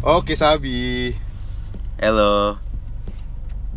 Oke 0.00 0.32
Sabi 0.32 1.12
Halo. 2.00 2.56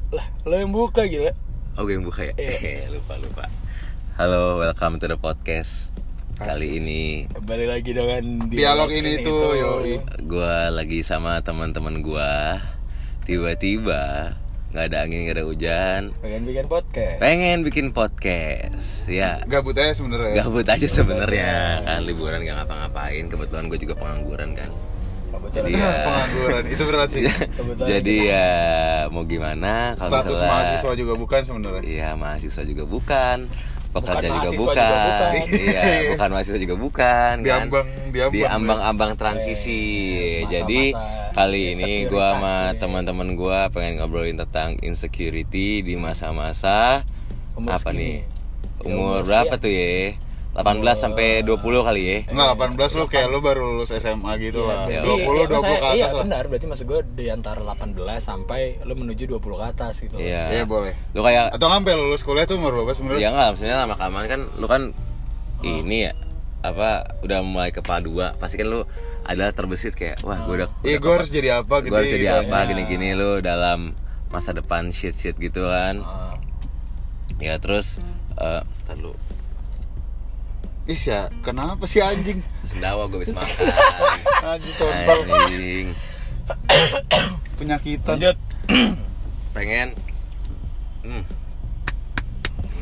Lah, 0.07 0.23
lo 0.47 0.55
yang 0.55 0.71
buka 0.71 1.03
gila. 1.03 1.35
Oh, 1.75 1.83
gue 1.83 1.99
yang 1.99 2.07
buka 2.07 2.31
ya? 2.31 2.33
Iya. 2.39 2.87
lupa 2.95 3.19
lupa. 3.19 3.51
Halo, 4.15 4.55
welcome 4.63 5.03
to 5.03 5.11
the 5.11 5.19
podcast. 5.19 5.91
Kali 6.39 6.79
ini 6.79 7.27
Kembali 7.27 7.67
lagi 7.67 7.91
dengan 7.91 8.47
Dialog 8.47 8.87
ini 8.95 9.19
tuh, 9.19 9.51
yoi. 9.51 9.99
gua 10.23 10.71
lagi 10.71 11.03
sama 11.03 11.43
teman-teman 11.43 11.99
gua. 11.99 12.55
Tiba-tiba 13.27 14.31
nggak 14.71 14.85
ada 14.95 14.97
angin, 15.03 15.27
nggak 15.27 15.43
ada 15.43 15.43
hujan. 15.43 16.01
Pengen 16.23 16.47
bikin 16.47 16.65
podcast. 16.71 17.19
Pengen 17.19 17.57
bikin 17.67 17.87
podcast, 17.91 19.11
ya. 19.11 19.43
Gabut 19.43 19.75
aja 19.75 19.91
sebenernya 19.91 20.39
Gabut 20.39 20.71
aja 20.71 20.87
sebenarnya 20.87 21.83
kan 21.83 21.99
liburan 22.07 22.47
gak 22.47 22.63
ngapa-ngapain. 22.63 23.27
Kebetulan 23.27 23.67
gue 23.67 23.79
juga 23.83 23.99
pengangguran 23.99 24.55
kan. 24.55 24.71
Kebetulan 25.43 25.65
Jadi 25.65 25.71
ya. 25.83 25.91
Pengangguran, 26.01 26.63
itu 26.65 26.83
berat 26.85 27.09
sih 27.09 27.23
Jadi 27.83 28.15
ya 28.25 28.51
mau 29.09 29.23
gimana 29.23 29.73
kalau 29.93 30.09
Status 30.09 30.31
misalnya- 30.33 30.49
mahasiswa 30.49 30.91
juga 30.95 31.13
bukan 31.13 31.41
sebenarnya 31.41 31.81
Iya 31.83 32.09
mahasiswa 32.15 32.63
juga 32.63 32.83
bukan 32.85 33.37
Pekerja 33.93 34.25
juga 34.25 34.33
mahasiswa 34.41 34.57
bukan, 34.57 34.73
juga 34.73 34.97
bukan. 35.05 35.31
Iya 35.67 35.81
bukan 36.09 36.29
mahasiswa 36.31 36.59
juga 36.59 36.75
bukan 36.75 37.33
Di 37.35 37.45
kan? 37.45 37.59
ambang, 37.61 37.87
di 38.09 38.19
ambang. 38.19 38.33
Di 38.33 38.41
ambang-ambang 38.43 39.11
transisi 39.13 39.81
Masa-masa 40.39 40.49
Jadi 40.49 40.81
kali 41.33 41.61
ini 41.71 41.91
gua 42.07 42.27
sama 42.31 42.53
ya. 42.67 42.79
teman-teman 42.79 43.29
gua 43.33 43.59
pengen 43.67 43.97
ngobrolin 43.97 44.33
tentang 44.35 44.77
insecurity 44.79 45.81
di 45.81 45.93
masa-masa 45.93 47.05
Apa 47.55 47.77
segini. 47.85 47.97
nih? 47.99 48.17
Ya, 48.79 48.89
Umur 48.89 48.97
umur 48.97 49.19
berapa 49.23 49.45
sekian. 49.51 49.61
tuh 49.61 49.71
ya? 49.71 49.97
18 50.53 50.61
sampai 50.93 51.41
20 51.41 51.57
kali 51.81 52.01
ya? 52.03 52.17
Enggak 52.27 52.47
18 52.77 52.93
lu 52.93 53.05
kayak 53.07 53.27
lu 53.27 53.39
baru 53.39 53.61
lulus 53.67 53.89
SMA 53.91 54.31
gitu 54.37 54.63
lah. 54.63 54.85
Iya, 54.85 55.01
20, 55.01 55.17
20 55.25 55.25
berarti- 55.25 55.49
ke 55.49 55.53
maksudnya- 55.55 55.81
atas 55.83 55.95
Iya 55.95 56.05
lah. 56.07 56.21
benar, 56.21 56.43
berarti 56.45 56.65
maksud 56.67 56.85
gue 56.85 56.99
di 57.11 57.25
antara 57.27 57.59
18 57.59 58.21
sampai 58.21 58.61
lo 58.81 58.93
menuju 58.93 59.23
20 59.27 59.57
ke 59.57 59.65
atas 59.67 59.93
gitu. 59.97 60.15
Iya. 60.15 60.43
Iya 60.51 60.63
boleh. 60.63 60.93
Lu 61.11 61.21
kayak 61.21 61.51
Atau 61.51 61.67
ngambil 61.67 61.95
lulus 61.99 62.21
kuliah 62.21 62.45
tuh 62.45 62.55
umur 62.55 62.73
berapa 62.75 62.93
sebenarnya? 62.93 63.19
Ya 63.19 63.29
enggak, 63.29 63.47
maksudnya 63.51 63.77
lama 63.77 63.95
kelamaan 63.95 64.27
kan 64.27 64.41
lu 64.53 64.67
kan 64.67 64.81
Oh. 65.55 65.65
ini 65.65 65.97
ya 66.01 66.13
apa 66.61 66.89
udah 67.19 67.39
mulai 67.41 67.69
kepala 67.69 67.99
dua 67.99 68.27
pasti 68.33 68.55
kan 68.55 68.67
lu 68.67 68.83
adalah 69.21 69.51
terbesit 69.51 69.91
kayak 69.93 70.19
wah 70.21 70.43
gue 70.43 70.55
udah 70.57 70.69
Iya 70.81 70.95
gue 70.97 71.11
harus 71.13 71.27
jadi 71.27 71.49
apa 71.57 71.79
gue 71.79 71.89
harus 71.89 72.07
jadi 72.09 72.23
gitu. 72.25 72.39
apa 72.45 72.57
gini-gini 72.65 73.11
lu 73.11 73.39
dalam 73.39 73.95
masa 74.29 74.51
depan 74.51 74.89
shit 74.89 75.11
shit 75.13 75.33
gitu 75.35 75.63
kan. 75.63 75.99
Ah, 75.99 76.35
ya 77.37 77.57
terus 77.57 77.99
eh 78.35 78.61
ntar 78.81 78.95
lu 78.97 79.11
Ih 80.83 80.99
ya, 80.99 81.31
kenapa 81.39 81.87
sih 81.87 82.03
anjing? 82.03 82.43
sendawa 82.67 83.07
gue 83.07 83.23
bisa 83.23 83.31
makan. 83.39 83.67
Anjing 84.43 84.75
kontol 84.75 85.19
anjing. 85.31 85.87
Penyakitan. 87.59 88.19
Lanjut. 88.19 88.37
Pengen. 89.55 89.95
Hmm, 91.07 91.23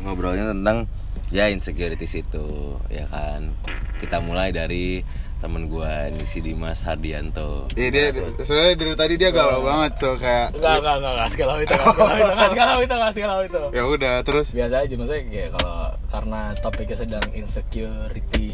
ngobrolnya 0.02 0.50
tentang 0.50 0.90
ya 1.30 1.46
insecurities 1.46 2.18
itu 2.18 2.74
ya 2.90 3.06
kan? 3.06 3.54
Kita 4.02 4.18
mulai 4.18 4.50
dari 4.50 5.06
temen 5.42 5.66
gue 5.66 5.92
ini 6.14 6.22
si 6.22 6.38
Dimas 6.38 6.86
Hardianto. 6.86 7.66
Iya 7.74 7.88
dia, 7.90 8.06
sebenarnya 8.46 8.74
dari 8.78 8.94
tadi 8.94 9.14
dia 9.18 9.34
galau 9.34 9.66
banget 9.66 9.92
so 9.98 10.14
kayak 10.14 10.54
Enggak, 10.54 10.78
enggak, 10.78 10.94
enggak, 11.02 11.12
enggak 11.12 11.30
segalau 11.34 11.58
itu, 11.58 11.74
enggak 11.74 11.90
segalau 11.90 12.14
itu, 12.14 12.30
enggak 12.30 12.50
segalau 12.54 12.78
itu, 12.78 12.94
enggak 12.94 13.14
segalau 13.18 13.42
itu. 13.42 13.62
Ya 13.74 13.82
udah 13.82 14.14
terus? 14.22 14.46
Biasa 14.54 14.74
aja, 14.86 14.94
maksudnya 14.94 15.22
kayak 15.26 15.50
kalau 15.58 15.78
karena 16.14 16.40
topiknya 16.62 16.96
sedang 16.96 17.26
insecurity 17.34 18.48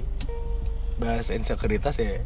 Bahas 0.98 1.30
insekuritas 1.30 1.94
ya 2.00 2.24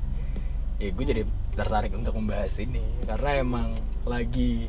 Ya 0.80 0.88
gue 0.90 1.04
jadi 1.06 1.22
tertarik 1.54 1.94
untuk 1.94 2.18
membahas 2.18 2.58
ini. 2.58 2.82
Karena 3.06 3.38
emang 3.38 3.74
lagi 4.02 4.66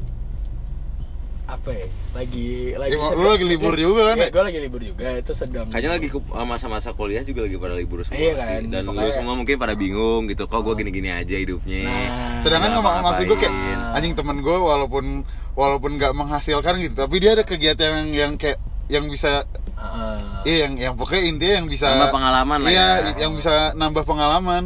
apa 1.44 1.70
ya 1.70 1.88
lagi 2.14 2.72
lagi 2.74 2.92
Ya, 2.94 3.12
lu 3.14 3.28
lagi 3.28 3.46
libur 3.46 3.76
juga 3.76 4.02
kan, 4.08 4.16
ya? 4.16 4.28
gue 4.30 4.44
lagi 4.44 4.60
libur 4.60 4.80
juga 4.80 5.08
itu 5.14 5.32
sedang 5.32 5.68
Kayaknya 5.68 5.92
lagi 5.92 6.08
ke- 6.08 6.24
masa-masa 6.42 6.90
kuliah 6.92 7.20
juga 7.20 7.44
lagi 7.44 7.58
pada 7.58 7.76
libur 7.76 8.00
semua 8.02 8.16
Iya 8.16 8.32
sih. 8.32 8.40
kan, 8.40 8.62
Dan 8.70 8.82
lu 8.82 8.92
makanya- 8.94 9.12
semua 9.14 9.34
mungkin 9.36 9.56
pada 9.58 9.74
bingung 9.74 10.24
gitu 10.26 10.44
Kok 10.46 10.62
gue 10.62 10.74
gini-gini 10.80 11.10
aja 11.10 11.36
hidupnya 11.36 11.84
Nah, 11.84 12.40
Sedangkan 12.40 12.70
Nggak 12.70 12.80
ngomong 12.80 13.04
maksud 13.04 13.24
gue 13.26 13.38
kayak 13.38 13.52
ngapa-ngapain. 13.52 13.96
anjing 13.96 14.16
temen 14.16 14.38
gue 14.40 14.58
walaupun 14.58 15.06
walaupun 15.54 15.92
nggak 15.94 16.14
menghasilkan 16.14 16.74
gitu, 16.82 16.96
tapi 16.98 17.16
dia 17.18 17.32
ada 17.34 17.44
kegiatan 17.44 17.90
yang 17.94 18.10
yang 18.10 18.32
kayak 18.34 18.58
yang 18.86 19.06
bisa 19.06 19.46
uh, 19.76 20.42
iya 20.44 20.66
yang 20.66 20.74
yang 20.76 20.94
pokoknya 20.94 21.24
intinya 21.26 21.56
yang 21.56 21.68
bisa 21.68 21.88
Nambah 21.88 22.10
pengalaman 22.10 22.60
lah 22.60 22.70
iya, 22.70 22.88
ya. 23.06 23.12
yang 23.20 23.32
bisa 23.34 23.54
nambah 23.74 24.04
pengalaman. 24.04 24.64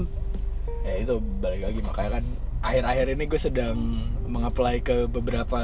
ya 0.82 0.94
itu 0.96 1.14
balik 1.38 1.62
lagi 1.64 1.80
makanya 1.82 2.10
kan 2.14 2.24
akhir-akhir 2.60 3.06
ini 3.12 3.24
gue 3.26 3.40
sedang 3.42 3.78
mengapply 4.26 4.80
ke 4.80 5.06
beberapa 5.06 5.60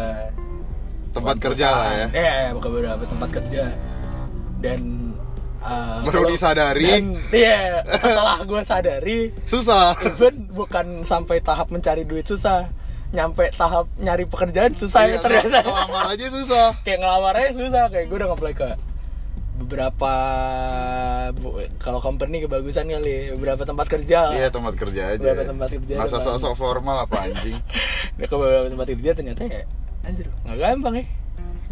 Tempat 1.14 1.36
kerja 1.38 1.68
lah 1.70 1.90
ya. 1.94 2.08
ya 2.12 2.34
ke 2.52 2.68
beberapa 2.68 3.04
tempat 3.06 3.30
kerja 3.32 3.64
dan 4.58 4.82
uh, 5.60 6.02
Baru 6.02 6.26
disadari. 6.28 6.88
dan, 6.90 7.06
iya 7.30 7.86
setelah 7.86 8.38
gue 8.42 8.62
sadari 8.64 9.20
Susah. 9.44 9.94
even 10.02 10.50
bukan 10.50 11.04
sampai 11.04 11.38
tahap 11.40 11.70
mencari 11.70 12.02
duit 12.02 12.26
susah 12.26 12.66
nyampe 13.14 13.46
tahap 13.54 13.86
nyari 13.96 14.26
pekerjaan 14.26 14.74
susah 14.74 15.06
Iya, 15.06 15.16
ya 15.16 15.18
ternyata 15.22 15.60
Ngelamar 15.62 16.06
aja 16.12 16.26
susah. 16.28 16.68
kayak 16.86 16.98
ngelamar 16.98 17.34
aja 17.38 17.52
susah 17.54 17.84
kayak 17.88 18.06
gue 18.10 18.18
udah 18.18 18.28
nge 18.32 18.54
ke 18.56 18.70
beberapa 19.54 20.14
kalau 21.78 22.02
company 22.02 22.42
kebagusan 22.42 22.90
kali 22.90 23.32
beberapa 23.38 23.62
tempat 23.64 23.86
kerja. 23.86 24.34
Iya 24.34 24.50
tempat 24.50 24.74
kerja 24.74 25.14
aja. 25.14 25.22
Beberapa 25.22 25.46
tempat 25.46 25.70
kerja 25.78 25.94
Masa 25.94 26.18
sok-sok 26.20 26.58
formal 26.58 27.06
apa 27.06 27.30
anjing? 27.30 27.58
Ke 28.18 28.34
beberapa 28.34 28.66
tempat 28.66 28.88
kerja 28.98 29.12
ternyata 29.14 29.46
ya 29.46 29.62
anjir 30.04 30.28
nggak 30.44 30.58
gampang 30.60 30.96
ya 30.96 31.06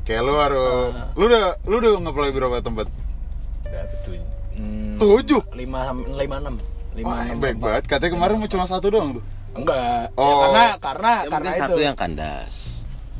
Kayak 0.01 0.21
lu 0.23 0.33
harus 0.33 0.91
lu 1.13 1.23
udah 1.25 1.43
lu 1.61 1.75
udah 1.77 1.91
ngeplay 1.99 2.31
berapa 2.31 2.57
tempat? 2.59 2.87
betul 3.63 4.17
hmm, 4.53 4.97
Tujuh. 4.97 5.41
lima 5.53 5.79
lima 6.11 6.35
enam 6.37 6.55
lima 6.91 7.07
Wah, 7.07 7.23
enam 7.23 7.37
baik 7.37 7.57
banget. 7.57 7.83
Katanya 7.85 8.11
kemarin 8.11 8.35
mau 8.35 8.49
cuma 8.49 8.65
satu 8.65 8.87
doang 8.87 9.15
tuh. 9.15 9.23
enggak 9.53 9.77
ya, 9.77 9.95
Oh. 10.15 10.41
karena 10.41 10.63
karena 10.77 11.11
Ya, 11.13 11.29
karena 11.29 11.37
mungkin 11.37 11.51
itu 11.51 11.61
satu 11.61 11.79
yang 11.81 11.95
kandas 11.95 12.55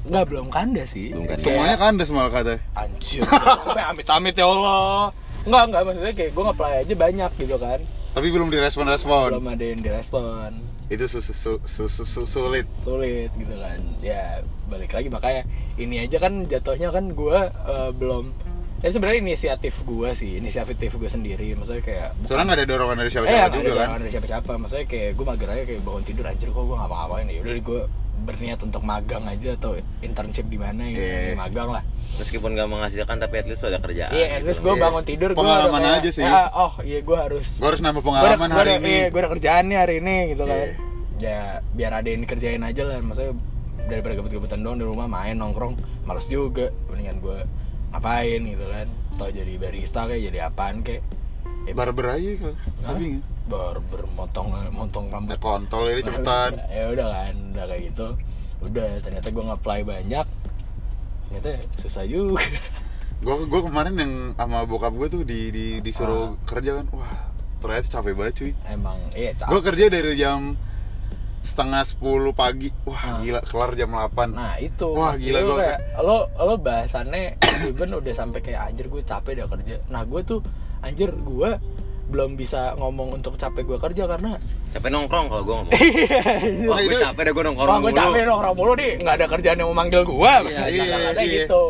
enggak 0.02 0.24
belum 0.26 0.48
kandas 0.50 0.90
sih 0.90 1.08
Belum 1.10 1.26
kandas. 1.26 1.44
Semuanya 1.44 1.78
kandas 1.78 2.10
malah 2.10 2.32
katanya. 2.32 2.60
anjir 2.74 3.22
sampai 3.24 3.84
amit-amit 3.86 4.34
ya 4.34 4.46
Allah 4.46 5.14
enggak 5.42 5.64
enggak 5.64 5.82
maksudnya 5.84 6.14
kayak 6.14 6.32
gue 6.32 6.44
nge-apply 6.44 6.72
aja 6.82 6.94
banyak 6.98 7.32
gitu 7.38 7.56
kan 7.58 7.80
Tapi 8.12 8.28
belum 8.28 8.48
direspon-respon. 8.50 9.28
belum 9.32 9.48
ada 9.48 9.66
yang 9.66 9.80
direspon 9.80 10.52
Itu 10.92 11.08
su- 11.08 11.24
su- 11.24 11.32
su- 11.34 11.64
su- 11.64 11.88
su- 11.88 12.04
su- 12.06 12.28
sulit. 12.28 12.68
sulit 12.84 13.32
gitu 13.34 13.56
kan. 13.56 13.80
Ya 14.04 14.44
balik 14.68 14.92
lagi. 14.92 15.08
Makanya 15.08 15.42
ini 15.80 16.04
aja 16.04 16.20
kan 16.20 16.44
jatuhnya 16.44 16.92
kan 16.92 17.10
gue 17.10 17.40
belum. 17.96 18.26
Ya 18.82 18.90
sebenarnya 18.90 19.22
inisiatif 19.22 19.78
gue 19.82 20.10
sih. 20.12 20.36
Inisiatif 20.36 20.92
gue 20.92 21.08
sendiri. 21.08 21.54
Maksudnya 21.56 21.80
kayak 21.80 22.08
Soalnya 22.26 22.46
nggak 22.46 22.60
ada 22.60 22.68
dorongan 22.68 22.98
dari 22.98 23.08
eh 23.08 23.14
siapa-siapa 23.14 23.40
ada 23.42 23.56
juga 23.56 23.72
kan. 23.72 23.78
dorongan 23.80 24.02
dari 24.02 24.12
siapa-siapa. 24.12 24.52
Maksudnya 24.60 24.86
kayak 24.86 25.10
gue 25.16 25.26
mager 25.26 25.50
aja 25.50 25.64
kayak 25.64 25.82
bangun 25.82 26.04
tidur 26.04 26.26
anjir 26.28 26.50
kok 26.50 26.64
gue 26.66 26.76
ngapa-ngapain 26.76 27.26
ya 27.26 27.40
udah 27.40 27.54
gue 27.56 27.82
berniat 28.22 28.60
untuk 28.60 28.82
magang 28.82 29.24
aja 29.24 29.54
atau 29.54 29.74
internship 30.00 30.46
di 30.46 30.56
mana 30.56 30.86
gitu 30.88 31.02
Iya. 31.02 31.34
magang 31.36 31.70
lah 31.72 31.84
Meskipun 32.14 32.54
gak 32.54 32.68
menghasilkan 32.68 33.18
tapi 33.18 33.36
at 33.36 33.46
least 33.46 33.64
ada 33.64 33.78
kerjaan 33.78 34.12
iya 34.12 34.26
at 34.32 34.40
gitu. 34.40 34.48
least 34.48 34.62
gue 34.62 34.72
Iya. 34.72 34.82
bangun 34.82 35.04
tidur 35.04 35.30
gue 35.30 35.38
Pengalaman 35.38 35.82
aja 35.96 36.10
sih. 36.10 36.24
oh 36.54 36.74
iya 36.82 37.00
gue 37.00 37.18
harus 37.18 37.48
Gue 37.56 37.68
harus 37.68 37.82
nambah 37.82 38.00
Gua 38.00 38.12
ada- 38.14 38.22
pengalaman 38.38 38.48
gua 38.48 38.60
hari 38.60 38.72
ada- 38.72 38.80
ini. 38.80 38.92
Iya, 38.92 39.06
gue 39.08 39.20
ada 39.20 39.30
kerjaan 39.32 39.64
nih 39.66 39.78
hari 39.78 39.96
ini 39.98 40.16
gitu 40.30 40.44
kan. 40.44 40.58
Iya. 40.58 40.70
Ya 41.18 41.40
biar 41.72 41.92
ada 41.96 42.08
yang 42.08 42.22
dikerjain 42.22 42.62
aja 42.62 42.82
lah. 42.84 42.98
Maksudnya 43.00 43.34
daripada 43.84 44.14
gebet-gebetan 44.16 44.60
doang 44.60 44.76
di 44.76 44.84
rumah 44.84 45.06
main 45.06 45.36
nongkrong, 45.36 45.74
males 46.04 46.26
juga. 46.26 46.70
Mendingan 46.88 47.18
gue 47.20 47.38
ngapain 47.92 48.42
gitu 48.42 48.66
kan. 48.66 48.88
Atau 49.12 49.28
jadi 49.30 49.54
barista 49.56 50.02
kayak 50.04 50.22
jadi 50.24 50.40
apaan 50.44 50.82
kayak. 50.82 51.02
Ya, 51.62 51.74
Barber 51.74 52.08
aja 52.12 52.32
kan. 52.40 52.54
Sabi 52.80 53.04
nggak? 53.12 53.24
Barber 53.46 54.06
motong 54.12 54.48
motong 54.70 55.10
rambut. 55.10 55.34
Ya 55.34 55.40
kontol 55.40 55.90
ini 55.90 56.02
cepetan. 56.02 56.52
ya 56.76 56.86
udah 56.90 57.08
kan, 57.10 57.36
udah 57.54 57.66
kayak 57.66 57.82
gitu. 57.90 58.08
Udah 58.62 58.88
ternyata 59.00 59.28
gue 59.28 59.44
nge-apply 59.44 59.80
banyak. 59.84 60.26
Ternyata 61.28 61.50
susah 61.78 62.04
juga. 62.04 62.44
Gue 63.22 63.38
gue 63.46 63.62
kemarin 63.62 63.94
yang 63.94 64.14
sama 64.34 64.66
bokap 64.66 64.98
gue 64.98 65.08
tuh 65.08 65.22
di, 65.22 65.54
di 65.54 65.66
disuruh 65.78 66.34
Ah. 66.34 66.42
kerja 66.42 66.82
kan. 66.82 66.90
Wah 66.90 67.30
ternyata 67.62 67.88
capek 67.92 68.14
banget 68.18 68.34
cuy. 68.34 68.52
Emang 68.66 68.98
iya 69.14 69.38
capek. 69.38 69.50
Gue 69.54 69.62
kerja 69.62 69.86
dari 69.88 70.12
jam 70.18 70.58
setengah 71.42 71.86
10 71.86 72.02
pagi. 72.34 72.74
Wah 72.82 72.98
Ah. 72.98 73.18
gila 73.22 73.40
kelar 73.46 73.78
jam 73.78 73.94
8 73.94 74.34
Nah 74.34 74.58
itu 74.58 74.90
Wah, 74.90 75.14
gila, 75.14 75.38
gua 75.44 75.58
kayak, 75.60 75.80
lo 76.02 76.18
lo 76.34 76.56
bahasannya 76.58 77.38
even 77.70 77.94
udah 77.94 78.10
sampai 78.10 78.42
kayak 78.42 78.74
anjir 78.74 78.90
gue 78.90 79.02
capek 79.02 79.34
dah 79.38 79.48
kerja. 79.48 79.76
Nah 79.88 80.02
gue 80.02 80.22
tuh 80.22 80.40
anjir 80.82 81.14
gue 81.14 81.50
belum 82.10 82.36
bisa 82.36 82.74
ngomong 82.76 83.22
untuk 83.22 83.38
capek 83.38 83.64
gue 83.64 83.78
kerja 83.80 84.04
karena 84.10 84.36
Capek 84.72 84.90
nongkrong 84.90 85.28
kalau 85.30 85.44
gue 85.46 85.56
ngomong 85.62 85.74
Iya. 85.80 86.22
Wah 86.68 86.80
gue 86.82 86.98
capek 86.98 87.22
deh 87.28 87.34
gue 87.38 87.44
nongkrong 87.46 87.70
Wah 87.70 87.80
gue 87.80 87.94
capek 87.94 88.22
dong 88.28 88.40
orang 88.42 88.56
mulu 88.56 88.74
nih 88.76 88.92
nggak 89.00 89.16
ada 89.22 89.26
kerjaan 89.30 89.58
yang 89.62 89.70
mau 89.72 89.78
manggil 89.78 90.02
gue 90.04 90.34
Iya, 90.50 90.64
iya, 90.68 90.96
ada 91.14 91.22
iya. 91.22 91.46
gitu 91.46 91.64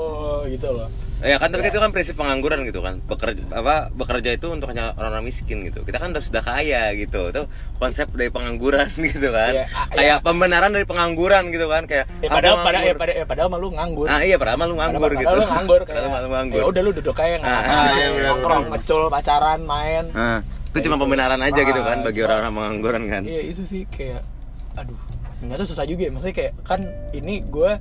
gitu 0.49 0.69
loh 0.71 0.89
Ya 1.21 1.37
kan 1.37 1.53
tapi 1.53 1.69
itu 1.69 1.77
kan 1.77 1.93
prinsip 1.93 2.17
pengangguran 2.17 2.65
gitu 2.65 2.81
kan. 2.81 2.97
Bekerja 3.05 3.45
apa 3.53 3.93
bekerja 3.93 4.33
itu 4.33 4.49
untuk 4.49 4.73
hanya 4.73 4.97
orang-orang 4.97 5.29
miskin 5.29 5.61
gitu. 5.61 5.85
Kita 5.85 6.01
kan 6.01 6.17
udah 6.17 6.23
sudah 6.25 6.41
kaya 6.41 6.97
gitu. 6.97 7.29
Itu 7.29 7.45
konsep 7.77 8.09
dari 8.17 8.33
pengangguran 8.33 8.89
gitu 9.13 9.29
kan. 9.29 9.69
Ah, 9.69 9.85
Kayak 9.93 10.17
iya. 10.17 10.25
pembenaran 10.25 10.73
dari 10.73 10.85
pengangguran 10.89 11.53
gitu 11.53 11.69
kan 11.69 11.85
kayak 11.85 12.09
Ya, 12.21 12.27
ah, 12.29 12.33
padahal, 12.37 12.57
ya, 12.57 12.93
padahal, 12.97 13.17
ya, 13.21 13.25
padahal 13.29 13.47
mah 13.53 13.59
lu 13.61 13.69
nganggur. 13.69 14.05
Ah 14.09 14.21
iya 14.25 14.35
padahal 14.41 14.57
mah 14.57 14.67
lu 14.67 14.75
nganggur 14.81 15.09
padahal, 15.09 15.21
gitu. 15.21 15.29
padahal 15.29 15.45
lu 15.45 15.53
nganggur 15.53 15.81
kayak. 15.87 15.97
Padahal 16.01 16.09
mah 16.09 16.21
lu 16.21 16.29
nganggur. 16.33 16.59
Ya 16.59 16.65
udah 16.65 16.81
lu 16.81 16.91
duduk 16.97 17.15
aja 17.21 17.35
nggak 17.37 17.53
Ah, 17.53 17.61
ah, 17.61 17.87
iya, 17.93 18.07
benar, 18.11 18.29
Nongkrong, 18.33 18.63
ngecul, 18.73 19.01
pacaran, 19.07 19.59
main. 19.61 20.05
Nah, 20.11 20.39
itu 20.73 20.77
cuma 20.89 20.95
pembenaran 20.97 21.39
aja 21.39 21.61
gitu 21.61 21.81
kan 21.83 21.97
Ah, 21.99 22.03
bagi 22.03 22.19
iya. 22.19 22.25
orang-orang 22.25 22.53
pengangguran 22.57 23.03
kan. 23.05 23.21
Iya 23.29 23.41
itu 23.45 23.61
sih 23.69 23.81
kayak 23.85 24.25
aduh 24.73 24.97
ternyata 25.37 25.63
susah 25.65 25.85
juga 25.85 26.01
ya 26.07 26.11
maksudnya 26.13 26.35
kayak 26.37 26.53
kan 26.63 26.81
ini 27.11 27.41
gue 27.43 27.71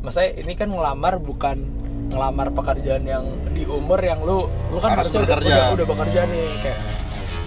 maksudnya 0.00 0.30
ini 0.42 0.52
kan 0.56 0.68
ngelamar 0.68 1.20
bukan 1.20 1.60
ngelamar 2.04 2.48
pekerjaan 2.50 3.02
yang 3.02 3.24
di 3.48 3.62
umur 3.62 3.98
yang 3.98 4.18
lu 4.18 4.44
lu 4.68 4.78
kan 4.78 4.92
Harus 4.92 5.06
harusnya 5.06 5.20
udah, 5.20 5.28
bekerja. 5.30 5.54
udah, 5.54 5.68
udah 5.72 5.86
bekerja 5.86 6.20
nih 6.26 6.48
kayak 6.60 6.78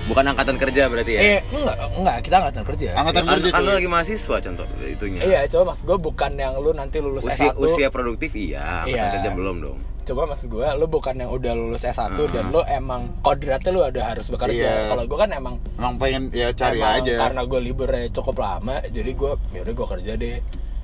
Bukan 0.05 0.21
angkatan 0.23 0.55
kerja 0.55 0.85
berarti 0.85 1.11
ya. 1.11 1.19
eh 1.19 1.39
enggak 1.49 1.77
enggak 1.91 2.17
kita 2.21 2.35
angkatan 2.37 2.63
kerja 2.63 2.87
Angkatan 2.93 3.17
Ya 3.17 3.25
kan, 3.25 3.33
kerja 3.35 3.49
kan 3.49 3.59
lu 3.59 3.65
cuy. 3.65 3.75
lagi 3.75 3.89
mahasiswa 3.89 4.35
contoh 4.39 4.65
itunya. 4.85 5.19
iya 5.19 5.39
coba 5.47 5.63
maksud 5.67 5.83
gue 5.83 5.97
bukan 5.99 6.31
yang 6.35 6.53
lu 6.55 6.71
nanti 6.71 6.97
lulus 6.99 7.25
Usia 7.25 7.49
S1 7.49 7.57
usia 7.57 7.87
produktif 7.89 8.31
iya, 8.31 8.85
angkatan 8.85 8.93
Iya. 8.93 9.13
kerja 9.15 9.29
belum 9.33 9.55
dong. 9.59 9.77
coba 10.05 10.21
maksud 10.27 10.47
gue 10.47 10.67
lu 10.71 10.85
bukan 10.87 11.13
yang 11.17 11.31
udah 11.31 11.51
lulus 11.51 11.81
S1 11.83 11.97
Ah. 11.97 12.29
dan 12.29 12.45
lu 12.47 12.61
emang 12.63 13.01
kodratnya 13.19 13.71
lu 13.71 13.81
ada 13.81 14.01
harus 14.05 14.29
bekerja 14.29 14.53
Iya. 14.53 14.73
kalau 14.87 15.03
gue 15.03 15.17
kan 15.17 15.29
emang 15.31 15.55
Emang 15.73 15.93
pengen 15.97 16.23
ya 16.29 16.53
cari 16.53 16.77
Emang 16.77 17.01
aja. 17.01 17.13
karena 17.19 17.41
gue 17.43 17.59
liburnya 17.63 18.01
cukup 18.11 18.35
lama 18.37 18.75
jadi 18.85 19.09
gue 19.09 19.31
yaudah 19.51 19.73
gue 19.73 19.87
kerja 19.91 20.11
deh 20.15 20.37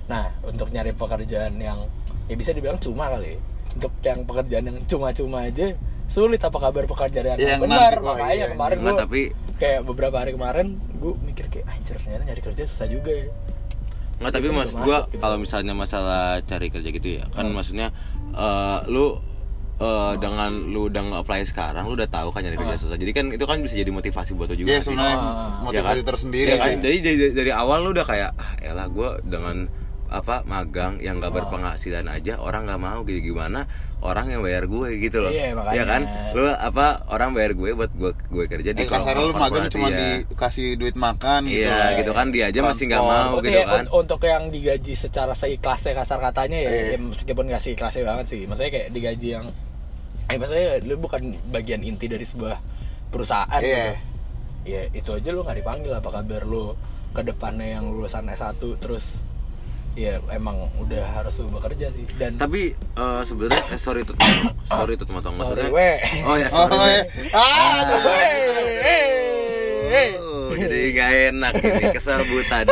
nah 0.04 0.34
untuk 0.42 0.68
nyari 0.68 0.92
pekerjaan 0.92 1.54
yang 1.56 1.86
ya 2.26 2.34
bisa 2.34 2.52
dibilang 2.52 2.76
cuma 2.76 3.06
kali 3.08 3.38
untuk 3.74 3.92
yang 4.02 4.20
pekerjaan 4.22 4.64
yang 4.66 4.78
cuma-cuma 4.86 5.38
aja 5.44 5.74
sulit 6.06 6.38
apa 6.38 6.58
kabar 6.58 6.84
pekerjaan 6.86 7.26
yang, 7.26 7.40
Yang 7.40 7.62
benar 7.62 7.80
nanti- 7.90 7.98
oh 7.98 8.06
makanya 8.12 8.36
iya, 8.36 8.48
kemarin 8.50 8.76
Enggak 8.76 8.92
gue 8.92 9.02
tapi 9.02 9.22
kayak 9.58 9.80
beberapa 9.84 10.16
hari 10.18 10.32
kemarin 10.34 10.68
gue 10.94 11.14
mikir 11.22 11.46
kayak 11.48 11.66
anjir 11.68 11.96
ternyata 11.96 12.24
nyari 12.26 12.42
kerja 12.42 12.64
susah 12.66 12.88
juga 12.88 13.12
ya 13.14 13.28
Nggak 14.18 14.32
tapi 14.32 14.46
Itu 14.46 14.54
maksud 14.54 14.76
masuk 14.78 14.86
gitu. 15.08 15.18
kalau 15.18 15.38
misalnya 15.38 15.74
masalah 15.74 16.24
cari 16.44 16.68
kerja 16.68 16.90
gitu 16.90 17.08
ya 17.16 17.26
kan 17.30 17.44
Hmm. 17.44 17.56
maksudnya 17.56 17.88
eh, 18.32 18.80
lu 18.86 19.18
eh, 19.78 20.14
dengan 20.16 20.52
lu 20.68 20.86
udah 20.86 21.02
nge-apply 21.02 21.42
sekarang 21.44 21.84
lu 21.84 21.96
udah 21.96 22.06
tahu 22.06 22.30
kan 22.30 22.44
nyari 22.44 22.54
kerja 22.54 22.76
Hmm. 22.76 22.84
susah 22.84 22.98
jadi 22.98 23.12
kan 23.12 23.26
itu 23.30 23.42
kan 23.42 23.58
bisa 23.58 23.74
jadi 23.74 23.90
motivasi 23.90 24.36
buat 24.36 24.46
lu 24.48 24.60
juga 24.60 24.70
Iya 24.70 24.78
sih? 24.78 24.86
sebenarnya 24.86 25.18
Ah. 25.18 25.64
motivasi 25.64 25.74
Ya 25.96 25.98
kan? 25.98 26.10
tersendiri 26.12 26.50
Ya 26.50 26.58
kan? 26.60 26.68
sih. 26.68 26.78
jadi 26.78 26.98
dari, 27.02 27.18
dari 27.34 27.52
awal 27.52 27.78
lu 27.82 27.90
udah 27.92 28.04
kayak 28.04 28.30
ah 28.36 28.52
elah 28.62 28.88
gua 28.88 29.18
dengan 29.22 29.66
apa 30.12 30.44
magang 30.44 31.00
yang 31.00 31.18
gak 31.18 31.32
Ah. 31.32 31.38
berpenghasilan 31.40 32.04
aja 32.06 32.36
orang 32.36 32.68
nggak 32.68 32.78
mau 32.78 33.00
gitu 33.02 33.32
gimana 33.32 33.64
orang 34.00 34.28
yang 34.28 34.42
bayar 34.42 34.66
gue 34.66 35.00
gitu 35.00 35.18
loh 35.18 35.30
Iya, 35.30 35.54
makanya. 35.54 35.78
ya 35.78 35.84
kan 35.86 36.02
lu 36.34 36.44
apa 36.46 36.86
orang 37.08 37.32
bayar 37.32 37.52
gue 37.54 37.72
buat 37.72 37.92
gue 37.92 38.12
gue 38.12 38.46
kerja 38.46 38.72
di 38.72 38.84
Eh, 38.84 38.86
kasar 38.86 39.16
lu 39.16 39.32
magang 39.32 39.66
cuma 39.68 39.88
ya. 39.88 40.20
dikasih 40.22 40.76
duit 40.76 40.94
makan 40.94 41.46
gitu 41.46 41.64
Iya, 41.64 41.72
lah. 41.72 41.90
gitu 41.96 42.12
kan, 42.12 42.28
dia 42.28 42.44
aja 42.46 42.60
masih 42.62 42.84
nggak 42.86 43.00
mau. 43.00 43.30
Untuk 43.32 43.46
gitu 43.46 43.56
ya, 43.56 43.66
kan. 43.66 43.84
un- 43.84 43.92
untuk 43.96 44.20
yang 44.22 44.44
digaji 44.48 44.94
secara 44.94 45.32
seikhlasnya 45.32 45.94
kasar 45.96 46.20
katanya 46.20 46.60
ya, 46.60 46.70
Iya. 46.70 46.84
ya 46.90 46.98
meskipun 47.00 47.46
nggak 47.48 47.64
seikhlasnya 47.64 48.04
banget 48.04 48.26
sih 48.28 48.42
maksudnya 48.44 48.72
kayak 48.74 48.88
digaji 48.92 49.28
yang 49.32 49.46
eh 50.28 50.36
maksudnya 50.36 50.68
lu 50.82 50.96
bukan 50.98 51.22
bagian 51.48 51.80
inti 51.80 52.06
dari 52.06 52.24
sebuah 52.24 52.60
perusahaan 53.08 53.48
Iya. 53.58 53.96
gitu. 53.96 54.10
ya 54.64 54.82
itu 54.92 55.10
aja 55.12 55.30
lu 55.30 55.42
nggak 55.42 55.58
dipanggil 55.58 55.90
apa 55.92 56.10
kabar 56.12 56.42
lu 56.44 56.78
ke 57.12 57.22
depannya 57.24 57.66
yang 57.72 57.86
lulusan 57.88 58.28
S1 58.28 58.62
terus 58.78 59.26
ya 59.92 60.24
emang 60.30 60.56
udah 60.78 61.04
harus 61.04 61.36
lu 61.38 61.52
bekerja 61.52 61.92
sih 61.92 62.08
dan 62.16 62.36
tapi 62.36 62.72
eh, 62.74 63.22
sebenarnya 63.22 63.60
eh, 63.68 63.78
sorry 63.78 64.02
tuh 64.02 64.16
sorry 64.66 64.96
tuh 64.96 65.04
motong 65.06 65.36
sorry 65.36 65.68
maksudnya 65.68 65.70
we 65.70 65.90
oh 66.24 66.36
ya 66.36 66.48
Oh, 66.48 66.66
sorry 66.66 66.80
We. 66.80 66.88
iya. 66.88 67.04
Ah, 67.32 67.72
aduh. 67.84 68.00
Oh, 70.22 70.54
jadi 70.54 70.80
gak 70.92 71.10
enak 71.30 71.54
ini 71.60 71.86
kesel 71.92 72.24
bu 72.24 72.40
tadi 72.46 72.72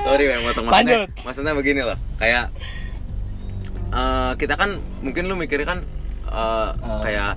sorry 0.00 0.24
yang 0.26 0.42
motong 0.42 0.66
maksudnya 0.66 1.06
Lanjut. 1.06 1.22
maksudnya 1.22 1.52
begini 1.54 1.80
loh 1.82 1.98
kayak 2.16 2.50
eh, 3.88 4.32
kita 4.34 4.54
kan 4.54 4.70
mungkin 5.00 5.22
lu 5.24 5.34
mikirnya 5.34 5.66
kan 5.68 5.78
eh, 6.24 6.68
Ah. 6.74 6.98
kayak 7.00 7.30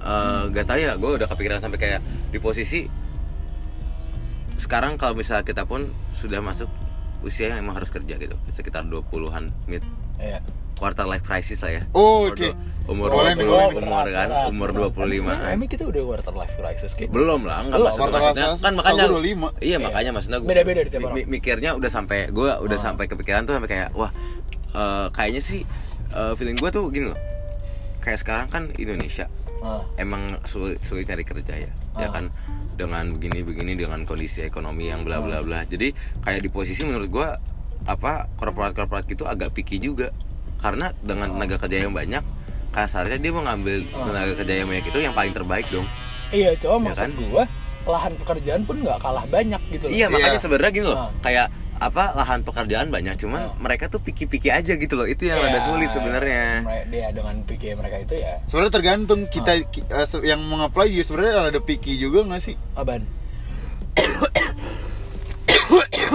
eh, 0.00 0.42
gak 0.50 0.64
tau 0.64 0.78
ya 0.78 0.96
gue 0.96 1.10
udah 1.14 1.26
kepikiran 1.26 1.60
sampai 1.60 1.76
kayak 1.76 2.00
di 2.28 2.38
posisi 2.38 2.88
sekarang 4.56 4.96
kalau 4.96 5.12
misalnya 5.12 5.42
kita 5.42 5.64
pun 5.64 5.86
sudah 6.14 6.40
masuk 6.40 6.70
usia 7.24 7.48
yang 7.48 7.58
emang 7.60 7.74
harus 7.74 7.88
kerja 7.88 8.14
gitu 8.14 8.36
sekitar 8.50 8.84
20-an 8.84 9.48
mid 9.64 9.80
Iya. 10.14 10.38
quarter 10.74 11.02
life 11.04 11.20
crisis 11.20 11.58
lah 11.58 11.72
ya 11.72 11.82
Oh, 11.90 12.22
Umur 12.22 12.30
oke. 12.30 12.44
du- 12.44 12.56
umur 12.86 13.08
Boleh 13.10 13.32
20 13.32 13.34
nih, 13.34 13.46
boleh 13.46 13.64
nih. 13.64 13.80
umur 13.80 14.04
kan 14.06 14.28
Berat, 14.28 14.46
umur 14.46 14.68
berat. 14.70 14.92
25 14.92 15.10
Emang, 15.16 15.40
emang 15.50 15.68
kita 15.68 15.84
udah 15.84 16.02
quarter 16.04 16.34
life 16.34 16.54
crisis 16.54 16.92
kayak 16.92 17.10
belum 17.10 17.40
lah 17.42 17.56
enggak 17.58 17.72
Belum, 17.74 17.86
maksud, 17.86 17.98
quarter 17.98 18.14
maksudnya 18.14 18.30
life 18.36 18.50
crisis 18.52 18.62
kan 18.62 18.72
makanya 18.74 19.04
25. 19.08 19.48
iya 19.60 19.76
makanya 19.78 20.10
maksudnya 20.12 20.38
gua- 20.38 20.50
Beda-beda 20.50 20.80
di 20.80 20.90
tiap 20.90 21.02
orang. 21.02 21.14
mi- 21.16 21.28
mikirnya 21.30 21.70
udah 21.72 21.90
sampai 21.90 22.18
gue 22.28 22.50
udah 22.54 22.78
Oh. 22.78 22.82
sampai 22.82 23.04
kepikiran 23.06 23.42
tuh 23.42 23.54
sampai 23.54 23.70
kayak 23.70 23.88
wah 23.92 24.10
eh, 24.70 25.06
kayaknya 25.10 25.40
sih 25.40 25.60
eh, 26.10 26.32
feeling 26.34 26.54
gue 26.54 26.68
tuh 26.68 26.84
gini 26.88 27.08
loh 27.08 27.18
kayak 27.98 28.20
sekarang 28.20 28.46
kan 28.46 28.62
Indonesia 28.74 29.26
Ah, 29.64 29.80
emang 29.96 30.36
sulit, 30.44 30.76
sulit 30.80 31.04
cari 31.04 31.24
kerja 31.24 31.56
ya. 31.56 31.70
Ya 31.96 32.06
Ah. 32.06 32.12
kan 32.12 32.24
dengan 32.74 33.08
begini-begini 33.10 33.72
dengan 33.74 34.04
kondisi 34.04 34.42
ekonomi 34.42 34.86
yang 34.86 35.02
bla 35.02 35.18
bla 35.18 35.40
bla. 35.40 35.64
Jadi 35.64 35.90
kayak 36.20 36.40
di 36.40 36.48
posisi 36.48 36.84
menurut 36.84 37.08
gue 37.08 37.28
apa 37.84 38.28
korporat-korporat 38.34 39.04
gitu 39.06 39.24
agak 39.24 39.50
picky 39.50 39.78
juga. 39.78 40.12
Karena 40.56 40.92
dengan 40.98 41.32
tenaga 41.32 41.56
kerja 41.58 41.80
yang 41.80 41.92
banyak 41.92 42.20
kasarnya 42.70 43.16
dia 43.16 43.30
mau 43.30 43.40
ngambil 43.42 43.76
tenaga 43.86 44.32
kerja 44.36 44.54
yang 44.54 44.68
banyak 44.68 44.84
itu 44.84 44.98
yang 45.00 45.14
paling 45.14 45.32
terbaik 45.32 45.66
dong. 45.68 45.88
Iya 46.28 46.52
coba 46.58 46.74
Ya 46.74 46.84
maksud 46.84 47.00
kan? 47.00 47.10
gua 47.24 47.44
lahan 47.84 48.12
pekerjaan 48.16 48.62
pun 48.64 48.76
nggak 48.80 48.98
kalah 48.98 49.24
banyak 49.24 49.60
gitu 49.70 49.84
loh. 49.86 49.92
Iya 49.92 50.06
makanya 50.08 50.34
Iya. 50.34 50.42
sebenarnya 50.42 50.72
gini 50.72 50.86
loh 50.86 50.98
Ah. 50.98 51.10
kayak 51.20 51.46
apa 51.84 52.14
lahan 52.14 52.40
pekerjaan 52.40 52.88
banyak 52.88 53.14
cuman 53.16 53.42
Ah. 53.44 53.56
mereka 53.58 53.86
tuh 53.86 53.98
piki-piki 53.98 54.48
aja 54.48 54.72
gitu 54.72 54.94
loh. 54.94 55.04
Itu 55.04 55.24
yang 55.24 55.38
Iya, 55.38 55.46
rada 55.46 55.60
sulit 55.62 55.88
sebenarnya. 55.88 56.64
dia 56.86 57.08
dengan 57.10 57.36
pikir 57.40 57.74
mereka 57.74 58.00
itu 58.00 58.14
ya. 58.16 58.40
Sebenarnya 58.44 58.72
tergantung 58.72 59.20
kita 59.26 59.52
ki- 59.64 59.84
eh, 59.84 60.06
yang 60.24 60.40
mengapply 60.40 60.88
juga 60.88 61.04
sebenarnya 61.04 61.32
ada 61.48 61.60
picky 61.60 61.96
juga 61.96 62.24
nggak 62.24 62.42
sih? 62.42 62.56
aban. 62.74 63.04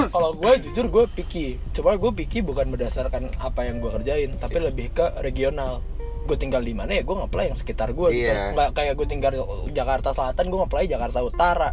Kalau 0.10 0.32
gue 0.34 0.54
jujur 0.64 0.86
gue 0.88 1.06
picky. 1.14 1.48
Coba 1.72 1.96
gue 1.96 2.12
picky 2.16 2.40
bukan 2.40 2.70
berdasarkan 2.70 3.34
apa 3.38 3.64
yang 3.64 3.80
gue 3.80 3.92
kerjain 3.92 4.32
tapi 4.36 4.60
lebih 4.60 4.92
ke 4.92 5.06
regional. 5.20 5.82
Gue 6.24 6.36
tinggal 6.36 6.62
di 6.62 6.72
mana 6.72 6.92
ya 6.92 7.02
gue 7.02 7.16
ngeplay 7.16 7.48
yang 7.48 7.58
sekitar 7.58 7.92
gue 7.92 8.10
gitu. 8.12 8.26
Iya. 8.26 8.54
nggak 8.54 8.70
kayak 8.72 8.94
gue 8.96 9.08
tinggal 9.08 9.34
Jakarta 9.68 10.12
Selatan 10.12 10.46
gue 10.48 10.60
ngeplay 10.60 10.86
Jakarta 10.86 11.20
Utara 11.20 11.70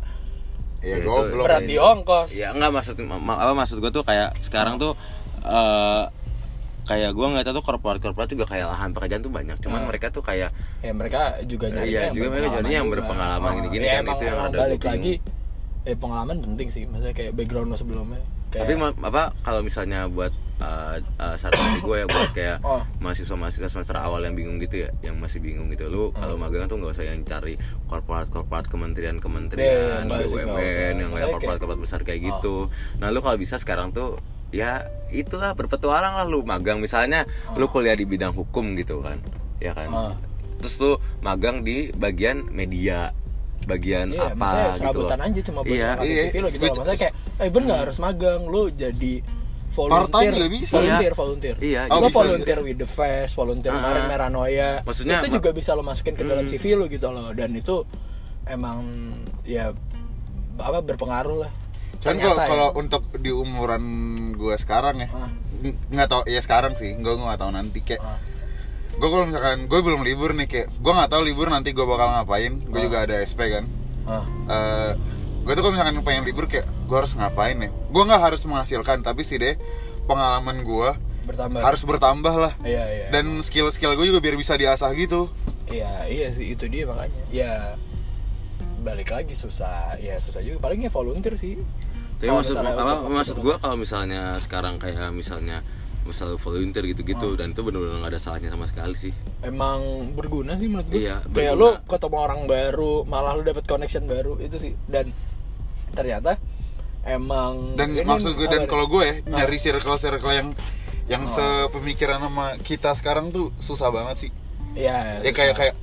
Ya 0.78 0.96
Itu. 0.96 1.06
goblok. 1.06 1.44
berat 1.44 1.62
ya. 1.62 1.66
di 1.66 1.76
ongkos 1.76 2.30
ya 2.32 2.48
enggak 2.50 2.70
maksud 2.72 2.94
ma- 3.02 3.38
apa 3.38 3.52
maksud 3.54 3.76
gue 3.78 3.90
tuh 3.90 4.02
kayak 4.02 4.36
sekarang 4.40 4.76
tuh 4.76 4.92
eh 5.42 6.04
kayak 6.84 7.10
gue 7.10 7.26
nggak 7.26 7.44
tahu 7.44 7.54
tuh 7.56 7.64
korporat-korporat 7.64 8.28
juga 8.28 8.46
kayak 8.46 8.66
lahan 8.68 8.90
pekerjaan 8.90 9.18
tuh 9.20 9.30
banyak 9.30 9.58
cuman 9.58 9.80
Ah. 9.80 9.86
mereka 9.86 10.06
tuh 10.08 10.22
kayak 10.22 10.54
ya 10.78 10.92
mereka 10.92 11.42
juga 11.42 11.66
nyari 11.66 11.86
Iya, 11.88 12.02
juga 12.10 12.26
mereka 12.30 12.48
nyarinya 12.52 12.76
yang 12.76 12.88
berpengalaman 12.88 13.50
gini-gini 13.56 13.84
ya, 13.84 13.92
kan, 13.92 14.02
emang 14.02 14.14
itu 14.14 14.24
yang 14.24 14.38
rada 14.38 14.58
balik 14.60 14.82
lagi 14.84 15.12
eh 15.82 15.96
pengalaman 15.96 16.36
penting 16.40 16.68
sih 16.68 16.82
maksudnya 16.84 17.10
kayak 17.12 17.32
background 17.32 17.68
lo 17.68 17.76
sebelumnya 17.76 18.22
kayak, 18.48 18.62
tapi 18.62 18.72
ma- 18.74 18.98
apa 19.02 19.22
kalau 19.40 19.60
misalnya 19.60 20.06
buat 20.06 20.30
uh, 20.56 20.96
uh, 21.16 21.36
saran 21.36 21.54
dari 21.54 21.80
gue 21.80 21.96
ya 21.98 22.06
buat 22.06 22.30
kayak 22.32 22.56
Oh. 22.60 22.80
mahasiswa-mahasiswa 22.98 23.68
semester 23.68 23.96
awal 23.96 24.20
yang 24.20 24.32
bingung 24.32 24.56
gitu 24.56 24.80
ya 24.80 24.90
yang 25.02 25.16
masih 25.16 25.38
bingung 25.38 25.68
gitu 25.68 25.86
lu 25.86 26.08
Hmm. 26.08 26.16
kalau 26.16 26.34
magang 26.36 26.64
tuh 26.64 26.76
nggak 26.76 26.92
usah 26.92 27.04
yang 27.04 27.20
cari 27.22 27.54
korporat-korporat 27.86 28.66
kementerian-kementerian 28.66 30.06
usah. 30.06 30.18
BUMN 30.22 30.94
yang 30.98 31.10
kayak 31.10 31.28
korporat-korporat 31.30 31.78
besar 31.78 32.00
kayak 32.02 32.20
Oh. 32.20 32.26
gitu 32.30 32.56
nah 32.96 33.08
lu 33.08 33.20
kalau 33.20 33.36
bisa 33.36 33.56
sekarang 33.56 33.90
tuh 33.90 34.16
ya 34.48 34.82
itulah 35.08 35.52
berpetualang 35.52 36.14
lah 36.14 36.24
lu 36.24 36.40
magang 36.42 36.78
misalnya 36.78 37.26
lu 37.52 37.66
kuliah 37.66 37.92
di 37.92 38.04
bidang 38.04 38.32
hukum 38.32 38.72
gitu 38.74 39.02
kan 39.02 39.18
ya 39.58 39.72
kan 39.72 39.88
Oh. 39.88 40.12
terus 40.56 40.78
lu 40.78 40.92
magang 41.20 41.60
di 41.60 41.92
bagian 41.92 42.48
media 42.48 43.12
bagian 43.64 44.08
Iya, 44.08 44.30
apa 44.30 44.78
gitu 44.78 45.04
aja 45.10 45.40
cuma 45.42 45.60
buat 45.60 45.74
Iya. 45.74 45.90
Iya. 45.98 46.22
Lo 46.38 46.48
gitu 46.48 46.62
Gue-. 46.62 46.70
Maksudnya 46.70 46.96
kayak, 46.96 47.14
eh 47.36 47.48
bener 47.48 47.66
nggak 47.66 47.80
harus 47.82 47.98
magang, 47.98 48.42
lo 48.44 48.68
jadi 48.68 49.20
Part 49.68 50.08
volunteer, 50.08 50.08
time 50.08 50.32
juga 50.34 50.48
bisa. 50.48 50.72
volunteer, 50.74 51.04
Iya. 51.04 51.12
volunteer. 51.14 51.56
Iya, 51.58 51.80
lo 51.86 52.00
bisa, 52.02 52.16
volunteer 52.16 52.58
with 52.62 52.78
the 52.78 52.88
fest, 52.88 53.32
volunteer 53.34 53.70
Ah, 53.70 53.76
kemarin 53.76 54.00
ah. 54.00 54.08
Meranoia. 54.08 54.70
Maksudnya, 54.82 55.16
itu 55.20 55.28
juga 55.36 55.50
bisa 55.52 55.70
lo 55.72 55.82
masukin 55.82 56.14
ke 56.14 56.24
dalam 56.24 56.42
Hmm. 56.42 56.50
CV 56.50 56.64
lo 56.72 56.84
gitu 56.86 57.06
loh. 57.06 57.28
Dan 57.30 57.52
itu 57.52 57.84
emang 58.46 58.78
ya 59.42 59.76
apa 60.56 60.78
berpengaruh 60.80 61.38
lah. 61.38 61.52
Kan 61.98 62.16
kalau 62.16 62.34
ya. 62.34 62.46
kalau 62.46 62.68
untuk 62.74 63.02
di 63.14 63.28
umuran 63.28 63.84
gue 64.32 64.56
sekarang 64.56 64.96
ya, 64.96 65.08
n- 65.60 65.76
nggak 65.90 66.08
tau 66.08 66.22
ya 66.24 66.40
sekarang 66.40 66.72
sih, 66.72 66.94
gue 66.94 67.12
nggak 67.12 67.36
tahu 67.36 67.50
nanti 67.50 67.80
kayak 67.82 68.00
Ah. 68.00 68.16
gue 68.90 69.08
kalau 69.10 69.24
misalkan 69.26 69.58
gue 69.62 69.80
belum 69.82 70.00
libur 70.00 70.32
nih 70.32 70.46
kayak 70.46 70.68
gue 70.72 70.92
nggak 70.94 71.10
tahu 71.10 71.20
libur 71.22 71.48
nanti 71.48 71.72
gue 71.72 71.84
bakal 71.84 72.08
ngapain, 72.14 72.62
gue 72.62 72.80
Ah. 72.80 72.84
juga 72.86 72.98
ada 73.02 73.20
SP 73.20 73.44
kan. 73.50 73.64
Ah. 74.06 74.24
Eh 74.46 74.92
gue 75.46 75.52
tuh 75.54 75.62
kalau 75.62 75.72
misalkan 75.72 76.02
pengen 76.02 76.26
libur 76.26 76.44
kayak 76.44 76.66
gue 76.66 76.96
harus 76.96 77.14
ngapain 77.14 77.54
ya? 77.56 77.70
Gue 77.70 78.02
nggak 78.02 78.18
harus 78.20 78.42
menghasilkan, 78.42 78.98
tapi 79.00 79.22
setidaknya 79.22 79.62
pengalaman 80.04 80.60
gue 80.60 80.90
bertambah. 81.24 81.60
harus 81.62 81.82
bertambah 81.82 82.34
lah. 82.34 82.52
Iya 82.60 82.84
iya. 82.84 83.06
Dan 83.10 83.38
skill-skill 83.40 83.94
gue 83.94 84.10
juga 84.10 84.18
biar 84.18 84.34
bisa 84.34 84.54
diasah 84.54 84.90
gitu. 84.92 85.30
Iya 85.66 86.06
iya 86.06 86.28
sih 86.30 86.50
itu 86.50 86.66
dia 86.66 86.82
makanya. 86.84 87.22
Ya 87.30 87.52
balik 88.82 89.10
lagi 89.10 89.34
susah. 89.34 89.98
Ya 89.98 90.18
susah 90.18 90.42
juga. 90.42 90.58
Palingnya 90.60 90.90
volunteer 90.90 91.34
sih. 91.34 91.58
Tapi 92.16 92.26
Kalau 92.26 92.38
maksud 92.40 92.56
apa 92.56 92.94
maksud 93.04 93.36
gua 93.38 93.54
kalau 93.58 93.76
misalnya 93.76 94.40
sekarang 94.40 94.80
kayak 94.80 95.12
misalnya 95.12 95.60
misal 96.06 96.38
volunteer 96.38 96.86
gitu-gitu 96.86 97.34
dan 97.34 97.50
itu 97.50 97.60
benar-benar 97.60 97.98
nggak 97.98 98.12
ada 98.14 98.20
salahnya 98.22 98.48
sama 98.48 98.70
sekali 98.70 98.94
sih. 98.94 99.12
emang 99.42 100.14
berguna 100.14 100.54
sih 100.54 100.70
menurut 100.70 100.86
gue 100.86 101.02
Iya, 101.02 101.18
kayak 101.26 101.58
berguna. 101.58 101.82
lu 101.82 101.90
ketemu 101.90 102.16
orang 102.16 102.40
baru 102.46 102.94
malah 103.04 103.34
lu 103.34 103.42
dapet 103.42 103.66
connection 103.66 104.06
baru 104.06 104.38
itu 104.38 104.56
sih. 104.56 104.72
Dan 104.86 105.10
ternyata 105.96 106.36
emang 107.02 107.74
dan 107.74 107.96
maksud 107.96 108.34
gue 108.34 108.46
dan 108.46 108.66
kalau 108.66 108.86
gue 108.86 109.02
ya 109.02 109.14
nyari 109.24 109.56
circle-circle 109.56 110.32
yang 110.32 110.48
yang 111.06 111.24
sepemikiran 111.24 112.18
sama 112.18 112.58
kita 112.60 112.90
sekarang 112.92 113.30
tuh 113.30 113.54
susah 113.56 113.88
banget 113.88 114.26
sih 114.26 114.30
ya, 114.74 115.22
ya 115.22 115.30
kayak 115.30 115.54
kayak 115.54 115.74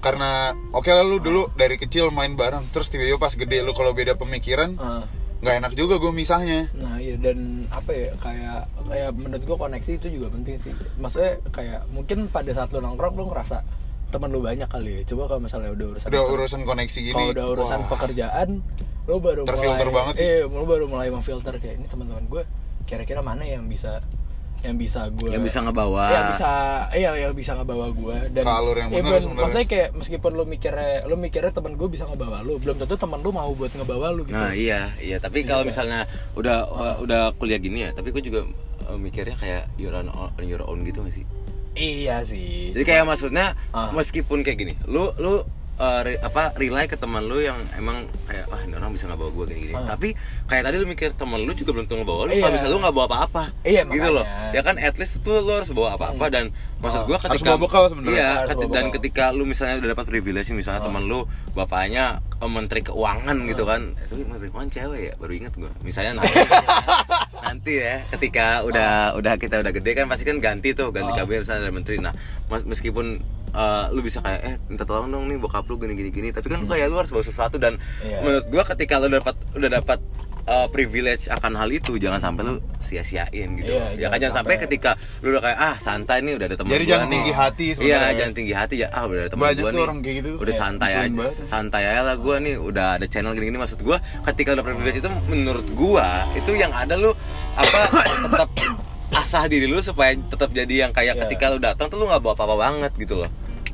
karena 0.00 0.52
oke 0.70 0.86
lah 0.86 1.02
lu 1.02 1.16
dulu 1.18 1.48
dari 1.52 1.76
kecil 1.76 2.08
main 2.08 2.32
bareng 2.32 2.68
terus 2.70 2.88
tiba-tiba 2.88 3.16
pas 3.16 3.32
gede 3.32 3.60
lu 3.60 3.72
kalau 3.72 3.92
beda 3.92 4.16
pemikiran 4.16 4.76
Ah. 4.76 5.04
nggak 5.40 5.54
enak 5.64 5.72
juga 5.72 5.96
gue 5.96 6.12
misahnya 6.12 6.68
Nah 6.76 7.00
iya 7.00 7.16
dan 7.16 7.64
apa 7.72 7.88
ya 7.88 8.12
kayak 8.20 8.60
kayak 8.84 9.10
menurut 9.16 9.42
gua 9.44 9.56
koneksi 9.64 9.96
itu 9.96 10.20
juga 10.20 10.28
penting 10.28 10.60
sih. 10.60 10.72
Maksudnya 11.00 11.40
kayak 11.48 11.88
mungkin 11.88 12.28
pada 12.28 12.52
saat 12.52 12.68
lu 12.70 12.84
nongkrong 12.84 13.16
lu 13.16 13.32
ngerasa 13.32 13.64
teman 14.10 14.28
lu 14.28 14.44
banyak 14.44 14.68
kali 14.68 15.00
ya. 15.00 15.02
Coba 15.08 15.32
kalau 15.32 15.40
misalnya 15.40 15.72
udah 15.72 15.86
urusan 15.96 16.08
udah 16.12 16.24
urusan 16.28 16.60
koneksi 16.68 16.98
gini 17.00 17.14
kalau 17.16 17.32
udah 17.32 17.46
urusan 17.56 17.80
wah, 17.80 17.88
pekerjaan 17.88 18.48
lu 19.10 19.18
baru 19.18 19.42
Terfilter 19.42 19.82
mulai, 19.84 19.96
banget 19.98 20.14
sih. 20.14 20.24
Iya, 20.24 20.46
lu 20.46 20.64
baru 20.64 20.84
mulai 20.86 21.08
memfilter 21.08 21.54
kayak 21.56 21.76
ini 21.76 21.86
teman-teman 21.86 22.24
gue 22.24 22.42
kira-kira 22.82 23.20
mana 23.20 23.42
yang 23.42 23.66
bisa 23.66 23.98
yang 24.60 24.76
bisa 24.76 25.08
gue 25.08 25.32
Yang 25.32 25.44
bisa 25.46 25.58
ngebawa. 25.60 26.04
yang 26.06 26.26
bisa 26.30 26.50
iya 26.92 27.10
yang 27.18 27.32
bisa 27.32 27.52
ngebawa 27.54 27.86
gue 27.90 28.16
dan 28.30 28.42
Ke 28.42 28.52
alur 28.52 28.76
yang 28.76 28.88
iya, 28.88 28.98
benar 28.98 29.08
bener. 29.08 29.20
sebenarnya. 29.22 29.40
maksudnya 29.42 29.66
kayak 29.66 29.88
meskipun 29.94 30.30
lu 30.30 30.44
mikirnya 30.44 30.90
lu 31.02 31.16
mikirnya 31.16 31.48
teman 31.50 31.72
gue 31.74 31.88
bisa 31.88 32.04
ngebawa 32.04 32.38
lu 32.40 32.54
belum 32.56 32.76
tentu 32.76 32.94
teman 32.94 33.18
lu 33.18 33.30
mau 33.30 33.50
buat 33.50 33.72
ngebawa 33.72 34.12
lu 34.12 34.22
gitu 34.22 34.36
Nah 34.36 34.52
iya 34.52 34.92
iya 34.98 35.16
tapi 35.16 35.42
kalau 35.42 35.64
misalnya 35.64 36.04
udah 36.34 36.56
uh, 36.66 36.96
udah 36.98 37.32
kuliah 37.34 37.56
gini 37.56 37.82
ya 37.82 37.90
tapi 37.90 38.10
gue 38.10 38.20
juga 38.20 38.44
uh, 38.84 38.96
mikirnya 38.96 39.32
kayak 39.34 39.64
you're 39.74 39.90
on, 39.90 40.12
on 40.12 40.44
your 40.44 40.60
own 40.62 40.84
gitu 40.84 41.00
gak 41.00 41.14
sih? 41.14 41.24
iya 41.72 42.20
sih 42.20 42.70
Jadi 42.70 42.84
kayak 42.84 43.06
maksudnya 43.06 43.56
Ah. 43.70 43.88
meskipun 43.90 44.42
kayak 44.42 44.58
gini, 44.58 44.74
lu 44.84 45.08
lu 45.16 45.40
uh, 45.80 46.00
re- 46.02 46.20
apa 46.20 46.52
rely 46.54 46.84
ke 46.84 46.94
teman 46.94 47.24
lu 47.24 47.40
yang 47.40 47.56
emang 47.74 47.96
kayak 48.22 48.44
ah 48.46 48.60
ini 48.60 48.76
orang 48.76 48.92
bisa 48.92 49.08
nggak 49.08 49.16
bawa 49.16 49.30
gue 49.32 49.44
gini 49.48 49.60
gini. 49.62 49.72
Ah. 49.72 49.88
Tapi 49.90 50.12
kayak 50.44 50.62
tadi 50.62 50.76
lu 50.76 50.86
mikir 50.86 51.10
teman 51.12 51.40
lu 51.40 51.52
juga 51.52 51.72
belum 51.72 51.86
tentu 51.86 51.98
ngebawa 51.98 52.28
lu 52.28 52.32
Iya. 52.32 52.40
kalau 52.40 52.52
misalnya 52.52 52.70
lu 52.70 52.80
nggak 52.80 52.94
bawa 52.94 53.06
apa-apa. 53.08 53.44
Iya, 53.62 53.82
gitu 53.86 54.08
loh. 54.10 54.22
makanya. 54.22 54.52
Ya 54.52 54.60
kan 54.60 54.74
at 54.76 54.94
least 54.94 55.14
tuh 55.18 55.38
lu 55.38 55.50
harus 55.50 55.70
bawa 55.70 55.88
apa-apa 55.94 56.24
dan 56.28 56.44
maksud 56.78 57.00
gua 57.02 57.16
Harus 57.16 57.24
ketika 57.34 57.50
bawa 57.50 57.60
bekal 57.62 57.82
sebenarnya. 57.88 58.12
Iya, 58.14 58.28
Harus 58.36 58.48
keti- 58.50 58.60
bawa 58.62 58.76
dan 58.76 58.84
ketika 58.92 59.24
lu 59.30 59.42
misalnya 59.44 59.74
udah 59.78 59.90
dapat 59.90 60.06
privilege 60.06 60.48
misalnya 60.52 60.80
teman 60.82 61.02
lu 61.02 61.24
bapaknya 61.50 62.04
eh, 62.20 62.50
menteri 62.50 62.80
keuangan 62.82 63.36
gitu 63.46 63.64
kan. 63.64 63.96
Itu 64.04 64.22
menteri 64.22 64.48
keuangan 64.48 64.70
cewek 64.70 65.00
ya, 65.02 65.12
baru 65.16 65.32
inget 65.34 65.52
gua. 65.54 65.72
Misalnya 65.80 66.20
nanti 66.20 66.36
nanti 67.40 67.72
ya 67.76 68.04
ketika 68.08 68.62
udah 68.62 69.16
udah 69.16 69.34
kita 69.34 69.58
udah 69.58 69.72
gede 69.72 69.90
kan 69.92 70.06
pasti 70.06 70.22
kan 70.22 70.38
ganti 70.38 70.70
tuh 70.70 70.92
ganti 70.92 71.10
Ah. 71.10 71.16
kabinet 71.18 71.42
misalnya 71.42 71.62
ada 71.62 71.72
menteri 71.72 71.96
nah 71.98 72.14
meskipun 72.46 73.18
eh, 73.52 73.84
lu 73.90 74.00
bisa 74.00 74.18
kayak 74.18 74.40
eh 74.40 74.54
minta 74.64 74.82
tolong 74.82 75.06
dong 75.06 75.26
nih 75.26 75.36
bokap 75.36 75.64
lu 75.64 75.76
gini 75.76 75.94
gini 75.94 76.10
gini 76.10 76.28
tapi 76.28 76.46
kan 76.46 76.62
kayak 76.62 76.86
lu 76.86 76.96
harus 76.96 77.08
bawa 77.08 77.22
sesuatu 77.22 77.56
dan 77.56 77.76
Iya. 78.00 78.18
menurut 78.20 78.46
gua 78.46 78.62
ketika 78.66 78.96
lu 78.96 79.08
dapat 79.08 79.34
udah 79.52 79.70
dapat 79.72 79.98
eh, 80.42 80.68
privilege 80.68 81.28
akan 81.28 81.52
hal 81.54 81.68
itu 81.68 81.94
jangan 81.94 82.18
sampai 82.18 82.42
lu 82.44 82.54
sia-siain 82.80 83.28
gitu 83.54 83.70
Iya, 83.70 83.92
ya 83.92 84.08
kan 84.08 84.16
jangan 84.16 84.18
jangan 84.18 84.34
sampai 84.34 84.54
sampai- 84.54 84.62
ketika 84.66 84.90
lu 85.20 85.28
udah 85.30 85.42
kayak 85.42 85.58
ah 85.60 85.76
santai 85.76 86.18
nih 86.20 86.32
udah 86.34 86.46
ada 86.46 86.56
teman 86.56 86.70
Jadi 86.70 86.82
gua 86.82 86.90
jangan 86.90 87.06
nih. 87.06 87.14
tinggi 87.14 87.32
hati 87.32 87.64
iya 87.64 87.74
sebenarnya. 87.76 88.12
jangan 88.16 88.34
tinggi 88.34 88.54
hati 88.54 88.74
ya 88.76 88.88
ah 88.88 89.02
udah 89.04 89.20
ada 89.20 89.30
teman 89.30 89.44
Banyak 89.44 89.60
gua 89.60 89.70
nih 89.70 89.82
orang 89.82 89.98
kayak 90.00 90.16
gitu. 90.16 90.30
udah 90.32 90.44
Kayak 90.46 90.58
santai 90.58 90.90
aja 90.90 91.08
banget. 91.12 91.32
santai 91.44 91.82
aja 91.84 92.02
lah 92.02 92.16
gua 92.16 92.36
nih 92.38 92.54
udah 92.56 92.86
ada 92.96 93.06
channel 93.06 93.32
gini-gini 93.32 93.58
maksud 93.58 93.78
gua 93.80 93.96
ketika 94.24 94.50
udah 94.52 94.64
privilege 94.64 94.98
itu 94.98 95.08
menurut 95.26 95.66
gua 95.70 96.06
itu 96.32 96.50
yang 96.52 96.72
ada 96.72 96.94
lu 96.94 97.12
apa 97.52 97.78
tetap 98.24 98.50
asah 99.12 99.44
diri 99.44 99.66
lu 99.66 99.78
supaya 99.80 100.14
tetap 100.16 100.50
jadi 100.50 100.74
yang 100.80 100.92
kayak 100.92 101.12
Iya. 101.12 101.22
ketika 101.26 101.50
lu 101.50 101.58
datang 101.58 101.86
tuh 101.86 101.96
lu 101.96 102.06
nggak 102.06 102.18
bawa 102.20 102.32
apa-apa 102.32 102.54
banget 102.56 102.92
gitu 102.96 103.18
loh 103.18 103.30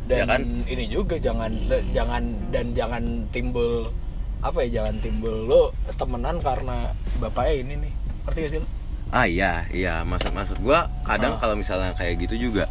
dan 0.06 0.16
ya 0.16 0.24
kan 0.24 0.40
ini 0.64 0.84
juga 0.86 1.16
jangan 1.16 1.50
jangan 1.90 2.22
dan 2.48 2.66
jangan 2.72 3.02
timbul 3.28 3.90
apa 4.38 4.62
ya 4.62 4.80
jangan 4.80 4.94
timbul 5.00 5.34
lo 5.42 5.62
temenan 5.90 6.38
karena 6.38 6.90
bapaknya 7.16 7.54
ini 7.58 7.74
nih 7.80 7.92
ngerti 8.22 8.38
gak 8.38 8.50
sih 8.50 8.58
lo? 8.58 8.66
ah 9.08 9.22
iya 9.24 9.52
iya 9.68 9.94
maksud 10.02 10.30
maksud 10.30 10.58
gua 10.58 10.86
kadang 11.02 11.34
Ah. 11.34 11.40
kalau 11.40 11.54
misalnya 11.54 11.90
kayak 11.92 12.18
gitu 12.20 12.50
juga 12.50 12.66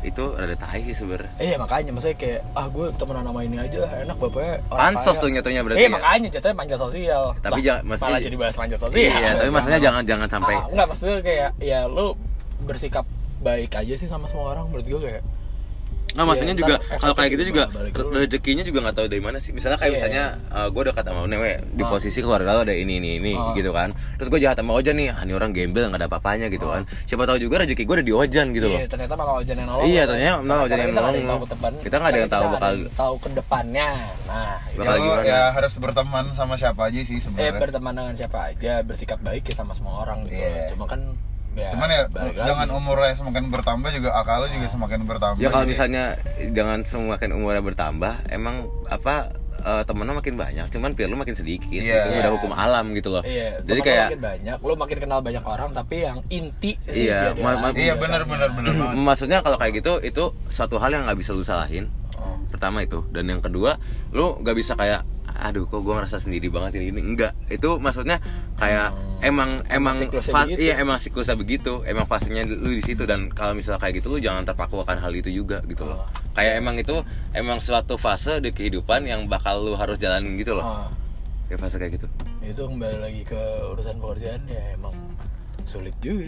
itu 0.00 0.22
rada 0.32 0.54
tai 0.54 0.78
sih 0.84 0.94
sebenernya 0.94 1.26
Iya 1.36 1.58
makanya 1.58 1.90
maksudnya 1.90 2.14
kayak 2.16 2.40
ah 2.52 2.66
gue 2.66 2.86
temenan 2.94 3.22
sama 3.24 3.42
ini 3.42 3.58
aja 3.58 3.78
lah 3.80 3.92
enak 4.00 4.14
bapaknya 4.16 4.54
Pansos 4.68 5.16
tuh 5.16 5.26
nyatunya 5.26 5.60
berarti 5.60 5.74
Iya 5.76 5.86
ya? 5.86 5.92
makanya 5.92 6.28
jatuhnya 6.30 6.54
panja 6.56 6.76
sosial. 6.76 7.22
Tapi 7.36 7.60
jangan- 7.60 7.82
maksudnya- 7.84 8.06
malah 8.08 8.22
jadi 8.22 8.36
bahas 8.38 8.54
panja 8.54 8.76
sosial. 8.76 8.98
iya 9.00 9.30
tapi 9.36 9.50
maksudnya 9.50 9.80
jangan 9.80 10.02
jangan 10.04 10.28
sampai 10.28 10.54
Ah, 10.54 10.66
enggak 10.68 10.86
maksudnya 10.88 11.18
kayak 11.18 11.50
ya 11.58 11.80
lu 11.86 12.14
bersikap 12.60 13.02
baik 13.40 13.70
aja 13.72 13.94
sih 13.94 14.06
sama 14.06 14.26
semua 14.26 14.50
orang 14.52 14.66
menurut 14.68 14.86
gue 14.88 15.00
kayak 15.00 15.22
Nggak 16.08 16.26
maksudnya 16.26 16.54
Iya, 16.54 16.60
juga 16.60 16.74
kalau 16.94 17.14
kayak 17.14 17.30
gitu 17.32 17.44
juga 17.46 17.62
rezekinya 18.10 18.62
juga 18.62 18.78
nggak 18.80 18.96
tahu 18.96 19.06
dari 19.06 19.20
mana 19.20 19.38
sih. 19.38 19.50
Misalnya 19.50 19.76
kayak 19.76 19.88
Iya. 19.88 19.96
misalnya 19.96 20.24
gue 20.68 20.82
dekat 20.84 21.04
sama 21.04 21.20
Newe 21.24 21.52
di 21.68 21.82
Ah. 21.82 21.88
posisi 21.88 22.18
keluarga 22.18 22.50
lo 22.52 22.60
ada 22.62 22.72
ini 22.72 22.96
ini 22.96 23.10
ini 23.16 23.32
Ah. 23.32 23.52
gitu 23.52 23.70
kan. 23.70 23.92
Terus 24.16 24.28
gue 24.28 24.40
jahat 24.40 24.56
sama 24.56 24.72
Ojan 24.74 24.94
nih, 24.94 25.08
ah, 25.08 25.22
ini 25.22 25.32
orang 25.32 25.50
gembel 25.50 25.86
nggak 25.86 26.00
ada 26.00 26.08
apa-apanya 26.08 26.46
gitu 26.48 26.66
kan. 26.66 26.82
Siapa 27.04 27.22
tahu 27.24 27.38
juga 27.38 27.62
rezeki 27.62 27.82
gue 27.82 27.94
ada 27.94 28.04
di 28.04 28.14
Ojan 28.14 28.46
gitu 28.50 28.66
loh. 28.66 28.78
Iya, 28.78 28.86
ternyata 28.86 29.14
malah 29.14 29.34
Ojan 29.36 29.56
yang 29.56 29.68
nolong. 29.68 29.84
Iya, 29.84 30.02
ternyata 30.04 30.36
malah 30.40 30.62
Ojan 30.64 30.78
yang 30.78 30.92
nolong. 30.92 31.40
Kita 31.78 31.94
nggak 31.96 32.10
ada 32.10 32.18
yang 32.18 32.30
tahu 32.30 32.44
bakal- 32.50 32.88
tahu 32.90 33.14
ke 33.18 33.28
depannya. 33.34 33.88
Nah, 34.24 34.54
itu. 34.66 34.78
Bakal 34.78 34.94
ya, 34.94 35.00
gimana? 35.00 35.22
ya 35.24 35.40
harus 35.52 35.72
berteman 35.76 36.24
sama 36.32 36.54
siapa 36.54 36.82
aja 36.84 36.98
sih 37.00 37.16
eh 37.16 37.20
sebenarnya 37.20 37.52
berteman 37.58 37.92
dengan 37.94 38.14
siapa 38.14 38.38
aja, 38.48 38.72
bersikap 38.82 39.18
baik 39.20 39.44
ya 39.44 39.54
sama 39.54 39.72
semua 39.72 40.02
orang 40.02 40.24
gitu. 40.24 40.34
Iya. 40.34 40.72
Cuma 40.72 40.84
kan 40.84 41.00
ya 41.58 41.68
cuman 41.68 41.88
ya 41.88 42.02
dengan 42.38 42.64
lagi. 42.64 42.72
umurnya 42.72 43.12
semakin 43.12 43.44
bertambah 43.48 43.90
juga 43.90 44.10
akal 44.14 44.36
lo 44.38 44.46
juga 44.46 44.66
semakin 44.66 45.00
bertambah 45.04 45.38
Ya 45.38 45.48
kalau 45.48 45.62
Jadi- 45.62 45.72
misalnya 45.74 46.04
dengan 46.48 46.78
semakin 46.80 47.30
umurnya 47.32 47.60
bertambah, 47.60 48.12
emang 48.28 48.56
apa 48.86 49.34
eh, 49.58 49.82
temennya 49.82 50.14
makin 50.14 50.34
banyak, 50.34 50.66
cuman 50.68 50.94
pilihan 50.94 51.10
lu 51.10 51.18
makin 51.18 51.34
sedikit. 51.34 51.66
Iya. 51.74 52.06
Itu 52.06 52.14
udah 52.16 52.32
hukum 52.32 52.52
alam 52.52 52.94
gitu 52.94 53.10
loh. 53.10 53.26
Iya, 53.26 53.58
Jadi 53.58 53.66
teman 53.66 53.74
lo 53.74 53.82
kayak 53.84 54.06
makin 54.06 54.22
banyak, 54.22 54.56
lo 54.60 54.72
makin 54.78 54.96
kenal 55.00 55.18
banyak 55.18 55.44
orang 55.44 55.70
tapi 55.72 55.94
yang 55.98 56.18
inti 56.28 56.72
sih 56.84 57.04
Iya, 57.04 57.34
dia- 57.34 57.42
ma- 57.42 57.58
ma- 57.58 57.74
dia- 57.74 57.84
iya 57.84 57.94
benar 57.94 58.22
benar 58.22 58.54
benar 58.54 58.70
banget 58.78 58.94
maksudnya 58.96 59.38
kalau 59.40 59.58
kayak 59.58 59.74
gitu 59.76 59.98
itu 60.00 60.24
suatu 60.46 60.78
hal 60.78 60.88
yang 60.88 61.02
nggak 61.04 61.18
bisa 61.18 61.30
lu 61.32 61.42
salahin. 61.42 61.90
Oh. 62.14 62.38
pertama 62.48 62.82
itu 62.82 63.02
dan 63.08 63.26
yang 63.26 63.38
kedua 63.38 63.78
lu 64.10 64.38
nggak 64.38 64.54
bisa 64.54 64.74
kayak 64.74 65.02
aduh 65.38 65.70
kok 65.70 65.86
gue 65.86 65.94
ngerasa 65.94 66.18
sendiri 66.18 66.50
banget 66.50 66.82
ini 66.82 66.90
ini 66.90 67.00
enggak. 67.14 67.32
Itu 67.46 67.78
maksudnya 67.78 68.18
kayak 68.58 68.90
emang 69.22 69.62
emang 69.70 70.02
siklusnya 70.02 70.34
fas- 70.34 70.50
begitu. 70.50 70.60
iya 70.66 70.74
emang 70.82 70.98
siklusnya 70.98 71.36
begitu. 71.38 71.72
Emang 71.86 72.10
fasenya 72.10 72.42
lu 72.44 72.74
di 72.74 72.82
situ 72.82 73.06
dan 73.06 73.30
kalau 73.30 73.54
misalnya 73.54 73.78
kayak 73.78 74.02
gitu 74.02 74.10
lu 74.10 74.18
jangan 74.18 74.42
terpaku 74.42 74.82
akan 74.82 74.98
hal 74.98 75.14
itu 75.14 75.30
juga 75.30 75.62
gitu 75.64 75.86
loh. 75.86 76.02
Oh. 76.02 76.06
kayak 76.34 76.58
emang 76.58 76.78
itu 76.78 76.94
emang 77.34 77.58
suatu 77.58 77.98
fase 77.98 78.38
di 78.38 78.50
kehidupan 78.50 79.06
yang 79.06 79.26
bakal 79.26 79.62
lu 79.62 79.78
harus 79.78 79.98
jalanin 79.98 80.34
gitu 80.34 80.58
loh. 80.58 80.66
Oh, 80.66 80.86
ya 81.46 81.54
fase 81.54 81.78
kayak 81.78 82.02
gitu. 82.02 82.06
Itu 82.42 82.66
kembali 82.66 82.98
lagi 82.98 83.22
ke 83.22 83.40
urusan 83.70 83.98
pekerjaan 83.98 84.42
ya 84.46 84.74
emang 84.74 84.94
sulit 85.68 85.94
juga. 85.98 86.24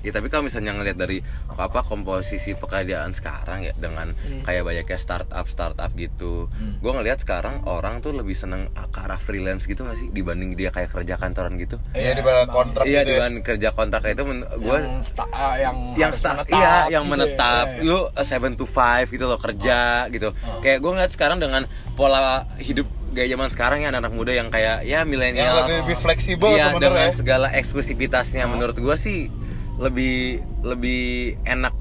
Ya 0.00 0.10
tapi 0.10 0.26
kalau 0.26 0.44
misalnya 0.44 0.72
ngelihat 0.72 0.96
dari 0.96 1.18
apa 1.50 1.82
komposisi 1.82 2.54
pekerjaan 2.54 3.10
sekarang 3.10 3.62
ya 3.62 3.74
dengan 3.74 4.14
Hmm. 4.14 4.42
kayak 4.42 4.62
banyaknya 4.62 4.96
startup 4.96 5.44
startup 5.44 5.90
gitu, 5.92 6.46
Hmm. 6.48 6.78
gue 6.78 6.92
ngelihat 6.92 7.18
sekarang 7.18 7.64
orang 7.64 7.98
tuh 7.98 8.12
lebih 8.12 8.32
seneng 8.32 8.64
ke 8.70 8.98
arah 8.98 9.16
freelance 9.16 9.64
gitu 9.64 9.82
gak 9.82 9.96
sih 9.96 10.08
dibanding 10.08 10.52
dia 10.52 10.70
kayak 10.70 10.90
kerja 10.90 11.14
kantoran 11.16 11.56
gitu. 11.56 11.76
Iya 11.90 12.14
di 12.14 12.22
bawah 12.22 12.42
emang 12.42 12.54
kontrak 12.54 12.84
Iya 12.84 13.00
gitu 13.00 13.10
ya. 13.10 13.16
dibanding 13.18 13.44
kerja 13.44 13.68
kontrak 13.70 14.02
itu 14.06 14.22
gue 14.56 14.78
yang 14.78 15.02
sta- 15.02 15.30
ah, 15.30 15.56
yang 15.56 15.76
yang 15.94 16.10
start 16.10 16.44
menetap 16.44 16.54
iya 16.54 16.74
yang 16.88 17.04
gitu 17.04 17.10
ya. 17.10 17.12
menetap 17.12 17.66
Iya. 17.66 17.82
lu 17.82 17.98
7 18.14 18.52
to 18.54 18.64
5 18.64 19.08
gitu 19.08 19.24
loh 19.24 19.36
kerja 19.36 19.78
gitu 20.08 20.28
kayak 20.60 20.78
gue 20.78 20.90
ngeliat 20.90 21.10
sekarang 21.10 21.38
dengan 21.38 21.66
pola 21.92 22.20
hidup 22.56 22.86
gaya 23.14 23.30
zaman 23.30 23.48
sekarang 23.54 23.78
ya 23.86 23.88
anak-anak 23.94 24.12
muda 24.12 24.32
yang 24.34 24.50
kayak 24.50 24.82
ya 24.84 25.06
milenial. 25.06 25.64
Yang 25.64 25.86
lebih- 25.86 26.00
fleksibel 26.02 26.50
iya, 26.52 26.74
sebenarnya. 26.74 26.90
dengan 26.90 27.10
segala 27.14 27.46
eksklusivitasnya. 27.54 28.44
Menurut 28.50 28.76
gue 28.76 28.96
sih 28.98 29.30
lebih 29.78 30.42
lebih 30.66 31.38
enak 31.46 31.74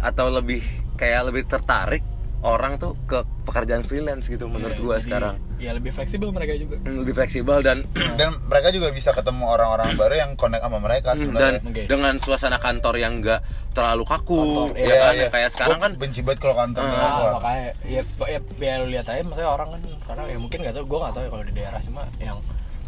atau 0.00 0.32
lebih 0.32 0.64
kayak 0.96 1.28
lebih 1.28 1.44
tertarik 1.48 2.04
orang 2.40 2.80
tuh 2.80 2.96
ke 3.04 3.20
pekerjaan 3.44 3.84
freelance 3.84 4.24
gitu 4.32 4.48
menurut 4.48 4.72
Iya, 4.72 4.80
gue 4.80 4.94
jadi, 4.96 5.04
sekarang 5.04 5.34
ya 5.60 5.70
lebih 5.76 5.92
fleksibel 5.92 6.32
mereka 6.32 6.56
juga 6.56 6.80
lebih 6.88 7.12
fleksibel 7.12 7.60
dan 7.60 7.84
dan 8.18 8.32
mereka 8.48 8.72
juga 8.72 8.88
bisa 8.96 9.12
ketemu 9.12 9.44
orang-orang 9.44 9.92
baru 10.00 10.14
yang 10.16 10.30
connect 10.40 10.64
sama 10.64 10.78
mereka 10.80 11.12
dan 11.12 11.20
sebenarnya 11.20 11.60
Oke. 11.60 11.82
dengan 11.84 12.14
suasana 12.24 12.56
kantor 12.56 12.94
yang 12.96 13.20
enggak 13.20 13.44
terlalu 13.76 14.04
kaku 14.08 14.40
Kantor, 14.40 14.68
ya 14.72 14.84
iya, 14.88 14.96
kan 14.96 15.14
iya. 15.14 15.28
kayak 15.28 15.50
sekarang 15.52 15.78
Gua 15.78 15.84
kan 15.84 15.92
benci 16.00 16.20
banget 16.24 16.38
kalau 16.40 16.56
kantor 16.56 16.82
Ah, 16.82 16.90
gua. 16.90 17.04
Nah, 17.04 17.32
makanya 17.36 17.68
ya, 17.84 18.02
ya, 18.24 18.40
ya 18.40 18.72
lu 18.80 18.86
lihat 18.88 19.06
aja 19.06 19.22
maksudnya 19.22 19.50
orang 19.52 19.68
kan 19.76 19.80
karena 20.08 20.22
ya 20.26 20.38
mungkin 20.40 20.58
nggak 20.64 20.74
tahu 20.74 20.84
gue 20.88 20.98
nggak 21.04 21.14
tahu 21.14 21.22
ya 21.22 21.30
kalau 21.30 21.44
di 21.44 21.52
daerah 21.54 21.80
cuma 21.84 22.02
yang 22.18 22.38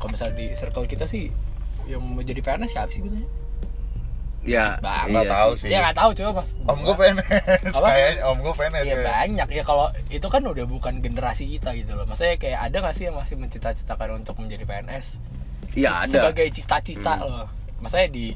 kalau 0.00 0.10
misalnya 0.16 0.34
di 0.40 0.46
circle 0.56 0.86
kita 0.88 1.04
sih 1.04 1.28
yang 1.86 2.00
mau 2.00 2.24
jadi 2.24 2.40
PNS 2.40 2.72
siapa 2.72 2.90
sih 2.90 3.04
gue 3.04 3.41
ya 4.42 4.74
nggak 4.76 5.06
iya 5.08 5.22
tahu 5.24 5.50
sih. 5.52 5.60
sih. 5.60 5.70
ya 5.70 5.78
nggak 5.80 5.96
tahu 5.96 6.10
coba 6.12 6.30
pas 6.36 6.48
Om 6.64 6.78
gue 6.80 6.94
PNS, 6.96 7.72
Apa? 7.72 7.86
kayaknya 7.88 8.22
om 8.24 8.38
gue 8.38 8.54
PNS 8.54 8.82
ya 8.82 8.90
kayak. 8.92 9.06
banyak 9.06 9.48
ya 9.48 9.62
kalau 9.62 9.86
itu 10.08 10.26
kan 10.26 10.42
udah 10.42 10.66
bukan 10.66 10.94
generasi 10.98 11.44
kita 11.48 11.70
gitu 11.72 11.92
loh 11.92 12.04
maksudnya 12.04 12.34
kayak 12.36 12.58
ada 12.60 12.76
nggak 12.78 12.94
sih 12.94 13.04
yang 13.06 13.14
masih 13.14 13.34
mencita-citakan 13.36 14.08
untuk 14.16 14.34
menjadi 14.36 14.64
PNS 14.64 15.06
Iya 15.72 15.90
ada. 16.00 16.10
sebagai 16.12 16.46
cita-cita 16.50 17.14
loh 17.18 17.46
maksudnya 17.78 18.08
di 18.08 18.26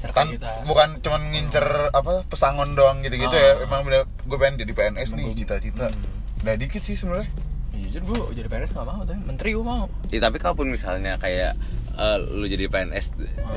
kan 0.00 0.26
kita 0.26 0.64
bukan 0.64 0.96
cuman 0.98 1.22
ngincer 1.28 1.66
apa 1.90 2.24
pesangon 2.24 2.72
doang 2.72 3.02
gitu-gitu 3.02 3.30
Ah. 3.30 3.42
ya 3.52 3.68
emang 3.68 3.82
bener 3.82 4.06
gue 4.06 4.36
pengen 4.36 4.56
jadi 4.58 4.72
PNS 4.72 5.12
nih 5.12 5.34
cita-cita 5.34 5.86
Hmm. 5.88 6.40
udah 6.40 6.56
dikit 6.56 6.80
sih 6.80 6.94
sebenarnya 6.94 7.28
Ya, 7.70 7.86
jujur 7.90 8.02
gue 8.04 8.18
jadi 8.34 8.48
PNS 8.48 8.72
gak 8.72 8.82
mau 8.82 9.00
tapi 9.02 9.16
menteri 9.18 9.50
gue 9.50 9.62
mau 9.62 9.86
Ya, 10.08 10.20
tapi 10.20 10.36
kalaupun 10.36 10.68
misalnya 10.68 11.16
kayak 11.16 11.52
eh, 12.00 12.16
lu 12.32 12.46
jadi 12.46 12.64
PNS 12.66 13.06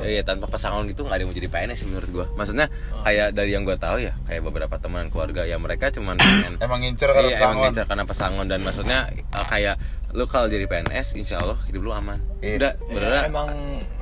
ya 0.04 0.20
tanpa 0.22 0.44
pesangon 0.46 0.84
gitu 0.84 1.00
nggak 1.02 1.14
ada 1.14 1.22
yang 1.22 1.30
mau 1.30 1.36
jadi 1.36 1.48
PNS 1.48 1.78
sih 1.78 1.86
menurut 1.86 2.10
gua. 2.10 2.26
Maksudnya 2.34 2.68
kayak 3.00 3.32
dari 3.32 3.50
yang 3.50 3.64
gua 3.64 3.76
tahu 3.76 3.98
ya 3.98 4.12
kayak 4.24 4.42
beberapa 4.42 4.76
teman 4.76 5.08
keluarga 5.08 5.42
ya 5.42 5.56
mereka 5.56 5.88
cuman 5.88 6.20
pengen 6.20 6.54
emang 6.58 6.78
ngincer 6.78 7.08
karena 7.08 7.30
iya, 7.30 7.38
emang 7.40 7.58
ngincar 7.64 7.84
karena 7.86 8.04
pesangon 8.04 8.46
dan 8.46 8.60
maksudnya 8.60 8.98
eh, 9.10 9.46
kayak 9.46 9.76
lu 10.12 10.30
kalau 10.30 10.46
jadi 10.46 10.62
PNS 10.64 11.16
insya 11.16 11.40
Allah 11.40 11.58
hidup 11.66 11.82
lu 11.82 11.90
aman. 11.90 12.22
Iya. 12.38 12.54
Udah, 12.54 12.72
ya, 12.78 12.86
bener 12.86 13.22
emang 13.26 13.48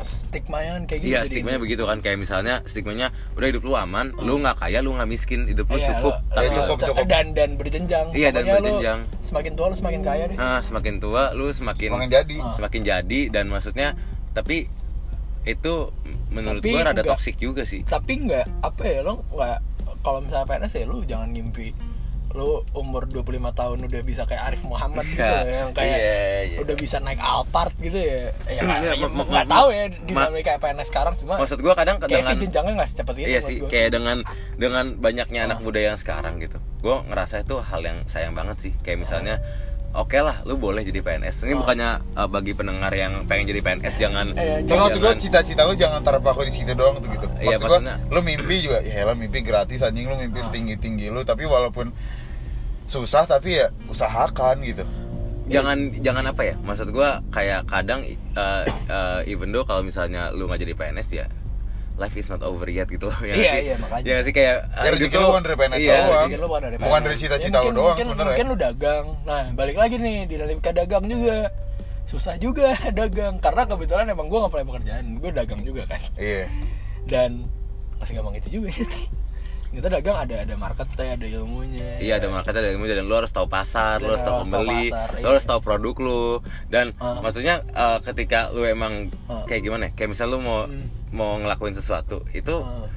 stigma 0.00 0.60
kan 0.60 0.84
kayak 0.84 1.00
gitu 1.00 1.08
Iya 1.08 1.18
jadi- 1.18 1.28
stigmanya 1.30 1.56
begitu 1.58 1.82
kan 1.82 1.98
kayak 1.98 2.18
misalnya 2.18 2.54
stigmanya 2.64 3.08
udah 3.32 3.48
hidup 3.48 3.62
lu 3.62 3.72
aman, 3.72 4.12
lu 4.18 4.36
nggak 4.36 4.58
kaya, 4.58 4.80
lu 4.80 4.92
nggak 4.92 5.08
miskin, 5.08 5.46
hidup 5.46 5.64
lu 5.66 5.78
Iya, 5.78 5.88
cukup. 5.90 6.12
lo- 6.12 6.20
tapi 6.30 6.46
Iya, 6.46 6.56
cukup, 6.58 6.76
cukup. 6.84 7.04
dan 7.06 7.32
dan 7.32 7.56
berjenjang 7.56 8.06
Iya, 8.12 8.28
dan 8.28 8.44
berjenjang. 8.44 8.98
semakin 9.22 9.52
tua 9.54 9.66
lu 9.66 9.76
semakin 9.78 10.00
kaya 10.02 10.24
deh 10.26 10.36
Ah, 10.36 10.60
semakin 10.60 10.94
tua 10.98 11.22
lu 11.32 11.48
semakin 11.48 11.88
Semakin 11.88 12.10
jadi. 12.10 12.36
Ah. 12.38 12.52
semakin 12.52 12.80
jadi 12.82 13.20
dan 13.30 13.44
maksudnya 13.46 13.88
tapi 14.32 14.66
itu 15.42 15.74
menurut 16.28 16.58
Tapi 16.58 16.70
gua 16.70 16.82
rada 16.84 16.96
enggak- 16.96 17.12
toksik 17.12 17.36
juga 17.36 17.62
sih. 17.62 17.82
tapi 17.84 18.12
nggak 18.22 18.46
apa 18.60 18.82
ya 18.82 19.00
lo 19.00 19.26
nggak 19.28 19.58
kalau 20.00 20.18
misalnya 20.18 20.46
PNS 20.48 20.74
ya 20.74 20.84
lu 20.84 21.02
jangan 21.02 21.28
ngimpi 21.28 21.74
lu 22.32 22.48
umur 22.72 23.04
25 23.04 23.28
tahun 23.52 23.78
udah 23.82 24.00
bisa 24.00 24.24
kayak 24.24 24.40
Arif 24.48 24.64
Muhammad 24.64 25.04
gitu 25.04 25.20
Iya, 25.20 25.44
ya, 25.44 25.56
yang 25.58 25.70
kayak 25.70 25.98
iya, 26.00 26.16
iya. 26.46 26.58
udah 26.58 26.76
bisa 26.76 26.96
naik 26.98 27.20
Alphard 27.20 27.76
gitu 27.76 27.92
ya 27.94 28.08
ya 28.08 28.30
Iya, 28.48 28.60
nggak 28.62 28.78
ya, 28.96 29.06
nggak 29.10 29.46
tahu 29.46 29.66
ya 29.68 29.84
ma- 29.84 30.00
dinamika 30.32 30.52
PNS 30.56 30.88
sekarang 30.88 31.14
cuma 31.14 31.36
Maksud 31.36 31.60
gua 31.60 31.74
kadang 31.74 32.00
kayak 32.00 32.08
dengan 32.14 32.24
sih 32.30 32.40
jenjangnya 32.40 32.72
nggak 32.74 32.88
secepat 32.88 33.14
itu 33.14 33.28
Iya 33.28 33.40
sih, 33.42 33.56
gua. 33.58 33.68
kayak 33.68 33.88
dengan 33.92 34.16
dengan 34.56 34.84
banyaknya 34.96 35.40
anak 35.44 35.58
Ah. 35.58 35.62
muda 35.62 35.80
yang 35.82 35.94
sekarang 35.94 36.40
gitu. 36.40 36.56
Gua 36.80 37.04
ngerasa 37.04 37.42
itu 37.42 37.54
hal 37.60 37.80
yang 37.80 37.98
sayang 38.06 38.32
banget 38.32 38.56
sih. 38.60 38.72
Kayak 38.80 38.98
misalnya 39.02 39.36
Oke 39.92 40.16
lah, 40.18 40.40
lu 40.42 40.56
boleh 40.56 40.80
jadi 40.80 40.98
PNS. 40.98 41.44
Ini 41.44 41.52
Ah. 41.52 41.58
bukannya 41.58 41.90
uh, 42.14 42.24
bagi 42.24 42.52
pendengar 42.52 42.88
yang 42.90 43.24
pengen 43.24 43.44
jadi 43.46 43.60
PNS 43.60 43.94
jangan 43.94 44.32
Eh, 44.32 44.64
Tapi 44.64 44.72
maksud 44.74 44.98
gue 44.98 45.04
jangan- 45.06 45.20
cita-cita 45.20 45.62
lu 45.62 45.74
jangan 45.74 46.00
terpaku 46.00 46.42
di 46.42 46.52
situ 46.52 46.72
doang 46.72 46.96
tuh 46.96 47.08
gitu. 47.08 47.28
Iya, 47.38 47.56
gue 47.56 47.68
maksudnya- 47.68 48.00
lu 48.06 48.20
mimpi 48.20 48.56
juga 48.62 48.80
ya 48.80 49.04
lo 49.04 49.12
mimpi 49.12 49.40
gratis 49.40 49.80
anjing 49.80 50.06
lu 50.06 50.16
mimpi 50.16 50.40
setinggi 50.40 50.76
tinggi 50.76 51.06
lu 51.06 51.20
tapi 51.22 51.44
walaupun 51.44 51.92
susah 52.84 53.24
tapi 53.26 53.56
ya 53.58 53.68
usahakan 53.86 54.60
gitu. 54.62 54.84
jangan 55.44 55.76
jangan 55.98 56.24
apa 56.26 56.42
ya 56.44 56.54
maksud 56.56 56.88
gua 56.88 57.20
kayak 57.28 57.66
kadang 57.66 58.00
uh, 58.32 58.62
uh, 58.88 59.20
even 59.26 59.50
though 59.50 59.62
kalau 59.62 59.82
misalnya 59.82 60.30
lu 60.30 60.46
nggak 60.46 60.62
jadi 60.62 60.72
PNS 60.72 61.08
ya 61.12 61.26
life 61.94 62.14
is 62.14 62.26
not 62.26 62.40
over 62.40 62.64
yet 62.66 62.86
gitu 62.86 63.06
loh 63.06 63.20
ya 63.20 63.32
Iya, 63.32 63.52
sih 63.52 63.60
iya, 63.62 63.74
makanya. 63.76 64.06
ya 64.06 64.16
sih 64.20 64.32
kayak 64.32 64.56
Ya, 64.64 64.80
uh, 64.80 64.90
rezeki 64.90 65.06
gitu 65.06 65.16
lu 65.16 65.26
bukan 65.28 65.42
dari 65.42 65.56
PNS 65.56 65.78
iya, 65.78 65.94
doang. 65.98 66.08
Mungkin 66.24 66.38
lu 66.38 66.46
bukan 66.46 66.62
dari 66.62 66.76
Bukan 66.76 66.88
PNS. 66.90 67.04
dari 67.04 67.16
cita-cita 67.16 67.46
Ya, 67.46 67.60
lu 67.60 67.62
mungkin- 67.62 67.74
doang 67.74 67.86
mungkin, 67.86 68.04
sebenarnya. 68.06 68.28
Mungkin 68.28 68.46
lu 68.46 68.56
dagang. 68.56 69.06
Nah, 69.22 69.42
balik 69.52 69.76
lagi 69.76 69.94
nih 69.96 70.16
di 70.22 70.34
dinamika 70.34 70.70
dagang 70.70 71.04
juga. 71.06 71.36
Susah 72.04 72.34
juga 72.36 72.68
dagang 73.00 73.34
karena 73.38 73.62
kebetulan 73.64 74.04
emang 74.06 74.26
gua 74.26 74.38
nggak 74.42 74.52
punya 74.52 74.66
pekerjaan. 74.66 75.04
Gue 75.16 75.30
dagang 75.30 75.60
juga 75.62 75.82
kan. 75.86 76.00
Iya. 76.14 76.44
Dan 77.02 77.30
masih 77.96 78.12
gampang 78.14 78.36
itu 78.36 78.48
juga. 78.52 78.68
Kita 79.70 79.88
dagang 79.88 80.16
ada 80.18 80.36
ada 80.38 80.54
marketnya, 80.54 81.16
ada 81.16 81.26
ilmunya. 81.26 81.96
Iya 81.96 82.18
ada 82.18 82.28
marketnya 82.28 82.60
ada 82.60 82.70
ilmu 82.70 82.84
dan 82.84 83.04
lu 83.04 83.14
harus 83.14 83.30
tahu 83.30 83.48
pasar, 83.48 83.96
lu 83.98 84.04
Dan 84.04 84.10
harus 84.10 84.20
tahu 84.22 84.36
pembeli, 84.42 84.84
pasar, 84.86 85.08
lu 85.10 85.18
iya. 85.18 85.28
harus 85.32 85.44
tahu 85.46 85.60
produk 85.60 85.94
lu 85.98 86.24
dan 86.68 86.86
Ah. 86.98 87.16
maksudnya 87.18 87.64
uh, 87.70 87.96
ketika 88.02 88.48
lu 88.48 88.64
emang 88.64 89.08
Ah. 89.26 89.44
kayak 89.46 89.60
gimana? 89.62 89.88
ya, 89.88 89.90
Kayak 89.94 90.12
misal 90.12 90.28
lu 90.28 90.40
mau 90.40 90.68
Hmm. 90.68 90.92
Mau 91.12 91.36
ngelakuin 91.36 91.72
sesuatu 91.72 92.24
itu 92.32 92.56
Ah. 92.58 92.88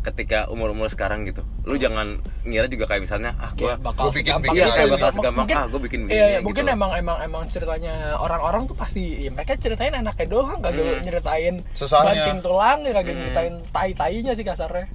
ketika 0.00 0.46
umur 0.48 0.70
umur 0.70 0.86
sekarang 0.86 1.22
gitu, 1.22 1.42
lu 1.62 1.74
jangan 1.74 2.16
ngira 2.42 2.64
juga 2.64 2.86
kayak 2.86 3.02
misalnya 3.02 3.34
ah 3.36 3.50
gua 3.52 3.74
Kayak 3.74 3.82
bakal 3.82 4.04
gua 4.04 4.14
bikin- 4.14 4.40
bikin 4.40 4.54
iya 4.54 4.64
itu 4.64 4.70
kayak 4.70 4.78
aja. 4.80 4.94
bakal 4.94 5.04
gitu. 5.04 5.16
segampang 5.18 5.38
Mungkin- 5.42 5.58
ah 5.58 5.66
gue 5.66 5.80
bikin 5.82 6.00
Iya, 6.00 6.08
iya, 6.08 6.26
gitu 6.32 6.44
mungkin 6.46 6.64
loh. 6.64 6.72
emang 6.72 6.90
emang 6.94 7.16
emang 7.20 7.42
ceritanya 7.46 7.94
orang-orang 8.16 8.62
tuh 8.64 8.74
pasti 8.74 9.02
ya 9.18 9.28
mereka 9.28 9.52
ceritain 9.54 9.92
enaknya 9.92 10.26
doang 10.26 10.58
kagak 10.58 10.80
Hmm. 10.80 11.02
nyeritain 11.02 11.54
Susahnya. 11.74 12.08
banting 12.14 12.38
tulang 12.40 12.78
ya 12.80 12.92
kagak 12.94 13.10
Hmm. 13.10 13.20
nyeritain 13.20 13.54
tai-tainya 13.68 14.32
sih 14.32 14.46
kasarnya. 14.46 14.86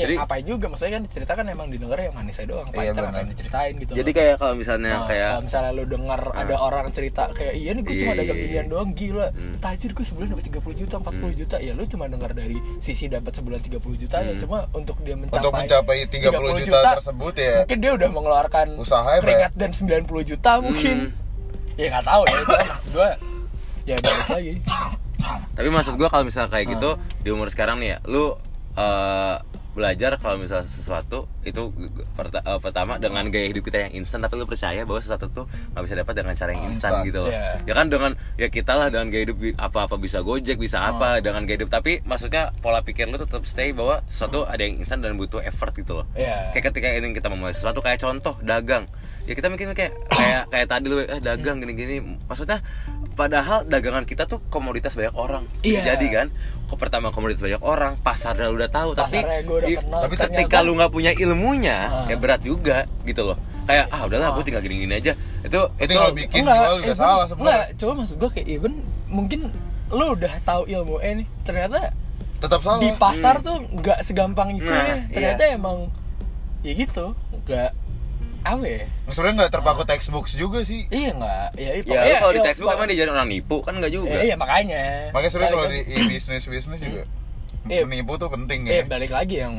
Ya 0.00 0.04
Jadi- 0.06 0.16
ngapain 0.16 0.44
juga 0.46 0.66
maksudnya 0.66 0.92
kan 0.92 1.04
cerita 1.06 1.32
kan 1.34 1.44
emang 1.46 1.68
didengar 1.68 1.98
yang 1.98 2.14
manisnya 2.14 2.46
doang, 2.46 2.66
Iya, 2.66 2.74
pahitnya 2.74 3.02
ngapain 3.04 3.28
diceritain 3.28 3.74
gitu. 3.76 3.92
Jadi 3.92 4.06
loh. 4.06 4.16
kayak 4.16 4.34
kalau 4.34 4.54
misalnya 4.54 4.90
Nah, 4.90 5.04
kayak 5.04 5.30
kalau 5.30 5.44
misalnya 5.44 5.70
lu 5.70 5.84
denger 5.84 6.20
ada 6.32 6.54
orang 6.56 6.86
cerita 6.88 7.22
kayak 7.30 7.52
iya 7.54 7.70
nih 7.70 7.82
gue 7.82 7.92
Iya, 7.92 8.00
cuma 8.00 8.08
iya, 8.08 8.18
dagang 8.18 8.34
iya. 8.34 8.44
ginian 8.46 8.66
doang 8.66 8.90
gila 8.90 9.26
Hmm. 9.30 9.54
tajir 9.58 9.90
gue 9.92 10.02
sebulan 10.02 10.26
dapat 10.30 10.44
30 10.46 10.74
juta 10.74 10.94
40 10.96 11.32
juta 11.34 11.56
ya 11.58 11.72
lu 11.72 11.84
cuma 11.84 12.04
dengar 12.06 12.30
dari 12.32 12.56
sisi 12.78 13.04
dapat 13.06 13.32
sebulan 13.32 13.60
30 13.60 13.76
juta 13.94 14.16
ya 14.18 14.32
Hmm. 14.32 14.40
cuma 14.40 14.58
untuk 14.72 14.96
dia 15.00 15.14
mencapai 15.14 15.38
Untuk 15.38 15.52
mencapai 15.54 15.96
30 16.06 16.32
juta 16.58 16.78
tersebut 16.94 17.34
ya 17.36 17.54
mungkin 17.60 17.78
dia 17.78 17.92
udah 17.94 18.08
mengeluarkan 18.10 18.66
Usaha 18.74 19.10
ya, 19.10 19.20
keringat 19.20 19.52
dan 19.54 19.70
90 19.70 20.00
juta 20.24 20.52
mungkin 20.58 20.96
Hmm. 21.12 21.76
ya 21.76 21.86
nggak 21.90 22.04
tahu 22.04 22.22
ya 22.24 22.34
itu 22.34 22.48
maksud 22.48 22.90
gue 22.90 23.08
ya 23.84 23.96
balik 23.98 24.28
lagi 24.30 24.54
Tapi 25.52 25.68
maksud 25.68 25.94
gua 25.94 26.08
kalau 26.08 26.24
misalnya 26.24 26.48
kayak 26.48 26.66
gitu 26.70 26.90
Ah. 26.90 27.20
di 27.20 27.28
umur 27.28 27.46
sekarang 27.46 27.76
nih 27.76 27.88
ya, 27.90 27.98
lu 28.06 28.32
eh, 28.72 29.36
belajar 29.70 30.16
kalau 30.16 30.36
misalnya 30.36 30.64
sesuatu 30.64 31.30
itu 31.40 31.70
eh, 32.18 32.58
pertama 32.58 32.96
dengan 32.96 33.22
gaya 33.26 33.46
hidup 33.46 33.62
kita 33.62 33.86
yang 33.86 33.92
instan 33.96 34.18
tapi 34.18 34.34
lu 34.34 34.44
percaya 34.44 34.82
bahwa 34.82 34.98
sesuatu 34.98 35.26
tuh 35.26 35.44
nggak 35.70 35.82
bisa 35.82 35.94
dapat 35.96 36.14
dengan 36.16 36.34
cara 36.34 36.50
yang 36.50 36.64
instan 36.66 36.90
Instan. 36.92 37.06
gitu 37.06 37.18
loh. 37.20 37.30
Iya. 37.30 37.62
Ya 37.62 37.72
kan 37.72 37.86
dengan 37.86 38.10
ya 38.34 38.48
kita 38.48 38.72
lah 38.72 38.88
dengan 38.88 39.06
gaya 39.08 39.22
hidup 39.24 39.36
bi- 39.36 39.54
apa-apa 39.54 39.94
bisa 39.94 40.20
Gojek, 40.20 40.56
bisa 40.56 40.78
Ah. 40.78 40.92
apa 40.92 41.08
dengan 41.18 41.44
gaya 41.44 41.56
hidup 41.56 41.70
tapi 41.70 42.02
maksudnya 42.02 42.50
pola 42.58 42.80
pikir 42.80 43.06
lu 43.06 43.16
tetap 43.16 43.42
stay 43.44 43.70
bahwa 43.70 44.02
sesuatu 44.06 44.42
ada 44.42 44.58
yang 44.58 44.76
instan 44.76 44.98
dan 44.98 45.14
butuh 45.14 45.38
effort 45.40 45.70
gitu 45.72 46.02
loh. 46.02 46.06
Iya. 46.12 46.50
Kayak 46.50 46.64
ketika 46.70 46.86
ini 46.90 47.12
kita 47.12 47.28
memulai 47.28 47.52
sesuatu 47.52 47.78
kayak 47.78 47.98
contoh 47.98 48.34
dagang. 48.40 48.90
Ya 49.24 49.32
kita 49.32 49.46
mungkin 49.46 49.70
kayak 49.70 49.94
kayak 50.08 50.42
kayak 50.48 50.66
tadi 50.66 50.86
lu 50.86 50.98
eh 50.98 51.20
dagang 51.20 51.60
gini-gini. 51.60 52.02
Maksudnya 52.24 52.58
padahal 53.12 53.64
dagangan 53.64 54.02
kita 54.02 54.24
tuh 54.24 54.40
komoditas 54.46 54.92
banyak 54.92 55.12
orang. 55.12 55.44
Iya. 55.60 55.94
Jadi 55.94 56.06
kan, 56.08 56.26
kok 56.64 56.76
pertama 56.76 57.08
komoditas 57.08 57.40
banyak 57.40 57.60
orang, 57.60 57.98
pasarnya 57.98 58.46
lu 58.46 58.56
udah 58.56 58.68
tahu, 58.68 58.90
tapi 58.92 59.18
Pasarnya 59.18 59.40
gua 59.42 59.56
udah 59.58 59.68
i- 59.68 59.76
kenal, 59.76 60.00
tapi 60.00 60.14
ternyata- 60.14 60.34
ketika 60.36 60.56
lu 60.60 60.72
nggak 60.74 60.90
punya 60.90 61.12
ilmunya, 61.12 61.78
Ah. 61.84 62.06
ya 62.06 62.16
berat 62.16 62.40
juga 62.40 62.78
gitu 63.02 63.22
loh. 63.24 63.38
Kayak 63.62 63.86
ah 63.88 64.02
udahlah, 64.02 64.28
gue 64.32 64.42
tinggal 64.42 64.62
gini-gini 64.62 64.94
aja. 64.96 65.12
Itu 65.40 65.60
Itu 65.76 65.86
tinggal 65.86 66.10
bikin 66.10 66.42
jual 66.42 66.74
juga 66.76 66.84
even- 66.84 66.96
salah 66.96 67.14
enggak, 67.20 67.28
sebenarnya. 67.30 67.66
coba 67.76 67.92
maksud 67.94 68.16
gue 68.16 68.30
kayak 68.30 68.48
even 68.48 68.72
mungkin 69.06 69.40
lu 69.88 70.06
udah 70.12 70.32
tahu 70.42 70.62
ilmu 70.66 70.96
eh 70.98 71.12
nih 71.16 71.26
ternyata 71.40 71.78
Tetap 72.38 72.60
salah. 72.60 72.78
di 72.78 72.88
pasar 72.94 73.34
tuh 73.40 73.58
nggak 73.70 73.98
segampang 74.00 74.54
itu 74.54 74.64
Nah, 74.64 74.86
ya 74.86 74.96
ternyata 75.08 75.42
emang 75.50 75.76
ya 76.60 76.72
gitu 76.72 77.10
nggak 77.40 77.70
apa 78.40 78.64
ya 78.64 78.84
Sebenarnya 79.06 79.36
nggak 79.38 79.52
terpaku 79.52 79.82
textbooks 79.84 80.32
juga 80.32 80.62
sih. 80.62 80.88
iya 80.88 81.10
nggak 81.12 81.46
ya, 81.54 81.70
ya 81.70 81.82
pokoknya- 81.82 82.06
lu 82.06 82.16
kalau 82.16 82.32
di 82.32 82.38
ya, 82.38 82.46
textbook 82.46 82.72
emang 82.72 82.88
diajarin 82.88 83.12
orang 83.12 83.28
nipu 83.28 83.56
kan 83.60 83.74
nggak 83.74 83.90
juga. 83.90 84.08
Eh, 84.12 84.22
iya 84.24 84.34
makanya 84.34 84.82
Makanya 85.10 85.30
sebenarnya 85.30 85.52
kalau 85.52 85.66
Balik 85.66 85.84
di 85.84 86.00
bisnis 86.06 86.44
bisnis 86.44 86.80
juga 86.80 87.02
Iya. 87.62 87.82
menipu 87.84 88.16
tuh 88.16 88.28
penting 88.28 88.64
eh 88.64 88.80
ya. 88.80 88.84
balik 88.86 89.10
lagi 89.10 89.36
yang 89.38 89.54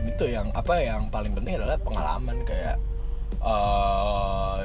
itu 0.00 0.24
yang 0.26 0.50
apa 0.52 0.74
yang 0.78 1.06
paling 1.08 1.30
penting 1.32 1.54
adalah 1.54 1.78
pengalaman 1.78 2.36
kayak 2.42 2.76
eh 3.38 4.60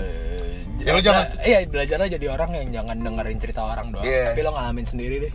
Ya, 0.82 0.92
lu 0.92 1.00
jangan- 1.00 1.30
iya 1.40 1.64
belajarnya 1.64 2.08
jadi 2.12 2.26
orang 2.30 2.50
yang 2.52 2.68
jangan 2.74 2.98
dengerin 3.00 3.38
cerita 3.38 3.62
orang 3.64 3.94
doang 3.94 4.04
Iya. 4.04 4.34
tapi 4.34 4.42
lo 4.42 4.52
ngalamin 4.52 4.84
sendiri 4.84 5.16
deh 5.22 5.34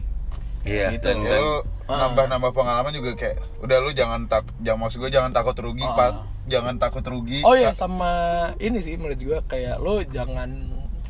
Iya. 0.66 0.86
Gitu. 0.92 1.06
dan- 1.06 1.24
Ya 1.24 1.40
Ah. 1.88 2.04
nambah-nambah 2.04 2.52
pengalaman 2.52 2.92
juga 2.92 3.14
kayak 3.14 3.38
udah 3.60 3.78
lu 3.80 3.90
jangan 3.90 4.26
tak 4.26 4.44
jangan 4.60 4.78
maksud 4.82 4.98
gue 4.98 5.08
jangan 5.08 5.30
takut 5.30 5.56
rugi 5.56 5.80
Ah. 5.82 5.94
Pak. 5.94 6.12
Jangan 6.48 6.74
takut 6.76 7.04
rugi. 7.04 7.40
Oh 7.40 7.52
iya 7.52 7.70
Ka- 7.70 7.84
sama 7.84 8.10
ini 8.58 8.78
sih 8.78 8.94
menurut 8.94 9.16
gua 9.18 9.38
kayak 9.44 9.76
lo 9.76 10.00
jangan 10.02 10.48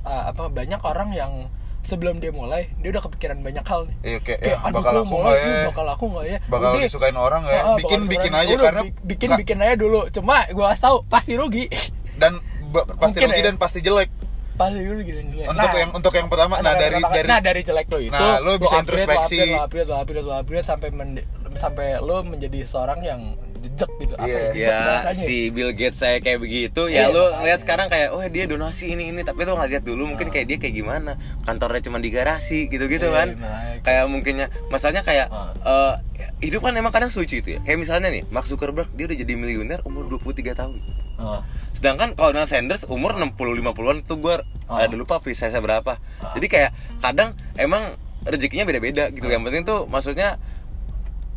ah, 0.02 0.28
apa 0.28 0.46
banyak 0.48 0.78
orang 0.78 1.10
yang 1.12 1.32
sebelum 1.80 2.18
dia 2.18 2.28
mulai 2.30 2.68
dia 2.76 2.90
udah 2.90 3.00
kepikiran 3.00 3.38
banyak 3.38 3.62
hal 3.62 3.86
nih. 3.86 3.96
Iya 4.04 4.18
kayak, 4.20 4.40
Kayak 4.40 4.58
ya, 4.58 4.70
bakal 4.70 4.92
aku 4.94 5.06
mulai 5.08 5.24
nggak 5.32 5.46
ya? 5.54 5.64
bakal 5.66 5.86
aku 5.88 6.04
nggak 6.08 6.26
ya? 6.26 6.38
Bakal 6.44 6.68
Udah. 6.70 6.82
disukain 6.82 7.16
orang 7.16 7.40
nggak 7.40 7.54
ya? 7.54 7.62
Ah, 7.62 7.76
bikin 7.76 8.00
bikin 8.04 8.08
disukain. 8.28 8.34
aja 8.42 8.52
Udah, 8.52 8.64
karena 8.64 8.82
bi- 8.82 8.94
bikin 9.06 9.28
bikin 9.36 9.58
aja 9.58 9.74
dulu. 9.74 10.00
Cuma 10.10 10.34
gua 10.50 10.66
kasih 10.70 10.82
tahu 10.84 10.96
pasti 11.06 11.32
rugi. 11.34 11.64
dan 12.20 12.32
pasti 12.68 12.92
Mungkin 13.16 13.28
rugi 13.28 13.40
ya. 13.40 13.46
dan 13.46 13.56
pasti 13.56 13.80
jelek. 13.80 14.10
pasti 14.58 14.82
dulu 14.82 15.00
gini 15.00 15.20
gini. 15.24 15.46
Untuk 15.46 15.70
yang 15.72 15.90
untuk 15.92 16.12
yang 16.12 16.26
pertama 16.26 16.58
nah 16.58 16.74
dari 16.74 16.98
pertama- 16.98 17.14
dari 17.14 17.26
nah 17.26 17.38
dari 17.38 17.60
jelek 17.62 17.86
lo 17.86 17.98
itu 18.00 18.10
Nah, 18.10 18.36
lo 18.38 18.58
bisa 18.58 18.74
upgrade, 18.74 19.06
introspeksi. 19.06 19.38
lo 19.38 19.62
upgrade, 19.62 19.86
lo 19.86 19.94
upgrade, 19.94 19.94
lo 19.94 19.94
upgrade, 19.96 20.24
lo 20.24 20.34
upgrade 20.36 20.66
sampai 20.66 20.88
men- 20.90 21.26
sampai 21.54 21.86
lo 21.96 22.16
menjadi 22.22 22.60
seorang 22.64 22.98
yang 23.00 23.20
jejak 23.58 23.90
gitu 23.96 24.14
apa 24.14 24.24
Iya. 24.24 24.38
ya, 24.38 24.48
jejak 24.48 24.64
ya 24.64 24.78
bahasanya 24.80 25.18
si 25.20 25.36
Bill 25.48 25.70
Gates 25.72 25.96
saya 25.96 26.18
kayak 26.18 26.38
begitu 26.38 26.82
Iya, 26.84 26.98
ya 27.00 27.04
lu 27.08 27.20
makanya. 27.20 27.44
lihat 27.44 27.60
sekarang 27.60 27.86
kayak 27.88 28.08
oh 28.10 28.22
dia 28.24 28.44
donasi 28.44 28.84
ini 28.88 29.04
ini 29.08 29.20
tapi 29.20 29.42
lu 29.42 29.52
nggak 29.52 29.70
lihat 29.70 29.84
dulu 29.84 30.02
mungkin 30.06 30.28
kayak 30.28 30.46
dia 30.46 30.56
kayak 30.56 30.74
gimana 30.74 31.12
kantornya 31.42 31.80
cuma 31.80 31.96
di 31.96 32.08
garasi 32.08 32.66
gitu 32.66 32.86
gitu 32.86 33.06
Iya, 33.06 33.16
kan 33.16 33.28
makanya. 33.34 33.80
kayak 33.82 34.04
mungkinnya 34.06 34.46
masalahnya 34.68 35.02
kayak 35.02 35.26
eh, 35.60 35.94
hidup 36.40 36.60
kan 36.60 36.72
emang 36.72 36.90
kadang 36.90 37.08
lucu 37.08 37.36
itu 37.36 37.48
ya 37.50 37.60
kayak 37.60 37.78
misalnya 37.78 38.08
nih 38.08 38.22
Mark 38.28 38.44
Zuckerberg 38.44 38.88
dia 38.92 39.04
udah 39.04 39.18
jadi 39.18 39.32
miliuner 39.34 39.80
umur 39.82 40.06
23 40.08 40.54
tahun 40.54 40.78
Oh. 41.18 41.42
sedangkan 41.72 42.14
kalau 42.14 42.30
Donald 42.30 42.46
Sanders 42.46 42.86
umur 42.86 43.10
60 43.12 43.34
50-an 43.34 43.98
itu 43.98 44.14
gue 44.16 44.38
Ah. 44.64 44.78
ada 44.80 44.94
lupa 44.94 45.18
precise 45.18 45.50
berapa 45.52 45.98
Ah. 45.98 46.30
jadi 46.32 46.46
kayak 46.46 46.70
kadang 47.00 47.28
emang 47.54 47.90
rezekinya 48.20 48.62
beda-beda 48.62 49.10
gitu 49.10 49.26
yang 49.26 49.42
penting 49.42 49.62
tuh 49.62 49.84
maksudnya 49.84 50.38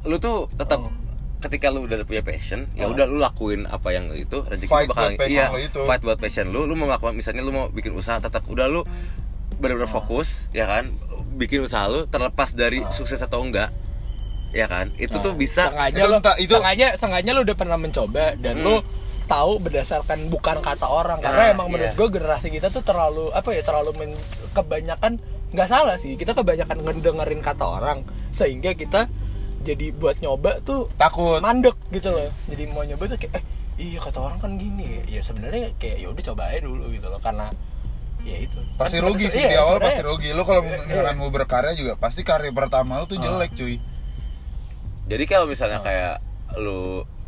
lu 0.04 0.18
tuh 0.18 0.46
tetap 0.52 0.80
Oh. 0.80 0.94
Ketika 1.42 1.68
lu 1.68 1.84
udah 1.84 2.02
punya 2.02 2.22
passion 2.22 2.70
ya 2.72 2.86
Oh. 2.86 2.94
udah 2.94 3.04
lu 3.04 3.18
lakuin 3.18 3.66
apa 3.66 3.90
yang 3.90 4.08
itu 4.12 4.42
rezeki 4.42 4.70
Fight 4.70 4.86
lu 4.86 4.92
bakal 4.92 5.10
buat 5.12 5.28
iya 5.28 5.46
lu 5.48 5.60
itu. 5.60 5.82
fight 5.84 6.02
buat 6.02 6.18
passion 6.18 6.46
lu 6.48 6.64
lu 6.64 6.74
mau 6.74 6.86
ngelakuin 6.86 7.14
misalnya 7.14 7.42
lu 7.42 7.50
mau 7.50 7.66
bikin 7.68 7.92
usaha 7.92 8.18
tetap 8.18 8.46
udah 8.46 8.66
lu 8.66 8.86
benar-benar 9.54 9.88
Oh. 9.88 9.96
fokus 9.96 10.46
ya 10.52 10.66
kan 10.66 10.94
bikin 11.34 11.62
usaha 11.62 11.86
lu 11.86 12.06
terlepas 12.06 12.52
dari 12.52 12.80
Oh. 12.80 12.90
sukses 12.90 13.18
atau 13.18 13.42
enggak 13.42 13.74
ya 14.52 14.66
kan 14.66 14.94
itu 14.96 15.16
tuh 15.16 15.32
Nah, 15.32 15.40
bisa 15.40 15.64
sengaja 15.66 15.96
Itu 15.96 16.08
lo 16.08 16.18
entah- 16.18 16.38
itu- 16.38 16.54
sengaja 16.54 16.88
sengaja 16.94 17.30
lo 17.32 17.42
udah 17.42 17.56
pernah 17.56 17.76
mencoba 17.76 18.36
dan 18.36 18.56
Hmm. 18.56 18.66
lo 18.66 18.76
tahu 19.24 19.52
berdasarkan 19.60 20.28
bukan 20.28 20.60
kata 20.60 20.84
orang 20.86 21.20
karena 21.20 21.42
Nah, 21.42 21.54
emang 21.54 21.68
menurut 21.68 21.88
iya. 21.88 21.96
gue 21.96 22.08
generasi 22.12 22.48
kita 22.50 22.68
tuh 22.68 22.82
terlalu 22.82 23.32
apa 23.32 23.50
ya 23.50 23.62
terlalu 23.62 23.92
men- 23.96 24.24
kebanyakan 24.52 25.24
nggak 25.50 25.68
salah 25.68 25.96
sih 25.96 26.14
kita 26.14 26.32
kebanyakan 26.32 26.80
ngedengerin 26.80 27.40
kata 27.40 27.64
orang 27.64 28.04
sehingga 28.30 28.72
kita 28.72 29.08
jadi 29.62 29.86
buat 29.92 30.18
nyoba 30.18 30.60
tuh 30.62 30.90
takut. 30.94 31.40
mandek 31.40 31.78
gitu 31.90 32.10
loh. 32.10 32.30
Jadi 32.46 32.64
mau 32.68 32.82
nyoba 32.82 33.04
tuh 33.06 33.18
kayak 33.18 33.34
eh 33.36 33.44
iya 33.80 33.98
kata 33.98 34.20
orang 34.20 34.38
kan 34.38 34.52
gini. 34.56 35.02
Ya 35.06 35.20
sebenarnya 35.20 35.74
kayak 35.78 35.98
ya 35.98 36.08
udah 36.08 36.24
coba 36.26 36.44
aja 36.48 36.60
dulu 36.62 36.86
gitu 36.90 37.06
loh. 37.06 37.18
Karena 37.18 37.48
ya 38.22 38.38
itu. 38.38 38.60
Pasti 38.76 38.98
Kan 38.98 39.06
rugi 39.08 39.26
sih 39.28 39.40
iya, 39.40 39.50
di 39.50 39.58
awal 39.58 39.78
pasti 39.78 40.02
rugi. 40.02 40.30
Lu 40.32 40.44
kalau 40.44 40.62
Iya. 40.62 40.82
misalkan 40.84 41.16
mau 41.16 41.30
berkarya 41.30 41.74
juga 41.74 41.94
pasti 41.96 42.22
karya 42.22 42.50
pertama 42.50 42.98
lu 42.98 43.06
tuh 43.06 43.16
Ah. 43.16 43.24
jelek 43.24 43.54
cuy. 43.54 43.78
Jadi 45.08 45.24
kalau 45.26 45.46
misalnya 45.46 45.78
Oh. 45.78 45.84
kayak 45.84 46.16
lu 46.56 46.82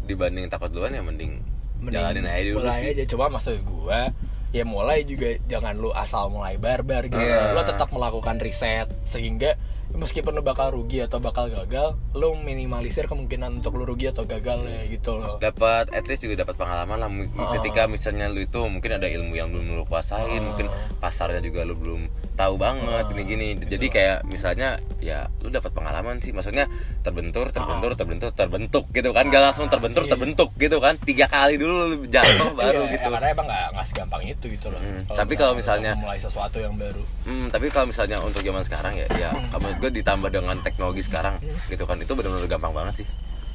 dibanding 0.04 0.48
takut 0.48 0.68
duluan 0.68 0.92
ya 0.92 1.00
mending, 1.00 1.40
jalanin 1.86 2.26
aja 2.26 2.44
dulu 2.46 2.60
mulai 2.62 2.80
sih. 2.82 2.90
aja. 2.94 3.04
Coba 3.08 3.26
maksud 3.30 3.56
gua 3.64 4.12
ya 4.50 4.62
mulai 4.64 5.02
juga 5.02 5.34
jangan 5.44 5.74
lu 5.74 5.90
asal 5.92 6.30
mulai 6.30 6.56
barbar 6.56 7.08
gitu. 7.08 7.18
Iya. 7.18 7.54
lo 7.54 7.64
tetap 7.64 7.90
melakukan 7.90 8.38
riset 8.38 8.86
sehingga 9.04 9.58
meskipun 9.94 10.34
lu 10.34 10.42
bakal 10.42 10.74
rugi 10.74 11.00
atau 11.00 11.18
bakal 11.18 11.48
gagal 11.48 11.94
lu 12.14 12.34
minimalisir 12.36 13.06
kemungkinan 13.06 13.62
untuk 13.62 13.78
lu 13.78 13.86
rugi 13.86 14.10
atau 14.10 14.26
gagal 14.26 14.66
ya 14.66 14.82
gitu 14.88 15.16
loh 15.16 15.38
dapat 15.38 15.90
at 15.90 16.06
least 16.06 16.22
juga 16.22 16.42
dapat 16.42 16.58
pengalaman 16.58 16.98
lah 16.98 17.10
Ah. 17.34 17.54
ketika 17.56 17.86
misalnya 17.86 18.28
lu 18.28 18.42
itu 18.42 18.58
mungkin 18.64 18.98
ada 18.98 19.06
ilmu 19.06 19.34
yang 19.34 19.50
belum 19.50 19.74
lu 19.74 19.86
kuasain 19.86 20.34
Ah. 20.34 20.44
mungkin 20.44 20.68
pasarnya 20.98 21.40
juga 21.40 21.62
lu 21.62 21.74
belum 21.74 22.02
tahu 22.34 22.56
banget 22.56 22.86
Ah, 23.00 23.08
gini 23.08 23.24
gini 23.24 23.48
jadi 23.60 23.78
gitu. 23.80 23.94
kayak 23.94 24.18
misalnya 24.24 24.70
ya 24.98 25.30
lu 25.40 25.48
dapat 25.48 25.70
pengalaman 25.70 26.18
sih 26.18 26.30
maksudnya 26.30 26.66
terbentur 27.00 27.50
terbentur 27.50 27.92
Ah. 27.92 27.96
terbentur 27.96 28.30
terbentuk 28.30 28.86
gitu 28.90 29.10
kan 29.10 29.28
gak 29.28 29.44
langsung 29.44 29.68
terbentur 29.68 30.04
iya. 30.04 30.12
terbentuk 30.12 30.50
gitu 30.56 30.78
kan 30.78 30.98
tiga 30.98 31.26
kali 31.26 31.56
dulu 31.56 31.74
lu 31.88 32.06
jatuh 32.06 32.52
baru 32.54 32.82
Iya, 32.84 32.94
gitu 32.94 33.06
ya, 33.06 33.14
karena 33.14 33.28
emang 33.30 33.46
gak, 33.46 33.66
nggak 33.72 33.86
segampang 33.86 34.22
itu 34.24 34.46
gitu 34.50 34.68
loh 34.68 34.80
Hmm, 34.80 35.02
tapi 35.08 35.34
kalau 35.34 35.54
misalnya- 35.54 35.96
mulai 35.96 36.18
sesuatu 36.18 36.58
yang 36.58 36.74
baru 36.74 37.04
Hmm, 37.24 37.48
tapi 37.48 37.70
kalau 37.70 37.88
misalnya 37.88 38.18
untuk 38.20 38.42
zaman 38.42 38.64
sekarang 38.64 38.94
ya, 38.96 39.08
ya 39.14 39.30
Hmm. 39.30 39.54
menurut 39.54 39.78
gue 39.80 39.92
ditambah 39.96 40.30
dengan 40.30 40.58
teknologi 40.60 41.02
sekarang, 41.02 41.40
gitu 41.66 41.84
kan, 41.84 41.96
itu 41.96 42.12
benar-benar 42.12 42.48
gampang 42.48 42.74
banget 42.74 42.94
sih. 43.00 43.08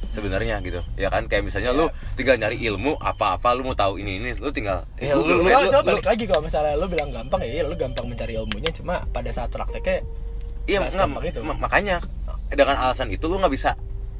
Sebenarnya 0.09 0.57
gitu, 0.59 0.81
ya 0.97 1.07
kan, 1.07 1.25
kayak 1.25 1.45
misalnya 1.45 1.69
lu 1.69 1.85
tinggal 2.17 2.33
nyari 2.35 2.57
ilmu 2.65 2.97
apa-apa, 2.97 3.53
lu 3.53 3.61
mau 3.61 3.77
tahu 3.77 4.01
ini 4.01 4.17
ini, 4.17 4.31
lu 4.35 4.49
tinggal 4.49 4.81
Ya, 4.97 5.13
Google, 5.13 5.41
lu- 5.41 5.45
coba, 5.45 5.61
lu- 5.61 5.69
coba 5.69 5.81
lu- 5.81 5.89
balik 5.95 6.07
lagi 6.09 6.23
kalau 6.25 6.41
misalnya 6.41 6.73
lu 6.75 6.85
bilang 6.89 7.09
gampang 7.09 7.39
ya 7.45 7.51
iya 7.51 7.63
lu 7.63 7.75
gampang 7.77 8.05
mencari 8.09 8.33
ilmunya 8.33 8.71
cuma 8.73 9.05
pada 9.09 9.29
saat 9.29 9.53
prakteknya 9.53 10.01
iya 10.65 10.77
nggak 10.81 11.29
itu. 11.29 11.39
ma- 11.41 11.57
makanya 11.57 12.01
dengan 12.49 12.77
alasan 12.77 13.09
itu 13.09 13.25
lu 13.25 13.37
nggak 13.37 13.53
bisa 13.53 13.77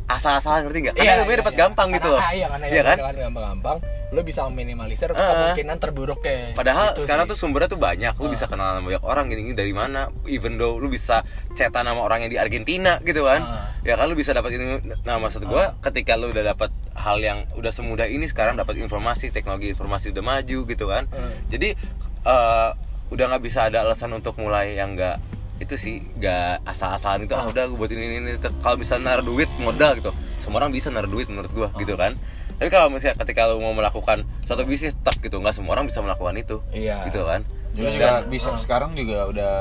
asal-asalan 0.09 0.65
ngerti 0.65 0.79
nggak? 0.81 0.95
Karena 0.97 1.05
Iya, 1.05 1.15
ilmunya 1.15 1.29
iya, 1.31 1.41
dapat 1.45 1.53
iya. 1.53 1.61
gampang 1.61 1.87
gitu 1.93 2.07
loh, 2.09 2.17
ah, 2.19 2.31
iya 2.33 2.47
karena 2.49 2.65
Iya 2.65 2.81
kan? 2.83 2.97
gampang-gampang 2.97 3.77
lu 4.09 4.21
bisa 4.25 4.41
meminimalisir 4.49 5.09
Ah. 5.09 5.21
kemungkinan 5.21 5.77
terburuknya 5.77 6.57
Padahal 6.57 6.87
Gitu 6.91 7.05
sekarang 7.05 7.23
sih. 7.23 7.31
tuh 7.31 7.37
sumbernya 7.37 7.69
tuh 7.69 7.77
banyak, 7.77 8.13
lu 8.17 8.25
Ah. 8.25 8.31
bisa 8.33 8.45
kenalan 8.49 8.73
sama 8.75 8.87
banyak 8.89 9.03
orang 9.05 9.25
gini-gini 9.29 9.53
dari 9.53 9.69
mana, 9.69 10.09
even 10.25 10.57
though 10.57 10.75
lu 10.75 10.89
bisa 10.89 11.21
cetan 11.53 11.85
sama 11.85 12.01
orang 12.01 12.25
yang 12.25 12.31
di 12.31 12.37
Argentina 12.37 12.97
gitu 12.99 13.21
kan, 13.23 13.39
Ah. 13.39 13.69
ya 13.79 13.93
kan 13.93 14.09
lu 14.09 14.17
bisa 14.17 14.33
dapat 14.33 14.49
ini. 14.51 14.81
Nah 15.05 15.15
maksud 15.15 15.45
gua, 15.45 15.77
ketika 15.79 16.17
lu 16.17 16.29
udah 16.29 16.41
dapat 16.47 16.73
hal 16.95 17.17
yang 17.17 17.45
udah 17.53 17.69
semudah 17.69 18.03
ini 18.03 18.25
sekarang 18.25 18.57
dapat 18.57 18.75
informasi, 18.75 19.29
teknologi 19.29 19.69
informasi 19.69 20.09
udah 20.09 20.25
maju 20.25 20.59
gitu 20.65 20.85
kan, 20.85 21.05
Ah. 21.07 21.29
jadi 21.47 21.77
eh, 22.19 22.69
udah 23.09 23.25
nggak 23.27 23.41
bisa 23.41 23.65
ada 23.65 23.81
alasan 23.81 24.11
untuk 24.11 24.35
mulai 24.35 24.73
yang 24.73 24.91
nggak 24.91 25.17
itu 25.59 25.75
sih 25.75 25.99
nggak 26.15 26.63
asal-asalan 26.63 27.23
itu 27.23 27.35
ah 27.35 27.45
udah 27.45 27.67
gue 27.67 27.75
buat 27.75 27.91
ini 27.91 28.03
ini, 28.09 28.17
ini. 28.25 28.31
kalau 28.59 28.75
misalnya 28.75 29.13
naruh 29.13 29.27
duit 29.27 29.51
modal 29.59 29.95
gitu. 29.95 30.11
Semua 30.39 30.63
orang 30.63 30.71
bisa 30.71 30.87
naruh 30.87 31.07
duit 31.07 31.27
menurut 31.27 31.51
gua 31.51 31.67
gitu 31.75 31.93
kan. 31.93 32.15
Tapi 32.55 32.67
kalau 32.67 32.87
misalnya 32.89 33.15
ketika 33.17 33.47
lu 33.47 33.59
mau 33.59 33.71
melakukan 33.71 34.23
suatu 34.43 34.63
bisnis 34.63 34.95
tak 34.99 35.19
gitu. 35.19 35.37
Nggak 35.37 35.55
semua 35.55 35.75
orang 35.75 35.85
bisa 35.85 35.99
melakukan 35.99 36.35
itu 36.35 36.63
Iya. 36.71 37.03
gitu 37.05 37.23
kan. 37.23 37.43
Juga 37.71 37.85
Dan- 37.85 37.95
juga 37.95 38.07
dan- 38.09 38.23
bisa 38.27 38.49
ah. 38.49 38.57
sekarang 38.57 38.91
juga 38.95 39.27
udah 39.27 39.53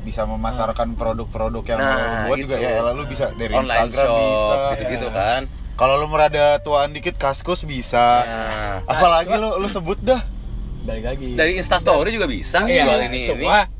bisa 0.00 0.24
memasarkan 0.24 0.96
produk-produk 0.96 1.64
yang 1.66 1.78
Nah, 1.78 1.96
lo 2.24 2.32
buat 2.32 2.38
juga 2.38 2.56
gitu. 2.56 2.68
ya 2.72 2.88
lu 2.90 3.04
bisa 3.04 3.24
dari 3.34 3.52
online 3.52 3.68
Instagram 3.84 4.06
shop 4.06 4.20
bisa. 4.24 4.56
gitu-gitu 4.72 5.06
Iya. 5.08 5.16
kan. 5.16 5.42
Kalau 5.74 5.94
lu 5.96 6.06
merada 6.06 6.44
tuaan 6.60 6.92
dikit 6.92 7.16
kaskus 7.16 7.64
bisa. 7.64 8.04
Nah, 8.22 8.76
apalagi 8.86 9.32
lu 9.34 9.56
lu 9.56 9.68
sebut 9.68 9.96
dah. 9.98 10.20
Balik 10.80 11.04
lagi. 11.06 11.28
Dari 11.32 11.56
Instastory 11.56 12.12
juga 12.12 12.24
bisa 12.24 12.64
iya, 12.64 12.84
jual 12.84 13.00
ini. 13.02 13.20
Ini 13.22 13.28
cuma 13.30 13.58
ini 13.64 13.79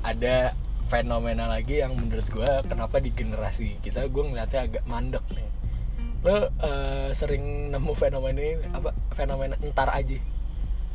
ada 0.00 0.56
fenomena 0.90 1.46
lagi 1.46 1.78
yang 1.78 1.94
menurut 1.94 2.26
gua 2.34 2.66
kenapa 2.66 2.98
di 2.98 3.14
generasi 3.14 3.78
kita 3.78 4.10
gua 4.10 4.26
ngeliatnya 4.26 4.60
agak 4.66 4.84
mandek 4.90 5.22
nih. 5.30 5.48
Lo 6.26 6.50
eh, 6.50 7.08
sering 7.14 7.70
nemu 7.70 7.92
fenomena 7.94 8.40
ini? 8.42 8.66
Apa 8.74 8.90
fenomena 9.14 9.54
entar 9.62 9.88
aja? 9.94 10.18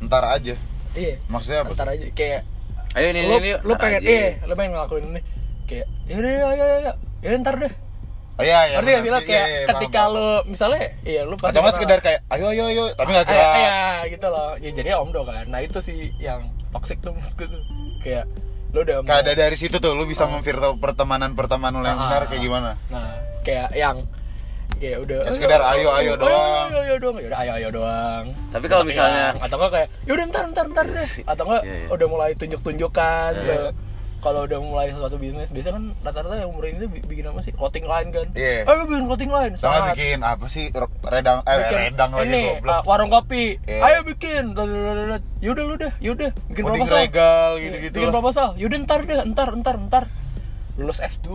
Ntar 0.04 0.24
aja. 0.28 0.54
Iya. 0.92 1.16
Maksudnya 1.32 1.64
apa? 1.64 1.72
Entar 1.72 1.88
aja 1.96 2.06
kayak 2.12 2.42
ayo 2.96 3.06
ini 3.12 3.20
lu, 3.28 3.36
ini 3.40 3.50
lu 3.60 3.72
ntar 3.76 3.82
pengen 3.84 4.00
aja. 4.00 4.08
iya 4.08 4.28
lu 4.44 4.52
pengen 4.54 4.72
ngelakuin 4.76 5.04
ini. 5.12 5.20
Kayak 5.66 5.86
yaudah 6.06 6.30
ayo 6.30 6.46
ayo 6.46 6.64
ayo 6.64 6.92
ya 7.24 7.28
ntar 7.40 7.56
deh. 7.56 7.72
Oh 8.36 8.44
iya 8.44 8.58
iya 8.68 8.76
ngerti 8.84 8.92
gak 8.92 9.00
sih 9.00 9.08
lo? 9.08 9.16
benar. 9.16 9.24
kayak 9.24 9.46
Iya, 9.48 9.56
iya, 9.56 9.66
ketika 9.72 10.00
paham, 10.04 10.12
lu 10.12 10.28
misalnya 10.44 10.80
iya 11.08 11.20
lu 11.24 11.34
paham. 11.40 11.52
atau 11.56 11.72
sekedar 11.72 11.98
kayak 12.04 12.20
ayo 12.36 12.46
ayo 12.52 12.64
ayo 12.68 12.84
tapi 12.92 13.10
nggak 13.16 13.26
gerak. 13.32 13.48
Iya, 13.48 13.56
iya 13.56 13.84
gitu 14.12 14.26
loh. 14.28 14.50
Ya 14.60 14.70
jadi 14.76 14.90
omdo 15.00 15.20
kan. 15.24 15.44
Nah, 15.48 15.60
itu 15.64 15.78
sih 15.80 16.12
yang 16.20 16.52
toxic 16.68 16.98
tuh 16.98 17.12
maksudku 17.12 17.44
tuh. 17.46 17.62
Kayak 18.00 18.24
lu 18.70 18.82
udah 18.82 18.96
mau- 18.98 19.08
Kayak 19.08 19.22
ada 19.22 19.32
dari 19.38 19.56
situ 19.56 19.76
tuh 19.76 19.92
lu 19.92 20.04
bisa 20.04 20.24
memfilter 20.24 20.74
pertemanan 20.76 21.32
pertemanan 21.32 21.80
lu 21.80 21.86
yang 21.86 21.98
benar 21.98 22.22
kayak 22.24 22.34
ah. 22.34 22.44
gimana 22.44 22.70
Nah, 22.88 23.14
kayak 23.40 23.70
yang 23.72 23.96
kayak 24.76 24.98
udah 25.00 25.18
Ya, 25.22 25.32
sekedar 25.32 25.60
ayo, 25.64 25.88
ayo 25.90 26.12
doang. 26.14 26.68
Ayo 26.68 26.78
ayo 26.82 26.94
doang. 26.98 27.16
Ya 27.16 27.26
udah 27.26 27.38
ayo 27.38 27.52
ayo 27.54 27.68
doang. 27.70 28.24
Tapi 28.50 28.66
kalau 28.66 28.84
misalnya- 28.84 29.32
yang- 29.32 29.40
atau 29.40 29.56
enggak 29.56 29.72
kayak 29.72 29.88
ya 30.02 30.12
udah 30.12 30.24
ntar 30.26 30.44
ntar 30.52 30.66
ntar 30.68 30.86
deh. 30.86 31.08
Atau 31.24 31.44
enggak 31.46 31.62
Iya, 31.64 31.74
iya. 31.74 31.88
udah 31.88 32.06
mulai 32.06 32.30
tunjuk-tunjukkan 32.34 33.30
Iya. 33.32 33.40
gitu. 33.40 33.68
Kalau 34.16 34.42
udah 34.42 34.58
mulai 34.58 34.90
sesuatu 34.90 35.16
bisnis, 35.16 35.48
biasanya 35.48 35.74
kan 35.74 35.84
rata-rata 36.02 36.34
yang 36.36 36.50
umur 36.50 36.66
bi- 36.66 37.04
bikin 37.04 37.24
apa 37.24 37.38
sih? 37.40 37.52
Clothing 37.52 37.84
line 37.84 38.08
kan. 38.10 38.26
Iya. 38.32 38.64
Ayo 38.64 38.82
bikin 38.84 39.04
clothing 39.06 39.30
line. 39.30 39.52
Sama 39.54 39.92
bikin 39.92 40.18
apa 40.20 40.46
sih 40.46 40.64
redang 41.04 41.38
eh 41.42 41.56
bikin 41.60 41.78
redang 41.86 42.10
lagi 42.10 42.26
ini 42.26 42.42
goblok. 42.56 42.74
uh, 42.74 42.82
warung 42.84 43.10
kopi 43.10 43.44
Iya. 43.62 43.80
ayo 43.82 43.98
bikin 44.02 44.42
yaudah 45.38 45.64
lu 45.64 45.74
deh 45.76 45.92
yaudah 46.00 46.30
bikin 46.48 46.64
proposal 46.64 46.96
regal 46.98 47.50
Iya, 47.54 47.64
gitu-gitu 47.64 47.94
bikin 47.94 48.08
lah. 48.08 48.14
proposal 48.14 48.48
yaudah 48.56 48.78
ntar 48.82 49.00
deh 49.02 49.18
ntar 49.26 49.48
ntar 49.54 49.76
ntar 49.80 50.04
lulus 50.74 50.98
S2 50.98 51.28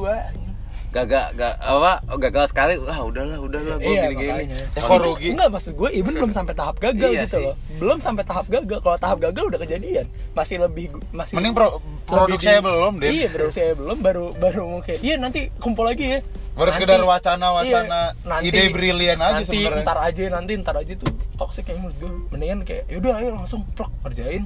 gagal 0.92 1.32
gak 1.34 1.56
apa 1.58 2.04
oh, 2.06 2.20
gagal 2.20 2.46
sekali 2.48 2.76
ah 2.84 3.00
udahlah 3.02 3.40
udahlah 3.40 3.80
gue 3.80 3.88
Iya, 3.90 4.12
gini 4.12 4.16
gini. 4.22 4.44
Ya, 4.70 4.82
kok 4.82 5.00
rugi? 5.00 5.32
Enggak 5.32 5.50
maksud 5.50 5.74
gue 5.74 5.90
even 5.90 6.14
belum 6.14 6.32
sampai 6.32 6.52
tahap 6.52 6.76
gagal 6.78 7.10
Iya 7.10 7.24
gitu 7.24 7.32
sih. 7.34 7.44
loh. 7.48 7.56
Belum 7.78 7.98
sampai 7.98 8.24
tahap 8.24 8.46
gagal. 8.46 8.78
Kalau 8.78 8.98
tahap 8.98 9.18
gagal 9.22 9.44
udah 9.48 9.60
kejadian. 9.62 10.06
Masih 10.32 10.60
lebih 10.60 10.86
masih 11.10 11.34
Mending 11.34 11.56
pro- 11.56 11.80
produk 12.04 12.36
di- 12.36 12.44
saya 12.44 12.60
belum, 12.60 13.00
Din. 13.00 13.12
Iya, 13.14 13.28
produk 13.30 13.52
saya 13.52 13.72
belum 13.74 13.98
baru 13.98 14.26
baru 14.36 14.64
mungkin. 14.70 14.98
Iya, 15.00 15.16
nanti 15.16 15.48
kumpul 15.58 15.88
lagi 15.88 16.06
ya. 16.06 16.20
Baru 16.52 16.68
Nanti- 16.68 16.84
sekedar 16.84 17.00
wacana-wacana, 17.02 18.00
iya, 18.12 18.28
nanti- 18.28 18.48
ide 18.50 18.64
brilian 18.70 19.16
aja 19.16 19.40
nanti, 19.40 19.48
sebenarnya. 19.48 19.84
Ntar 19.84 19.98
aja 20.04 20.24
nanti 20.30 20.52
ntar 20.58 20.76
aja 20.76 20.94
tuh 20.94 21.08
toxic 21.34 21.64
yang 21.66 21.80
menurut 21.82 21.96
gue. 21.98 22.12
Mendingan 22.30 22.60
kayak 22.62 22.84
yaudah 22.86 23.16
ayo 23.16 23.30
langsung 23.34 23.64
plok 23.72 23.88
kerjain. 24.04 24.44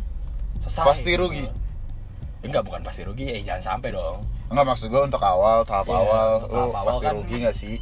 Selesai. 0.62 0.86
Pasti 0.86 1.12
rugi. 1.16 1.46
Enggak, 2.48 2.64
bukan 2.64 2.82
pasti 2.82 3.02
rugi. 3.02 3.26
Eh, 3.28 3.42
jangan 3.42 3.64
sampai 3.74 3.90
dong. 3.90 4.22
Enggak 4.46 4.66
maksud 4.68 4.88
gue 4.88 5.02
untuk 5.04 5.20
awal, 5.20 5.64
tahap 5.64 5.86
Iya, 5.86 5.98
awal 5.98 6.28
lu 6.38 6.46
tahap 6.46 6.70
awal 6.76 6.86
pasti 6.88 7.04
kan- 7.04 7.16
rugi 7.16 7.36
gak 7.42 7.56
sih? 7.56 7.76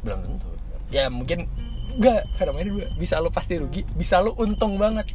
belum 0.00 0.18
tentu 0.20 0.48
ya 0.88 1.08
mungkin 1.08 1.48
enggak 1.90 2.28
fenomena 2.34 2.68
dua 2.68 2.86
bisa 2.94 3.16
lu 3.16 3.28
pasti 3.28 3.56
rugi 3.56 3.82
bisa 3.90 4.20
lu 4.20 4.36
untung 4.36 4.76
banget 4.76 5.08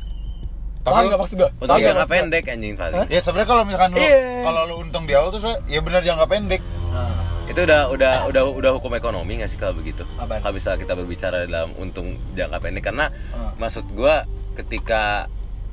Tapi 0.80 0.90
Paham 0.90 0.98
lu- 0.98 1.10
nggak 1.10 1.22
maksud 1.22 1.36
gua? 1.38 1.50
untuk 1.52 1.68
Paham 1.68 1.78
nggak 1.78 1.92
jangka 1.94 2.08
pendek 2.10 2.44
anjing 2.48 2.74
paling? 2.74 3.06
Ya 3.08 3.20
sebenarnya 3.20 3.48
kalau 3.48 3.64
misalkan 3.64 3.90
lu 3.92 4.00
Iya. 4.00 4.20
kalau 4.44 4.62
lu 4.66 4.76
untung 4.80 5.04
di 5.04 5.14
awal 5.14 5.30
tuh 5.30 5.40
ya 5.66 5.80
benar 5.80 6.02
jangka 6.02 6.26
pendek. 6.26 6.62
Nah, 6.90 7.14
itu 7.46 7.60
udah 7.62 7.82
udah 7.88 8.14
udah 8.26 8.42
udah 8.50 8.72
hukum 8.74 8.92
ekonomi 8.94 9.38
nggak 9.38 9.48
sih 9.48 9.56
kalau 9.56 9.74
begitu 9.74 10.02
Apaan? 10.16 10.40
kalau 10.40 10.54
bisa 10.54 10.74
kita 10.74 10.94
berbicara 10.94 11.46
dalam 11.46 11.70
untung 11.76 12.08
jangka 12.32 12.58
pendek 12.58 12.84
karena 12.84 13.14
Ah. 13.30 13.54
maksud 13.56 13.86
gua 13.90 14.26
ketika 14.54 15.30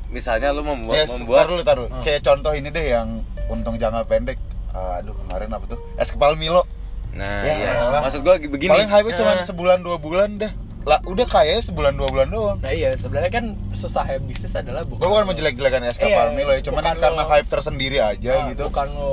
misalnya 0.09 0.51
lu 0.51 0.63
membuat 0.63 0.97
Yes, 0.99 1.11
membuat 1.13 1.39
taruh 1.45 1.63
taruh. 1.63 1.87
Ah. 1.89 2.01
Kayak 2.01 2.23
contoh 2.23 2.53
ini 2.53 2.69
deh 2.69 2.87
yang 2.89 3.21
untung 3.47 3.75
jangka 3.75 4.05
pendek. 4.05 4.39
Aduh, 4.71 5.17
kemarin 5.17 5.49
apa 5.51 5.65
tuh? 5.67 5.79
Es 5.95 6.09
kepal 6.09 6.35
Milo. 6.35 6.63
nah 7.11 7.41
Ya 7.41 7.53
iya 7.55 7.71
elah. 7.81 8.01
maksud 8.03 8.21
gua 8.21 8.37
begini 8.37 8.69
Paling 8.69 8.91
hype 8.91 9.09
cuma 9.15 9.33
Nah. 9.33 9.41
sebulan 9.41 9.81
dua 9.81 9.97
bulan 9.97 10.37
dah. 10.37 10.53
Lah, 10.85 11.01
udah 11.03 11.25
kaya 11.25 11.57
sebulan 11.59 11.93
dua 11.93 12.07
bulan 12.07 12.29
doang. 12.29 12.59
Nah 12.61 12.71
iya 12.71 12.93
sebenarnya 12.93 13.33
kan 13.33 13.45
susah 13.73 14.05
bisnis 14.21 14.53
adalah 14.53 14.85
bukan 14.85 15.01
Gue 15.01 15.11
bukan 15.11 15.27
menjelek-jelekan 15.27 15.81
es 15.83 15.97
kepal 15.97 16.29
Iya, 16.29 16.37
Milo 16.37 16.53
ya, 16.53 16.61
cuman 16.63 16.77
bukan 16.79 16.87
kan 16.87 16.97
karena 17.01 17.23
lo- 17.23 17.31
hype 17.33 17.49
tersendiri 17.49 17.99
aja 17.99 18.33
Ah, 18.37 18.47
gitu. 18.47 18.63
bukan 18.67 18.89
lo 18.93 19.13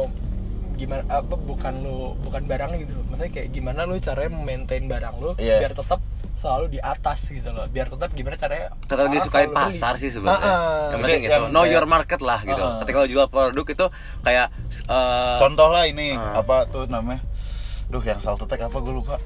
gimana 0.74 1.02
apa 1.08 1.34
bukan 1.34 1.74
lo 1.80 1.98
bukan 2.20 2.42
barangnya 2.44 2.78
gitu 2.82 2.94
maksudnya 3.08 3.32
kayak 3.32 3.50
gimana 3.50 3.80
lo 3.84 3.96
caranya 3.98 4.30
maintain 4.36 4.84
barang 4.84 5.16
lo 5.16 5.32
Iya. 5.36 5.62
biar 5.62 5.74
tetap 5.74 6.00
selalu 6.36 6.66
di 6.68 6.80
atas 6.80 7.24
gitu 7.26 7.50
loh 7.50 7.64
biar 7.66 7.88
tetap 7.88 8.12
gimana 8.12 8.36
caranya 8.36 8.74
tetap 8.82 9.08
beli. 9.08 9.22
pasar 9.50 9.94
sih 9.96 10.10
sebenarnya. 10.10 10.44
Ah. 10.44 10.90
yang 10.90 11.00
penting 11.00 11.22
Kayak 11.22 11.30
itu 11.30 11.34
yang 11.40 11.46
know 11.50 11.62
kayak- 11.62 11.74
your 11.74 11.86
market 11.86 12.20
lah 12.20 12.40
gitu. 12.42 12.60
Ah. 12.60 12.78
Ketika 12.80 12.98
lo 12.98 13.08
jual 13.08 13.28
produk 13.28 13.66
itu 13.66 13.86
kayak 14.22 14.48
eh, 14.70 15.36
Contoh 15.38 15.68
lah 15.68 15.84
ini 15.86 16.14
Ah. 16.14 16.38
apa 16.38 16.68
tuh 16.68 16.84
namanya? 16.86 17.24
Duh, 17.86 18.02
yang 18.02 18.20
saltetek 18.20 18.60
apa 18.64 18.76
gue 18.76 18.94
lupa. 18.94 19.18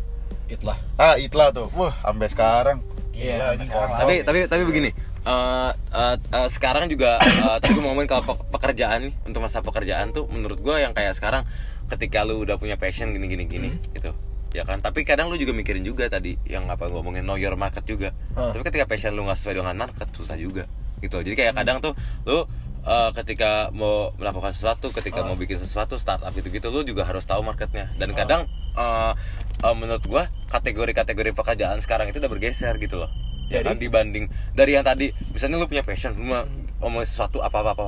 itulah 0.48 0.80
Ah, 0.96 1.16
Itla 1.16 1.52
tuh. 1.52 1.68
Wah, 1.72 1.92
sampai 1.98 2.28
sekarang. 2.28 2.80
Iya, 3.12 3.36
Gila, 3.36 3.48
ini 3.54 3.64
sekarang. 3.66 3.90
kontol. 3.90 4.00
tapi 4.00 4.16
tapi 4.22 4.40
tapi 4.46 4.64
begini 4.64 4.90
eh, 5.24 5.72
eh, 5.74 6.16
eh, 6.16 6.48
sekarang 6.48 6.86
juga 6.86 7.18
eh, 7.18 7.58
tadi 7.58 7.74
gue 7.74 7.82
ngomongin 7.82 8.06
kalau 8.06 8.24
pe- 8.24 8.46
pekerjaan 8.50 9.00
nih 9.04 9.14
untuk 9.24 9.42
masa 9.42 9.60
pekerjaan 9.60 10.10
tuh 10.10 10.24
menurut 10.26 10.56
gue 10.58 10.76
yang 10.78 10.92
kayak 10.92 11.12
sekarang 11.12 11.44
ketika 11.88 12.22
lu 12.22 12.40
udah 12.40 12.56
punya 12.56 12.76
passion 12.76 13.10
gini 13.10 13.26
gini 13.26 13.44
gini 13.46 13.70
Hmm. 13.70 13.82
gitu 13.92 14.12
ya 14.58 14.66
kan? 14.66 14.82
Tapi 14.82 15.06
kadang 15.06 15.30
lu 15.30 15.38
juga 15.38 15.54
mikirin 15.54 15.86
juga 15.86 16.10
tadi 16.10 16.34
yang 16.50 16.66
apa 16.66 16.90
ngomongin 16.90 17.22
know 17.22 17.38
your 17.38 17.54
market 17.54 17.86
juga. 17.86 18.18
Ah. 18.34 18.50
tapi 18.50 18.66
ketika 18.66 18.90
passion 18.90 19.14
lu 19.14 19.22
nggak 19.22 19.38
sesuai 19.38 19.62
dengan 19.62 19.78
market 19.78 20.10
susah 20.18 20.34
juga. 20.34 20.66
Gitu. 20.98 21.14
Jadi 21.14 21.36
kayak 21.38 21.54
Hmm. 21.54 21.62
kadang 21.62 21.78
tuh 21.86 21.94
lu 22.26 22.50
eh, 22.88 23.12
ketika 23.20 23.70
mau 23.76 24.16
melakukan 24.18 24.56
sesuatu 24.56 24.90
ketika 24.90 25.20
mau 25.22 25.36
bikin 25.36 25.60
sesuatu 25.62 26.00
startup 26.00 26.32
gitu 26.34 26.48
gitu 26.50 26.72
lu 26.74 26.82
juga 26.82 27.06
harus 27.06 27.22
tahu 27.28 27.46
marketnya. 27.46 27.94
Dan 28.02 28.18
kadang 28.18 28.50
eh, 28.74 29.14
eh, 29.62 29.76
menurut 29.78 30.02
gua 30.10 30.26
kategori-kategori 30.50 31.38
pekerjaan 31.38 31.78
sekarang 31.86 32.10
itu 32.10 32.18
udah 32.18 32.32
bergeser 32.32 32.74
gitu 32.82 33.06
loh. 33.06 33.12
Ya 33.54 33.62
Jadi? 33.62 33.68
kan? 33.70 33.76
Dibanding 33.78 34.26
dari 34.58 34.74
yang 34.74 34.84
tadi 34.88 35.14
misalnya 35.30 35.62
lu 35.62 35.70
punya 35.70 35.86
passion 35.86 36.18
lu 36.18 36.26
mau 36.34 36.44
ngomong 36.82 37.06
sesuatu 37.06 37.46
apa 37.46 37.62
apa 37.62 37.72
apa 37.78 37.88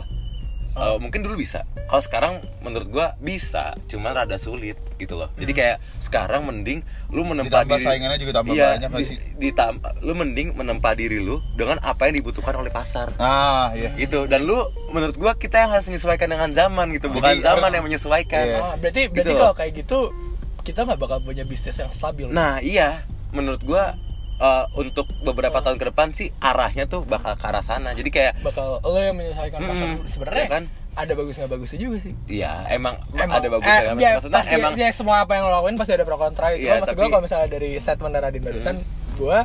Ah. 0.79 0.97
mungkin 0.97 1.19
dulu 1.19 1.35
bisa 1.35 1.61
kalau 1.85 1.99
sekarang 1.99 2.33
menurut 2.59 2.87
gua 2.87 3.07
bisa 3.17 3.75
cuman 3.85 4.13
rada 4.13 4.35
sulit 4.35 4.73
gitu 4.95 5.15
loh 5.15 5.27
jadi 5.33 5.47
Hmm. 5.47 5.59
kayak 5.59 5.77
sekarang 5.99 6.41
mending 6.43 6.79
lu 7.07 7.21
menempa 7.23 7.61
Ditambah 7.61 7.75
diri 7.75 7.85
saingannya 7.85 8.17
juga 8.17 8.33
tambah 8.33 8.53
Iya, 8.53 8.69
banyak 8.77 8.89
di- 8.93 9.05
sih? 9.05 9.17
ditam- 9.37 9.81
lu 9.99 10.13
mending 10.13 10.47
menempa 10.53 10.89
diri 10.91 11.17
lu 11.17 11.37
dengan 11.53 11.79
apa 11.79 12.05
yang 12.05 12.17
dibutuhkan 12.17 12.55
oleh 12.55 12.69
pasar 12.69 13.11
Ah, 13.15 13.71
iya. 13.71 13.91
gitu 13.95 14.25
dan 14.25 14.41
lu 14.41 14.57
menurut 14.89 15.15
gua 15.15 15.33
kita 15.33 15.59
yang 15.59 15.71
harus 15.71 15.85
menyesuaikan 15.85 16.27
dengan 16.27 16.49
zaman 16.49 16.89
gitu 16.91 17.07
bukan 17.07 17.33
Jadi 17.33 17.41
zaman 17.41 17.59
harus- 17.61 17.73
yang 17.73 17.85
menyesuaikan 17.85 18.45
Iya. 18.45 18.59
Ah, 18.61 18.75
berarti 18.75 19.01
Gitu 19.01 19.13
berarti 19.13 19.31
loh. 19.31 19.39
kalau 19.41 19.55
kayak 19.55 19.73
gitu 19.77 19.99
kita 20.61 20.79
nggak 20.83 20.99
bakal 20.99 21.17
punya 21.19 21.43
bisnis 21.43 21.75
yang 21.75 21.89
stabil 21.89 22.27
nah 22.27 22.59
iya 22.59 23.01
menurut 23.29 23.61
gua 23.61 23.93
eh, 24.39 24.65
untuk 24.73 25.05
beberapa 25.21 25.59
tahun 25.59 25.75
ke 25.75 25.85
depan 25.87 26.07
sih 26.09 26.31
arahnya 26.39 26.85
tuh 26.85 27.03
bakal 27.03 27.33
ke 27.33 27.45
arah 27.45 27.59
sana. 27.61 27.91
Jadi 27.91 28.09
kayak 28.09 28.39
bakal 28.39 28.79
lo 28.79 28.97
yang 28.97 29.13
menyesuaikan 29.13 29.59
pasar 29.59 29.87
sebenarnya 30.05 30.43
ya 30.43 30.51
kan? 30.51 30.65
ada 30.91 31.13
bagus 31.13 31.31
nggak 31.33 31.47
bagusnya 31.49 31.79
juga 31.79 31.97
sih. 32.01 32.13
Ya 32.25 32.67
emang, 32.67 32.99
Emang, 33.09 33.31
ada 33.33 33.47
bagus 33.49 33.63
eh, 33.65 33.71
ya 33.71 33.91
ya, 33.93 34.11
maksudnya 34.13 34.35
pasti, 34.37 34.51
emang 34.53 34.73
ya, 34.73 34.89
semua 34.89 35.15
apa 35.21 35.31
yang 35.33 35.43
lo 35.43 35.53
lakuin 35.53 35.75
pasti 35.75 35.91
ada 35.91 36.03
pro 36.03 36.15
kontra 36.15 36.49
cuma 36.49 36.59
Iya, 36.59 36.73
maksud 36.77 36.87
gue 36.87 36.87
tapi- 36.89 36.99
Hmm. 37.01 37.13
kalau 37.13 37.23
misalnya 37.23 37.47
dari 37.49 37.69
statement 37.77 38.11
dari 38.11 38.23
Radin 38.25 38.41
barusan 38.41 38.75
gue 39.15 39.37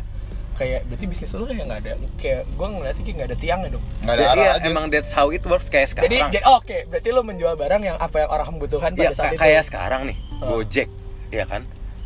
kayak 0.54 0.80
berarti 0.84 1.04
bisnis 1.04 1.30
lo 1.32 1.44
kayak 1.44 1.62
nggak 1.64 1.80
ada 1.80 1.92
kayak 2.16 2.42
gue 2.48 2.66
ngeliatnya 2.68 3.02
kayak 3.02 3.16
nggak 3.16 3.28
ada 3.28 3.36
tiangnya 3.36 3.68
dong 3.70 3.84
Nggak 4.00 4.14
ada 4.14 4.18
Ya, 4.20 4.28
arah 4.28 4.38
iya, 4.40 4.50
aja. 4.52 4.66
emang 4.68 4.84
that's 4.88 5.10
how 5.10 5.26
it 5.28 5.42
works 5.44 5.66
kayak 5.66 5.86
sekarang. 5.88 6.10
jadi 6.28 6.42
oh, 6.44 6.56
oke 6.56 6.76
berarti 6.88 7.08
lo 7.08 7.20
menjual 7.20 7.54
barang 7.54 7.82
yang 7.84 7.96
apa 7.98 8.16
yang 8.16 8.30
orang 8.30 8.46
membutuhkan 8.48 8.90
ya 8.92 8.98
pada 9.04 9.14
saat 9.14 9.24
ka- 9.24 9.32
itu. 9.32 9.40
kayak 9.40 9.62
sekarang 9.64 10.02
nih 10.04 10.18
Oh. 10.36 10.58
Gojek 10.58 10.88
ya 11.30 11.44
kan 11.44 11.62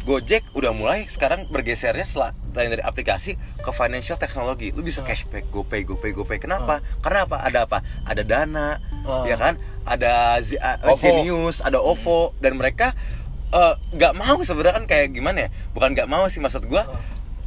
Gojek 0.08 0.40
udah 0.50 0.72
mulai 0.72 1.04
sekarang 1.04 1.44
bergesernya 1.46 2.00
setelah 2.00 2.32
selain 2.48 2.72
dari 2.72 2.80
aplikasi 2.80 3.30
ke 3.36 3.70
financial 3.70 4.16
technology. 4.16 4.72
Lu 4.72 4.80
bisa 4.80 5.04
cashback, 5.04 5.44
GoPay, 5.46 5.84
GoPay, 5.84 6.10
GoPay. 6.10 6.40
Kenapa? 6.40 6.80
Karena 6.98 7.28
apa? 7.28 7.36
Ada 7.38 7.68
apa? 7.68 7.78
Ada 8.02 8.24
Dana, 8.24 8.80
Oh. 9.04 9.22
ya 9.22 9.36
kan? 9.36 9.60
Ada 9.84 10.40
Z- 10.40 10.56
uh, 10.56 10.80
OVO. 10.86 10.96
Zenius, 10.96 11.60
ada 11.60 11.78
OVO 11.78 12.32
dan 12.38 12.56
mereka 12.56 12.96
eh, 13.48 13.74
nggak 13.90 14.12
mau 14.14 14.40
sebenarnya 14.40 14.74
kan 14.74 14.84
kayak 14.84 15.08
gimana 15.10 15.44
ya? 15.44 15.48
Bukan 15.70 15.92
nggak 15.92 16.04
mau 16.04 16.24
sih 16.26 16.36
maksud 16.38 16.64
gua. 16.64 16.88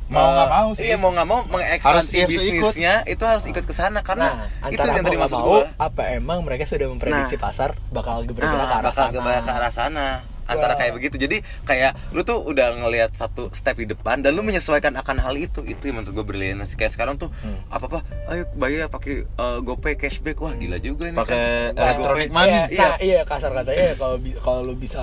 Mau 0.07 0.21
nggak 0.27 0.45
eh, 0.45 0.51
mau 0.51 0.69
sih. 0.71 0.83
Iya, 0.85 0.95
mau 0.97 1.09
nggak 1.09 1.27
mau 1.27 1.39
mengekspansi 1.47 1.85
harus 1.87 2.07
ikut. 2.09 2.29
bisnisnya 2.29 2.93
itu 3.05 3.23
harus 3.23 3.45
ikut 3.45 3.63
ke 3.63 3.71
sana 3.71 3.89
nah 3.95 4.03
karena 4.03 4.27
itu 4.67 4.75
antara 4.75 4.91
yang 4.91 5.05
tadi 5.05 5.17
maksud 5.17 5.39
gua. 5.39 5.61
apa 5.77 6.01
emang 6.11 6.41
mereka 6.41 6.65
sudah 6.65 6.85
memprediksi 6.85 7.37
Nah. 7.37 7.41
pasar 7.41 7.69
bakal 7.89 8.21
bergerak 8.23 8.49
Nah, 8.51 8.65
ke 8.65 8.75
arah 8.75 8.81
bakal 8.83 9.05
sana 9.07 9.33
ke 9.39 9.51
arah 9.51 9.71
sana 9.71 10.07
antara 10.51 10.73
Wah. 10.73 10.79
kayak 10.79 10.93
begitu 10.93 11.15
jadi 11.17 11.37
kayak 11.63 11.91
lu 12.11 12.21
tuh 12.21 12.41
udah 12.41 12.75
ngelihat 12.77 13.11
satu 13.11 13.47
step 13.51 13.75
di 13.75 13.87
depan 13.87 14.19
dan 14.19 14.31
lu 14.31 14.41
menyesuaikan 14.41 14.91
akan 14.93 15.17
hal 15.17 15.33
itu 15.33 15.63
itu 15.63 15.83
yang 15.83 15.97
menurut 15.97 16.13
gue 16.13 16.25
brilian 16.27 16.59
sih 16.61 16.75
kayak 16.75 16.91
sekarang 16.91 17.15
tuh 17.15 17.31
Hmm. 17.39 17.57
apa 17.67 17.85
apa 17.87 17.99
ayo 18.29 18.43
bayar 18.53 18.85
pakai 18.87 19.23
eh, 19.23 19.59
GoPay 19.61 19.95
cashback 19.95 20.37
wah 20.37 20.51
gila 20.51 20.77
juga 20.77 21.07
ini 21.07 21.15
Pakai 21.15 21.71
kan. 21.71 21.81
electronic 21.81 22.27
GoPay. 22.27 22.37
money. 22.37 22.51
Iya, 22.51 22.65
Iya. 22.67 22.83
nah, 22.83 22.97
iya 22.99 23.19
kasar 23.23 23.51
katanya 23.51 23.83
ya 23.83 23.95
kalau 23.95 24.15
kalau 24.37 24.61
lu 24.61 24.73
bisa 24.75 25.01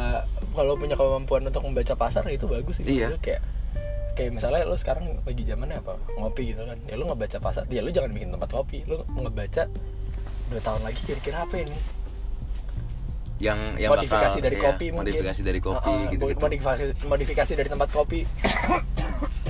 kalau 0.51 0.75
punya 0.75 0.95
kemampuan 0.95 1.43
untuk 1.43 1.63
membaca 1.63 1.95
pasar 1.95 2.23
ya 2.25 2.35
itu 2.35 2.45
bagus 2.45 2.77
sih. 2.77 2.85
Iya. 2.85 3.17
Kayak 3.19 3.41
kayak 4.13 4.31
misalnya 4.33 4.63
lu 4.63 4.75
sekarang 4.75 5.23
lagi 5.23 5.43
zamannya 5.43 5.79
apa 5.79 5.95
ngopi 6.13 6.51
gitu 6.51 6.63
kan 6.63 6.79
ya 6.83 6.95
lu 6.95 7.07
ngebaca 7.07 7.39
pasar 7.39 7.63
ya 7.67 7.81
lu 7.81 7.89
jangan 7.89 8.11
bikin 8.11 8.29
tempat 8.29 8.51
kopi 8.51 8.83
lu 8.85 8.99
ngebaca 9.09 9.71
dua 10.49 10.61
tahun 10.61 10.83
lagi 10.83 11.01
kira-kira 11.05 11.39
apa 11.41 11.55
ini 11.57 11.79
yang 13.39 13.59
yang 13.77 13.91
modifikasi 13.91 14.35
bakal- 14.35 14.45
dari 14.45 14.57
iya, 14.57 14.65
kopi 14.65 14.87
mungkin. 14.89 14.99
modifikasi 15.01 15.41
dari 15.41 15.61
kopi 15.61 15.89
Heeh, 15.89 16.11
gitu 16.11 16.25
gitu 16.27 16.41
modifikasi 16.41 16.83
modifikasi 17.05 17.53
dari 17.55 17.69
tempat 17.69 17.89
kopi. 17.89 18.21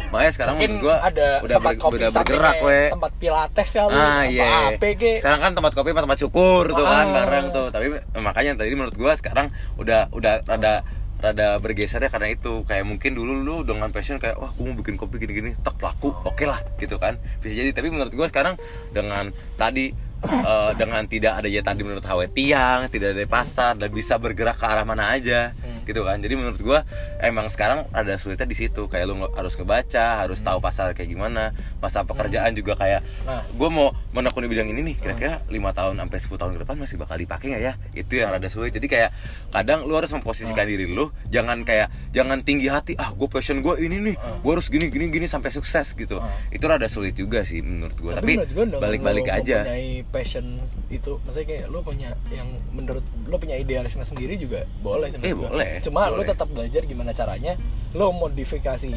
Makanya 0.09 0.33
sekarang 0.33 0.55
mungkin 0.57 0.71
menurut 0.75 0.87
gua 0.87 0.97
ada 1.03 1.29
udah 1.39 1.57
tempat 1.59 1.69
ber- 1.71 1.83
kopi 1.83 1.95
udah 1.95 2.11
bergerak 2.11 2.57
we. 2.63 2.81
tempat 2.89 3.13
pilates 3.19 3.69
ya 3.71 3.83
lu 3.85 3.93
ah 3.93 4.23
iya. 4.25 4.49
Apa 4.73 4.89
ke 4.95 5.11
sekarang 5.19 5.41
kan 5.43 5.53
tempat 5.53 5.73
kopi 5.75 5.89
tempat 5.93 6.19
cukur 6.19 6.65
tuh 6.71 6.87
kan 6.87 7.07
Ah. 7.07 7.15
bareng 7.15 7.47
tuh. 7.51 7.67
Tapi 7.69 7.87
eh, 7.93 8.23
makanya 8.23 8.57
tadi 8.57 8.73
menurut 8.73 8.95
gua 8.95 9.13
sekarang 9.13 9.49
udah 9.77 10.09
udah 10.11 10.41
rada 10.45 10.81
rada 11.19 11.49
bergeser 11.59 12.01
ya 12.01 12.09
karena 12.09 12.29
itu. 12.31 12.65
Kayak 12.65 12.85
mungkin 12.85 13.13
dulu 13.13 13.33
lu 13.39 13.57
dengan 13.63 13.89
passion 13.89 14.17
kayak 14.17 14.37
wah 14.37 14.49
gua 14.51 14.65
mau 14.67 14.77
bikin 14.77 14.97
kopi 14.97 15.17
gini-gini. 15.19 15.53
Tak 15.59 15.77
laku 15.79 16.09
oke 16.15 16.45
lah 16.47 16.65
gitu 16.77 16.97
kan. 16.97 17.21
Bisa 17.39 17.53
jadi. 17.55 17.73
Tapi 17.73 17.89
menurut 17.89 18.13
gua 18.13 18.25
sekarang 18.27 18.57
dengan 18.89 19.29
tadi 19.57 19.93
eh, 20.21 20.71
dengan 20.75 21.03
tidak 21.05 21.33
ada 21.37 21.49
ya 21.49 21.61
tadi 21.61 21.81
menurut 21.81 22.03
HW 22.03 22.27
tiang 22.29 22.87
tidak 22.87 23.15
ada 23.15 23.25
pasar 23.25 23.73
dan 23.75 23.89
bisa 23.89 24.17
bergerak 24.17 24.55
ke 24.55 24.65
arah 24.65 24.83
mana 24.83 25.11
aja 25.11 25.55
Hmm. 25.59 25.83
gitu 25.85 26.03
kan. 26.03 26.19
Jadi 26.19 26.35
menurut 26.35 26.59
gua 26.59 26.83
emang 27.19 27.47
sekarang 27.47 27.87
ada 27.91 28.15
sulitnya 28.15 28.45
di 28.45 28.55
situ. 28.55 28.87
Kayak 28.87 29.09
lu 29.09 29.29
harus 29.31 29.55
ngebaca 29.55 30.07
harus 30.19 30.39
tahu 30.39 30.59
pasar 30.59 30.93
kayak 30.93 31.09
gimana 31.09 31.51
masa 31.79 32.03
pekerjaan 32.03 32.53
juga 32.53 32.75
kayak 32.75 33.01
Nah. 33.25 33.45
gue 33.47 33.69
mau 33.69 33.93
menekuni 34.11 34.47
bidang 34.47 34.69
ini 34.69 34.81
nih 34.85 34.97
kira-kira 34.97 35.41
lima 35.49 35.71
tahun 35.71 35.97
sampai 35.99 36.19
10 36.19 36.37
tahun 36.37 36.53
ke 36.53 36.61
depan 36.63 36.77
masih 36.77 36.97
bakal 36.97 37.17
dipakai 37.17 37.47
nggak 37.51 37.63
ya? 37.63 37.73
Itu 37.95 38.13
yang 38.15 38.31
rada 38.31 38.49
sulit. 38.49 38.71
Jadi 38.71 38.87
kayak 38.87 39.11
kadang 39.49 39.85
lu 39.85 39.95
harus 39.95 40.11
memposisikan 40.11 40.65
diri 40.65 40.85
lu 40.85 41.09
jangan 41.27 41.63
kayak 41.63 41.89
jangan 42.11 42.41
tinggi 42.41 42.67
hati 42.67 42.93
ah 42.95 43.11
gue 43.11 43.29
passion 43.29 43.61
gue 43.61 43.79
ini 43.79 44.01
nih 44.03 44.15
gue 44.17 44.51
harus 44.51 44.67
gini 44.67 44.89
gini 44.89 45.09
gini 45.09 45.25
sampai 45.25 45.51
sukses 45.51 45.93
gitu. 45.93 46.19
Itu 46.49 46.65
rada 46.65 46.87
sulit 46.87 47.13
juga 47.13 47.43
sih 47.43 47.61
menurut 47.61 47.95
gue 47.95 48.13
tapi, 48.13 48.35
balik-balik 48.75 49.29
aja. 49.29 49.65
mempunyai 49.65 50.08
passion 50.09 50.59
itu. 50.89 51.21
Maksudnya 51.23 51.47
kayak 51.47 51.67
lu 51.69 51.81
punya 51.81 52.13
yang 52.29 52.45
menurut 52.71 53.01
lu 53.23 53.37
punya 53.37 53.55
idealisme 53.55 54.01
sendiri 54.01 54.35
juga 54.35 54.65
boleh 54.79 55.09
sih 55.09 55.21
Eh, 55.21 55.33
boleh, 55.33 55.79
cuma 55.81 56.09
lu 56.09 56.19
boleh. 56.19 56.29
tetap 56.29 56.49
belajar 56.49 56.83
gimana 56.83 57.13
caranya 57.13 57.55
lu 57.91 58.09
modifikasi 58.11 58.91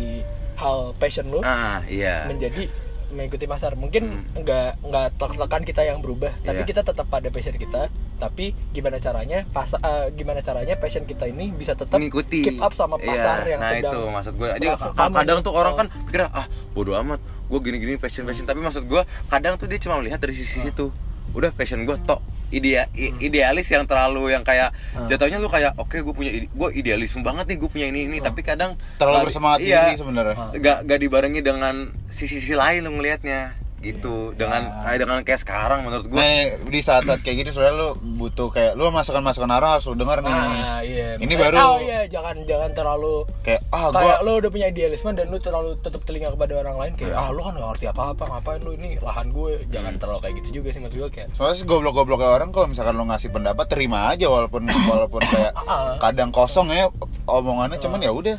hal 0.53 0.93
passion 0.95 1.27
lu 1.27 1.39
ah 1.41 1.81
iya. 1.85 2.25
menjadi 2.25 2.67
mengikuti 3.09 3.43
pasar. 3.43 3.75
Mungkin 3.75 4.03
Hmm. 4.23 4.39
nggak 4.39 4.71
nggak 4.81 5.05
tekan 5.19 5.63
kita 5.63 5.83
yang 5.83 5.99
berubah 5.99 6.31
tapi 6.39 6.63
Iya. 6.63 6.69
kita 6.69 6.81
tetap 6.81 7.05
pada 7.05 7.27
passion 7.27 7.53
kita. 7.53 7.91
Tapi 8.15 8.53
gimana 8.71 8.95
caranya 8.97 9.43
pas 9.47 9.67
eh, 9.67 10.13
gimana 10.13 10.39
caranya 10.39 10.77
passion 10.77 11.03
kita 11.03 11.25
ini 11.25 11.51
bisa 11.51 11.73
tetap 11.73 11.97
mengikuti. 11.97 12.39
keep 12.41 12.61
up 12.61 12.71
sama 12.71 12.95
pasar 12.95 13.41
Iya, 13.41 13.51
yang 13.51 13.59
nah 13.59 13.71
sedang 13.73 13.91
itu 13.91 13.99
maksud 14.07 14.33
gue 14.35 14.49
sama 14.93 15.15
kadang 15.17 15.39
tuh 15.41 15.51
orang 15.51 15.73
Oh. 15.73 15.77
kan 15.77 15.87
pikir 16.05 16.21
ah 16.23 16.45
bodoh 16.71 16.95
amat 16.95 17.19
gue 17.51 17.59
gini 17.61 17.77
gini 17.77 17.93
passion 17.95 18.23
passion 18.23 18.43
tapi 18.43 18.57
maksud 18.57 18.83
gue 18.83 19.01
kadang 19.27 19.53
tuh 19.53 19.67
dia 19.67 19.75
cuma 19.77 19.99
melihat 19.99 20.17
dari 20.17 20.31
sisi 20.31 20.63
itu 20.63 20.87
udah 21.31 21.51
passion 21.51 21.83
gue 21.83 21.95
tok. 22.01 22.23
Idea 22.49 22.83
i- 22.93 23.15
idealis 23.21 23.63
yang 23.65 23.83
terlalu 23.85 24.27
yang 24.29 24.41
kayak 24.41 24.75
Hmm. 24.91 25.07
jatuhnya 25.07 25.39
lu 25.39 25.47
kayak 25.47 25.71
oke 25.77 25.95
gue 25.95 26.11
punya 26.11 26.31
gue 26.35 26.69
idealisme 26.73 27.19
banget 27.21 27.47
nih 27.47 27.57
gue 27.57 27.69
punya 27.69 27.87
ini 27.87 28.03
ini. 28.05 28.19
Tapi 28.19 28.39
kadang 28.41 28.75
Terlalu 28.95 29.23
bersemangat 29.25 29.59
iya, 29.61 29.91
sebenarnya. 29.93 30.35
gak, 30.53 30.77
gak 30.83 30.99
dibarengi 30.99 31.39
dengan 31.39 31.75
sisi-sisi 32.07 32.51
lain 32.51 32.83
lu 32.83 32.91
ngelihatnya 32.93 33.55
gitu 33.81 34.31
dengan 34.31 34.77
kayak 34.79 34.99
dengan 34.99 35.19
kayak 35.21 35.41
sekarang 35.41 35.81
menurut 35.81 36.05
gue 36.05 36.15
Nah, 36.15 36.29
di 36.61 36.79
saat-saat 36.79 37.19
kayak 37.19 37.37
gini 37.37 37.49
sebenarnya 37.49 37.75
lu 37.75 37.89
butuh 38.15 38.47
kayak 38.47 38.73
lu 38.73 38.87
masukan-masukan 38.87 39.49
arah 39.49 39.75
harus 39.75 39.85
lu 39.85 39.95
denger 39.95 40.21
nih. 40.21 40.31
Ah, 40.31 40.79
iya. 40.79 41.07
Ini 41.17 41.33
baru 41.33 41.55
Oh 41.57 41.77
iya, 41.79 42.05
jangan 42.05 42.37
jangan 42.43 42.69
terlalu 42.71 43.25
kayak 43.41 43.61
ah 43.69 43.89
kayak 43.89 43.97
gua 43.97 44.15
lo 44.21 44.31
udah 44.37 44.49
punya 44.49 44.67
idealisme 44.67 45.11
dan 45.11 45.25
lu 45.27 45.37
terlalu 45.37 45.73
tetap 45.75 46.01
telinga 46.01 46.29
kepada 46.29 46.53
orang 46.57 46.75
lain 46.77 46.93
kayak 46.95 47.11
ah 47.11 47.29
lu 47.29 47.41
kan 47.41 47.53
gak 47.53 47.69
ngerti 47.71 47.85
apa-apa 47.87 48.23
ngapain 48.27 48.61
lu 48.61 48.71
ini 48.71 48.89
lahan 48.97 49.27
gue 49.29 49.51
jangan 49.67 49.93
terlalu 49.97 50.19
kayak 50.21 50.35
gitu 50.39 50.49
juga 50.55 50.67
sih 50.69 50.79
maksud 50.79 50.97
gue 50.99 51.09
kayak 51.11 51.27
soalnya 51.33 51.55
sih 51.55 51.65
goblok-goblok 51.65 52.21
kayak 52.21 52.33
orang 52.37 52.49
kalau 52.49 52.67
misalkan 52.67 52.93
lu 52.93 53.03
ngasih 53.03 53.29
pendapat 53.29 53.65
terima 53.65 53.99
aja 54.07 54.25
walaupun 54.25 54.61
walaupun 54.67 55.21
kayak 55.23 55.51
Ah. 55.63 55.95
kadang 55.97 56.29
kosong 56.29 56.69
ya 56.69 56.85
omongannya 57.25 57.77
cuman 57.77 57.99
ya 57.99 58.11
udah 58.11 58.37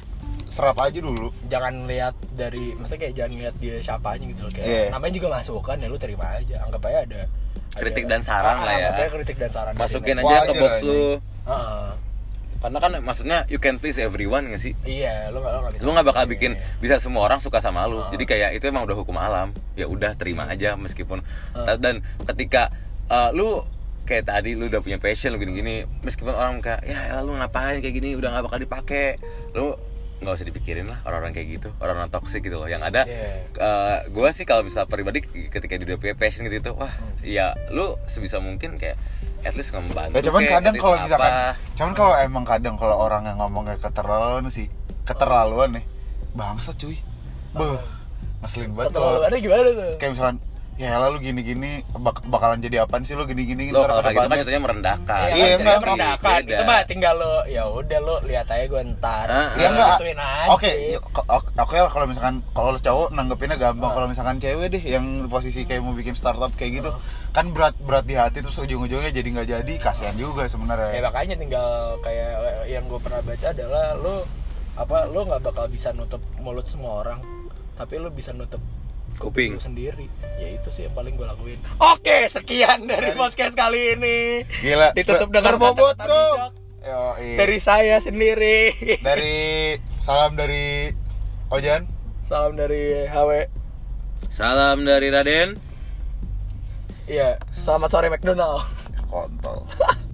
serap 0.52 0.76
aja 0.78 0.98
dulu. 0.98 1.32
jangan 1.46 1.84
lihat 1.84 2.12
dari 2.30 2.76
maksudnya 2.76 3.00
kayak 3.02 3.14
jangan 3.16 3.32
lihat 3.34 3.54
dia 3.56 3.74
siapanya 3.78 4.24
gitu 4.28 4.40
loh 4.42 4.52
kayak 4.52 4.68
Iya. 4.68 4.84
namanya 4.92 5.12
juga 5.14 5.28
masukan 5.32 5.76
ya 5.76 5.86
lu 5.86 5.96
terima 5.96 6.26
aja 6.30 6.56
anggap 6.60 6.82
aja 6.84 6.98
ada 7.02 7.20
Kritik 7.72 8.04
ada- 8.04 8.10
dan 8.10 8.20
saran 8.20 8.52
Ah, 8.54 8.62
lah 8.62 8.74
ya. 8.76 8.88
aja 8.92 9.04
kritik 9.08 9.36
dan 9.36 9.48
saran 9.48 9.72
masukin 9.74 10.16
aja 10.18 10.36
ke 10.44 10.52
box 10.54 10.72
aja. 10.76 10.84
lu 10.84 11.02
karena 12.62 12.78
kan 12.78 12.92
maksudnya 13.00 13.38
you 13.48 13.58
can 13.58 13.74
please 13.74 13.98
everyone 13.98 14.46
gak 14.46 14.60
sih 14.60 14.78
iya 14.84 15.26
lu 15.28 15.40
gak, 15.40 15.50
lu 15.50 15.60
gak 15.60 15.72
bisa 15.72 15.82
lu 15.82 15.90
nggak 15.90 16.06
bakal 16.06 16.24
bikin 16.26 16.52
bisa 16.78 16.94
semua 16.96 17.24
orang 17.24 17.42
suka 17.42 17.58
sama 17.58 17.82
lu 17.84 17.98
Ah. 17.98 18.06
jadi 18.08 18.22
kayak 18.22 18.50
itu 18.54 18.64
emang 18.64 18.84
udah 18.84 18.94
hukum 18.94 19.16
alam 19.16 19.50
ya 19.72 19.84
udah 19.84 20.14
terima 20.14 20.46
aja 20.46 20.76
meskipun 20.76 21.26
Ah. 21.52 21.74
dan 21.74 22.04
ketika 22.22 22.70
uh, 23.08 23.34
lu 23.34 23.66
kayak 24.02 24.28
tadi 24.28 24.52
lu 24.52 24.66
udah 24.66 24.78
punya 24.78 24.98
passion 24.98 25.30
lu 25.30 25.38
gini-gini 25.38 25.90
meskipun 26.00 26.30
orang 26.30 26.60
kayak 26.60 26.84
ya 26.84 27.18
lu 27.18 27.34
ngapain 27.34 27.78
kayak 27.78 27.94
gini 27.94 28.14
udah 28.14 28.30
nggak 28.30 28.44
bakal 28.46 28.58
dipakai 28.60 29.18
lu 29.52 29.74
nggak 30.22 30.34
usah 30.34 30.46
dipikirin 30.46 30.86
lah 30.86 31.02
orang-orang 31.02 31.32
kayak 31.32 31.48
gitu 31.52 31.68
orang-orang 31.76 32.08
toksik 32.08 32.40
gitu 32.40 32.56
loh 32.56 32.66
yang 32.66 32.80
ada 32.80 33.02
Iya. 33.02 33.50
uh, 33.54 33.98
gue 34.06 34.28
sih 34.30 34.42
kalau 34.42 34.62
bisa 34.62 34.82
pribadi 34.84 35.20
ketika 35.22 35.74
dia 35.74 35.84
udah 35.84 35.98
punya 35.98 36.14
passion 36.14 36.42
gitu 36.42 36.58
itu 36.58 36.72
wah 36.72 36.88
Hmm. 36.88 37.18
ya 37.20 37.46
lu 37.68 37.94
sebisa 38.04 38.38
mungkin 38.38 38.76
kayak 38.76 38.94
at 39.42 39.52
least 39.52 39.70
membantu 39.72 40.14
Ya 40.14 40.22
cuman 40.22 40.40
kayak, 40.40 40.52
kadang 40.56 40.74
kalau 40.76 40.96
misalkan 40.96 41.30
apa. 41.30 41.54
cuman 41.74 41.92
kalau 41.92 42.14
emang 42.16 42.44
kadang 42.44 42.74
kalau 42.76 42.96
orang 42.96 43.22
yang 43.24 43.36
ngomongnya 43.36 43.74
keterlaluan 43.76 44.46
sih, 44.46 44.70
keterlaluan 45.02 45.74
nih. 45.74 45.84
Bangsa 46.32 46.70
cuy. 46.72 46.94
Beuh. 47.52 47.82
Ngeselin 48.40 48.70
banget 48.72 48.90
kalau 48.90 49.18
keterlaluannya 49.18 49.38
gimana 49.40 49.68
tuh 49.68 49.90
kayak 49.96 50.10
misalkan 50.12 50.36
ya 50.72 50.96
lalu 50.96 51.20
gini-gini 51.22 51.84
bak- 51.94 52.24
bakalan 52.24 52.58
jadi 52.58 52.82
apaan 52.82 53.04
sih 53.04 53.12
lu 53.12 53.22
gini-gini 53.22 53.68
lo 53.68 53.84
kalau 53.84 54.00
kayak 54.00 54.16
gitu 54.16 54.26
kan 54.26 54.38
jatuhnya 54.40 54.60
merendahkan 54.60 55.20
Iya, 55.22 55.30
Iya, 55.30 55.46
kan, 55.46 55.60
enggak, 55.60 55.78
merendahkan. 55.78 56.40
Beda. 56.42 56.50
Itu 56.50 56.62
mah 56.64 56.80
tinggal 56.84 57.14
lo 57.14 57.34
ya 57.44 57.62
udah 57.68 57.98
lo 58.00 58.14
lihat 58.24 58.46
aja 58.48 58.64
gue 58.64 58.82
ntar. 58.96 59.26
Iya 59.28 59.38
ah. 59.62 59.70
enggak. 59.70 59.88
Gituin 59.94 60.18
aja. 60.18 60.48
Oke, 60.48 60.70
oke 60.98 61.50
oke 61.54 61.76
lah 61.76 61.90
kalau 61.92 62.06
misalkan 62.08 62.36
kalau 62.50 62.70
cowok 62.74 63.08
nanggepinnya 63.12 63.56
gampang. 63.56 63.92
Kalau 63.92 64.06
misalkan 64.08 64.36
cewek 64.40 64.66
deh 64.70 64.82
yang 64.82 65.04
posisi 65.28 65.62
kayak 65.62 65.80
mau 65.80 65.92
bikin 65.92 66.16
startup 66.16 66.50
kayak 66.52 66.82
gitu, 66.82 66.90
kan 67.30 67.52
berat 67.52 67.76
berat 67.78 68.02
di 68.02 68.16
hati 68.16 68.40
terus 68.40 68.56
ujung-ujungnya 68.58 69.12
jadi 69.12 69.28
nggak 69.30 69.48
jadi, 69.52 69.72
kasihan 69.78 70.16
juga 70.16 70.44
Ya 70.44 70.50
sebenarnya. 70.50 71.00
makanya 71.00 71.36
tinggal 71.36 71.68
kayak 72.00 72.30
yang 72.66 72.88
gue 72.88 72.98
pernah 72.98 73.20
baca 73.20 73.46
adalah 73.46 73.94
lo 73.94 74.24
apa 74.72 75.04
lo 75.04 75.20
nggak 75.22 75.42
bakal 75.42 75.68
bisa 75.68 75.92
nutup 75.92 76.20
mulut 76.38 76.64
semua 76.64 77.04
orang 77.04 77.20
tapi 77.74 78.00
lo 78.00 78.08
bisa 78.08 78.32
nutup 78.32 78.60
Kuping. 79.16 79.58
sendiri 79.58 80.06
ya 80.36 80.48
itu 80.52 80.68
sih 80.68 80.84
yang 80.84 80.94
paling 80.94 81.14
gue 81.14 81.24
lakuin 81.24 81.58
oke 81.76 82.18
sekian 82.28 82.84
dari 82.84 83.12
podcast 83.14 83.54
kali 83.54 83.94
ini 83.94 84.42
Gila. 84.60 84.92
ditutup 84.92 85.28
dengan 85.28 85.54
kata-kata 85.54 86.02
bro. 86.02 86.26
Yoi. 86.82 87.38
dari 87.38 87.58
saya 87.58 87.96
sendiri 87.98 88.74
dari 89.00 89.76
salam 90.00 90.34
dari 90.34 90.90
Ojan. 91.48 91.86
salam 92.26 92.52
dari 92.54 93.06
HW 93.06 93.30
salam 94.28 94.82
dari 94.82 95.08
Raden 95.08 95.48
iya 97.06 97.38
selamat 97.50 97.88
sore 97.88 98.08
McDonald 98.08 98.64
Kontol. 99.06 99.68